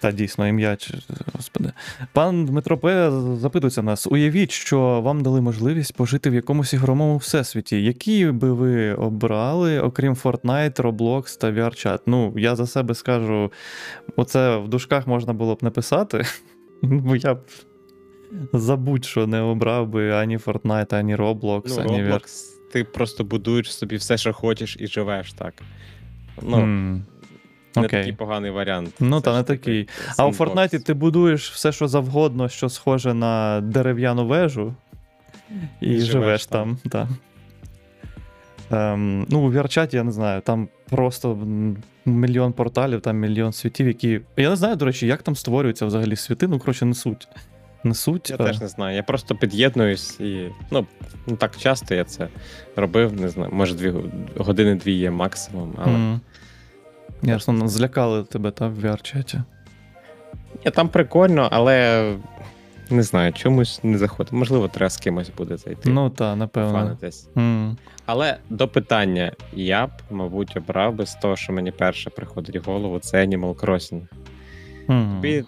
[0.00, 0.76] Та дійсно, ім'я,
[1.32, 1.72] господи.
[2.12, 3.10] Пан Дмитро П.
[3.40, 7.82] запитується нас: уявіть, що вам дали можливість пожити в якомусь ігровому всесвіті.
[7.82, 11.98] Які би ви обрали, окрім Fortnite, Roblox та VRChat?
[12.06, 13.52] Ну, я за себе скажу,
[14.16, 16.24] оце в дужках можна було б написати,
[16.82, 17.38] бо я б
[18.52, 22.02] забудь, що не обрав би ані Fortnite, ані Roblox, Ну, ані.
[22.02, 25.54] Roblox ти просто будуєш собі все, що хочеш, і живеш так.
[26.42, 27.04] Ну, М,
[27.80, 28.00] не окей.
[28.00, 28.90] такий поганий варіант.
[29.00, 30.14] Ну, та, не такий такий.
[30.16, 30.32] А у.
[30.32, 34.74] Фортнайті ти будуєш все, що завгодно, що схоже на дерев'яну вежу,
[35.80, 36.78] і, І живеш, живеш там.
[36.90, 37.08] Та.
[38.70, 41.38] Ем, ну, у VR-чаті, я не знаю, там просто
[42.04, 44.20] мільйон порталів, там мільйон світів, які.
[44.36, 47.28] Я не знаю, до речі, як там створюються взагалі світи, ну, коротше, несуть.
[47.84, 48.30] Несуть.
[48.30, 48.96] Я е, теж не знаю.
[48.96, 50.48] Я просто під'єднуюсь і.
[50.70, 50.86] Ну,
[51.26, 52.28] не так часто я це
[52.76, 53.50] робив, не знаю.
[53.52, 53.94] Може, дві
[54.36, 55.94] години-дві є максимум, але.
[55.94, 56.20] м.
[57.22, 59.42] Ясно, ну, злякали тебе, та, в VR-чаті.
[60.64, 62.04] Ні, там прикольно, але
[62.90, 64.32] не знаю, чомусь не заходить.
[64.32, 65.90] Можливо, треба з кимось буде зайти.
[65.90, 66.96] Ну, та, напевно.
[67.36, 67.76] М.
[68.06, 72.70] Але до питання, я б, мабуть, обрав би з того, що мені перше приходить в
[72.70, 74.00] голову, це Animal Crossing.
[74.90, 75.14] М.
[75.16, 75.44] Тобі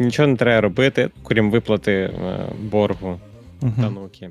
[0.00, 3.20] нічого не треба робити, крім виплати е, боргу
[3.60, 3.72] Мгм.
[3.82, 4.30] тануки.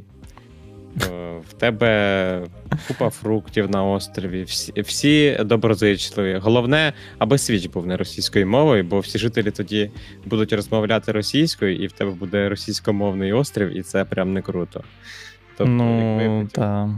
[1.04, 2.44] Е, В тебе
[2.88, 6.38] купа фруктів на острові, всі, всі доброзичливі.
[6.42, 9.92] Головне, аби свіч був не російською мовою, бо всі жителі тоді
[10.26, 14.84] будуть розмовляти російською, і в тебе буде російськомовний острів, і це прям не круто.
[15.58, 16.90] Тобто, якби, ну, хотів, та.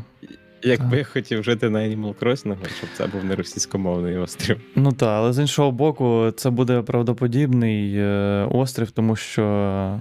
[0.63, 4.61] якби я хотів жити на Animal Crossing, щоб це був не російськомовний острів.
[4.75, 9.99] Ну так, але з іншого боку, це буде правдоподібний е, острів, тому що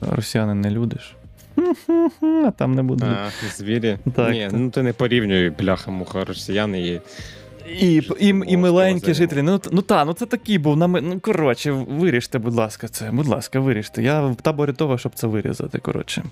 [0.00, 1.14] росіяни не люди ж.
[2.46, 3.06] А там не буде.
[3.06, 3.98] А, звірі.
[4.14, 4.52] Так, Ні, так.
[4.52, 7.00] ну ти не порівнюй бляха-муха росіян і
[7.80, 9.42] І, і, і миленькі жителі.
[9.42, 10.76] Ну, ну та, ну це такий був.
[10.76, 13.10] на ми- Ну, коротше, виріжте, будь ласка, це.
[13.10, 14.02] Будь ласка, виріжте.
[14.02, 15.78] Я в таборі того, щоб це вирізати.
[15.78, 16.22] Коротше.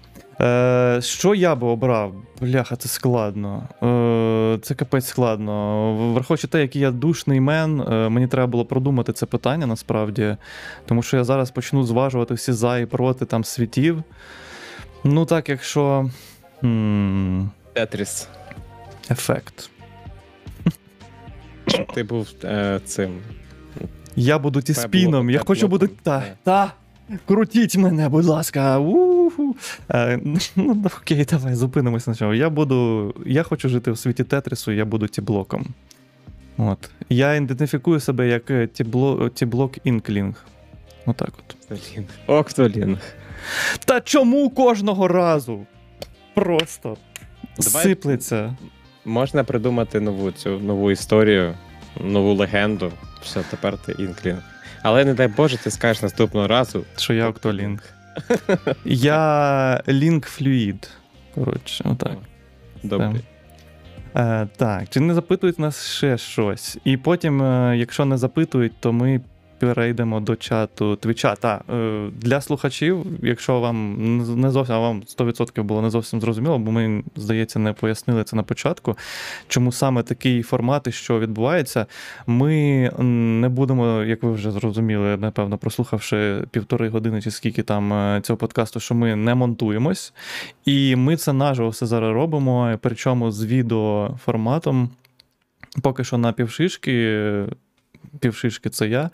[0.41, 2.15] Е, що я би обрав?
[2.41, 3.63] Бляха, це складно.
[3.83, 5.95] Е, це капець складно.
[6.15, 10.37] Враховуючи те, який я душний мен, е, мені треба було продумати це питання насправді.
[10.87, 14.03] Тому що я зараз почну зважувати всі за і проти там світів.
[15.11, 16.11] Ну так, якщо.
[17.73, 18.29] Тетріс.
[19.11, 19.71] ефект.
[21.95, 23.19] Ти був е, цим.
[24.17, 25.89] Я буду ті спіном, я хочу бути.
[26.03, 26.73] Та, та.
[27.27, 28.79] Крутіть мене, будь ласка.
[28.79, 29.57] У-ху.
[29.91, 30.21] Е,
[30.57, 32.35] ну, окей, давай, зупинимось на чому.
[32.35, 33.15] Я буду.
[33.27, 35.67] Я хочу жити в світі Тетрісу, я буду тіблоком.
[36.59, 36.91] От.
[37.09, 40.45] Я ідентифікую себе як е, тібло, тіблок інклінг.
[41.07, 41.57] Отак от.
[41.71, 42.09] Октолінг.
[42.27, 42.99] Октолінг.
[43.85, 45.67] Та чому кожного разу?
[46.35, 46.97] Просто
[47.59, 48.57] Давай- сиплеться.
[49.05, 51.55] Можна придумати нову цю нову історію,
[52.01, 52.93] нову легенду.
[53.23, 54.43] Все, тепер ти інклінг.
[54.83, 56.85] Але не дай Боже, ти скажеш наступного разу.
[56.97, 57.83] Що я Октолінг.
[58.85, 60.91] Я Лінк Флюїд.
[61.35, 62.17] Коротше, отак.
[62.83, 63.21] Добре.
[64.17, 66.79] Е, так, чи не запитують нас ще щось?
[66.85, 69.21] І потім, е, якщо не запитують, то ми
[69.61, 71.35] перейдемо до чату Твіча.
[71.35, 73.97] Та, е, для слухачів, якщо вам
[74.41, 78.43] не зовсім, вам 100% було не зовсім зрозуміло, бо ми, здається, не пояснили це на
[78.43, 78.97] початку,
[79.49, 81.87] чому саме такий формат і що відбувається.
[82.27, 82.91] Ми
[83.41, 88.37] не будемо, як ви вже зрозуміли, напевно, прослухавши півтори години чи скільки там е, цього
[88.37, 90.13] подкасту, що ми не монтуємось.
[90.65, 94.91] І ми це наживо все зараз робимо, причому з відеоформатом.
[95.83, 97.45] Поки що на півшишки.
[98.21, 99.11] Півшишки це я,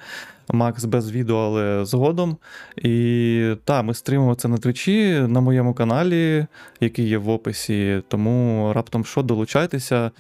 [0.53, 2.37] Макс без відео, але згодом.
[2.77, 6.47] І так, ми стрімимо це на твічі на моєму каналі,
[6.81, 8.03] який є в описі.
[8.09, 10.11] Тому раптом що долучайтеся.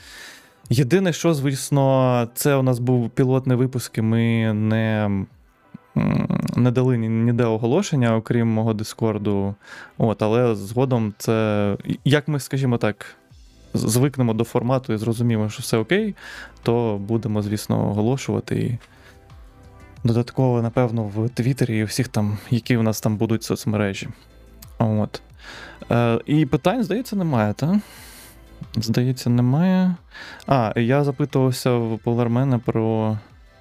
[0.70, 5.10] Єдине, що, звісно, це у нас був пілотний випуск, і ми не,
[6.56, 9.54] не дали ні- ніде оголошення, окрім мого Дискорду.
[9.98, 13.16] От, але згодом це, як ми, скажімо так,
[13.74, 16.14] звикнемо до формату і зрозуміємо, що все окей,
[16.62, 18.56] то будемо, звісно, оголошувати.
[18.58, 18.78] І
[20.04, 24.08] додатково, напевно, в Твіттері і всіх там, які у нас там будуть соцмережі.
[24.78, 25.22] От.
[25.90, 27.76] Е, і питань, здається, немає, так?
[28.76, 29.94] Здається, немає.
[30.46, 33.18] А, я запитувався в Полармена про.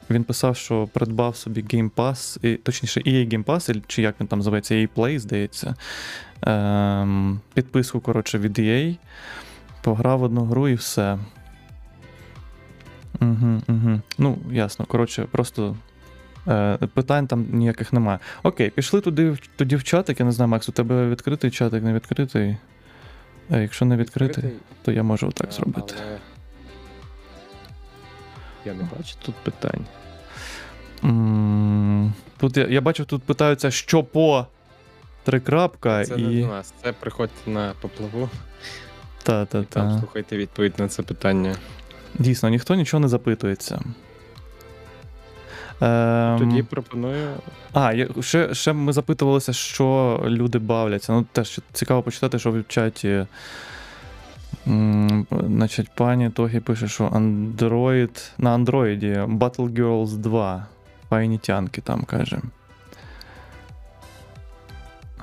[0.10, 4.28] Він писав, що придбав собі Game Pass, і, точніше, EA Game Pass, чи як він
[4.28, 5.76] там називається, EA Play, здається.
[6.42, 8.96] Ем, підписку, коротше, від EA.
[9.82, 11.20] Пограв одну гру і все.
[13.22, 14.02] Угу, угу.
[14.18, 14.86] Ну, ясно.
[14.86, 15.76] Коротше, просто
[16.94, 18.20] питань там ніяких немає.
[18.44, 20.20] Окей, пішли туди, тоді в чатик.
[20.20, 22.58] Я не знаю, Макс, у тебе відкритий чатик, не відкритий.
[23.52, 24.44] Е, якщо не відкритий,
[24.82, 25.94] то я можу так А, зробити.
[26.08, 26.18] але
[28.66, 29.86] Я не бачу тут питань.
[32.38, 34.48] Тут я, я бачу, тут питаються, що по
[35.24, 36.42] три крапка Це не і.
[36.42, 36.74] до нас.
[36.84, 38.30] Це приходьте на поплаву,
[39.24, 41.56] Та, та, і там слухайте відповідь на це питання.
[42.20, 43.80] Дійсно, ніхто нічого не запитується.
[45.82, 47.30] Ем, Тоді пропоную.
[47.74, 51.14] А, я, ще, ще ми запитувалися, що люди бавляться.
[51.14, 53.26] Ну, теж цікаво почитати, що в чаті
[54.68, 60.66] М, Значить, пані Тогі пише, що Android на Андроїді Battle Girls 2.
[61.10, 62.40] Файні тянки там каже.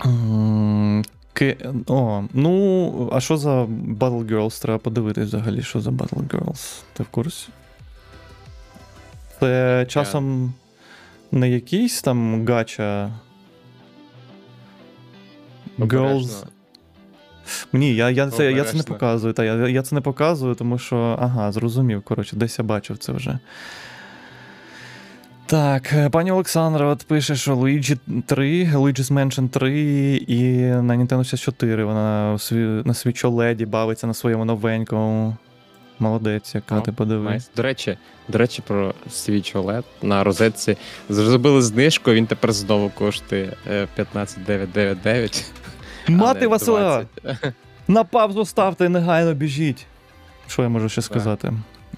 [0.06, 1.56] М, Ки...
[1.86, 4.62] О, ну, а що за Battle Girls?
[4.62, 6.82] Треба подивитись взагалі, що за Battle Girls.
[6.92, 7.48] Ти в курсі?
[9.40, 10.54] Це часом
[11.32, 13.10] не якийсь там гача.
[15.78, 16.44] Girls.
[17.72, 19.32] Ні, я, я, це, я це не показую.
[19.32, 21.16] Та, я, я це не показую, тому що.
[21.20, 22.02] Ага, зрозумів.
[22.02, 23.38] Коротше, десь я бачив це вже.
[25.46, 31.24] Так, е, пані Олександра от пише, що Luigi 3, Luigi's Mansion 3 і на Nintendo
[31.24, 32.30] 64 вона
[32.84, 35.36] на Switch OLED бавиться на своєму новенькому.
[36.00, 37.24] Молодець, яка О, ти подиви.
[37.24, 37.50] Nice.
[37.56, 37.98] До речі,
[38.28, 40.76] до речі, про Switch OLED на розетці
[41.08, 45.52] зробили знижку, він тепер знову коштує е, 15999.
[46.08, 47.04] Мати а не Васила!
[47.22, 47.54] 20.
[47.88, 49.86] На паузу ставте, негайно біжіть.
[50.48, 51.52] Що я можу ще сказати?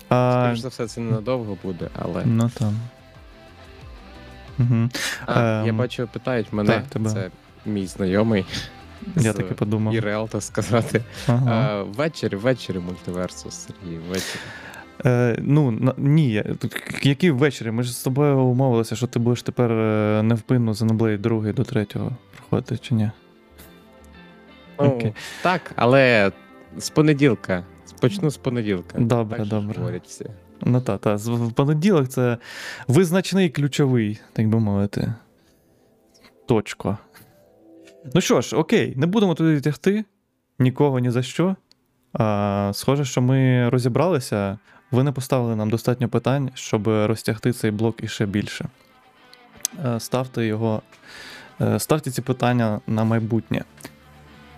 [0.08, 2.22] А, Скоріш за все, це ненадовго буде, але.
[2.24, 2.76] ну там.
[4.58, 4.88] Угу.
[5.26, 7.10] А, я ем, бачу, питають мене, так, тебе.
[7.10, 7.30] це
[7.66, 8.44] мій знайомий.
[9.16, 9.94] Я з таки подумав.
[9.94, 11.04] ІРЛ, так сказати.
[11.26, 11.52] Ага.
[11.52, 14.40] А, ввечері, ввечері мультиверсус, Сергій, ввечері.
[15.06, 16.44] Е, ну, на, ні, я-
[17.02, 17.70] які ввечері?
[17.70, 21.64] Ми ж з тобою умовилися, що ти будеш тепер е, невпинно за Xenoblade 2 до
[21.64, 21.86] 3
[22.36, 23.10] проходити, чи ні?
[24.80, 25.12] Ну, Окей.
[25.42, 26.32] Так, але
[26.76, 27.64] з понеділка.
[28.00, 28.98] Почну з понеділка.
[28.98, 29.78] Добре, так, добре.
[29.78, 30.26] Говорять всі.
[30.60, 31.18] Ну та, та.
[31.54, 32.38] понеділок це
[32.88, 35.14] визначний ключовий, так би мовити.
[36.46, 36.98] Точка.
[38.14, 40.04] Ну що ж, окей, не будемо туди тягти.
[40.58, 41.56] Нікого ні за що.
[42.12, 44.58] А, схоже, що ми розібралися.
[44.90, 48.64] Ви не поставили нам достатньо питань, щоб розтягти цей блок іще більше.
[49.84, 50.82] Е, Ставте його.
[51.60, 53.64] е, Ставте ці питання на майбутнє.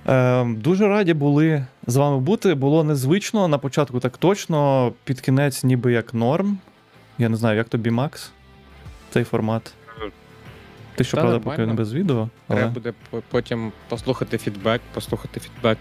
[0.09, 2.55] Е, дуже раді були з вами бути.
[2.55, 3.49] Було незвично.
[3.49, 6.59] На початку так точно, під кінець, ніби як норм.
[7.19, 8.33] Я не знаю, як тобі, Макс,
[9.11, 9.75] цей формат.
[10.95, 12.29] Ти що, правда, поки не без відео.
[12.49, 12.93] Треба буде
[13.31, 15.79] потім послухати фідбек, послухати фідбек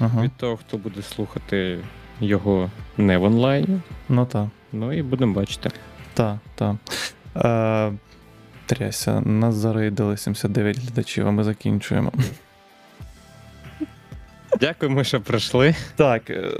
[0.00, 0.22] Ага.
[0.22, 1.78] від того, хто буде слухати
[2.20, 3.80] його не в онлайні.
[4.08, 4.46] Ну так.
[4.72, 5.70] Ну і будемо бачити.
[6.14, 6.76] Так, так.
[7.36, 7.92] Е,
[8.66, 12.12] тряся, нас зарейдили 79 глядачів, а ми закінчуємо.
[14.60, 15.74] Дякуємо, що прийшли.
[15.96, 16.50] Так, е,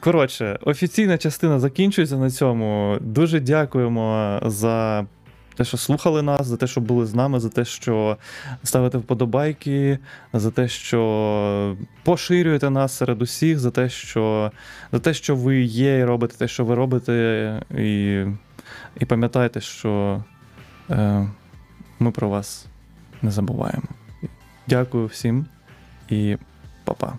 [0.00, 2.98] коротше, офіційна частина закінчується на цьому.
[3.00, 5.06] Дуже дякуємо за
[5.56, 8.16] те, що слухали нас, за те, що були з нами, за те, що
[8.62, 9.98] ставите вподобайки,
[10.32, 14.52] за те, що поширюєте нас серед усіх, за те, що,
[14.92, 18.24] за те, що ви є і робите те, що ви робите, і,
[19.00, 20.22] і пам'ятайте, що
[20.90, 21.28] е,
[21.98, 22.66] ми про вас
[23.22, 23.88] не забуваємо.
[24.68, 25.46] Дякую всім
[26.08, 26.36] і
[26.84, 27.18] па-па.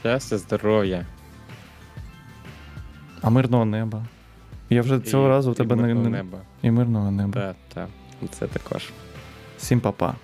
[0.00, 1.06] Щастя, здоров'я.
[3.22, 4.06] А мирного неба.
[4.74, 6.16] Я вже цього І- разу в тебе не, мирного не...
[6.16, 6.38] неба.
[6.62, 7.32] і мирного неба.
[7.40, 7.88] Так, так.
[8.30, 8.90] Це також.
[9.58, 10.14] Всім па-па.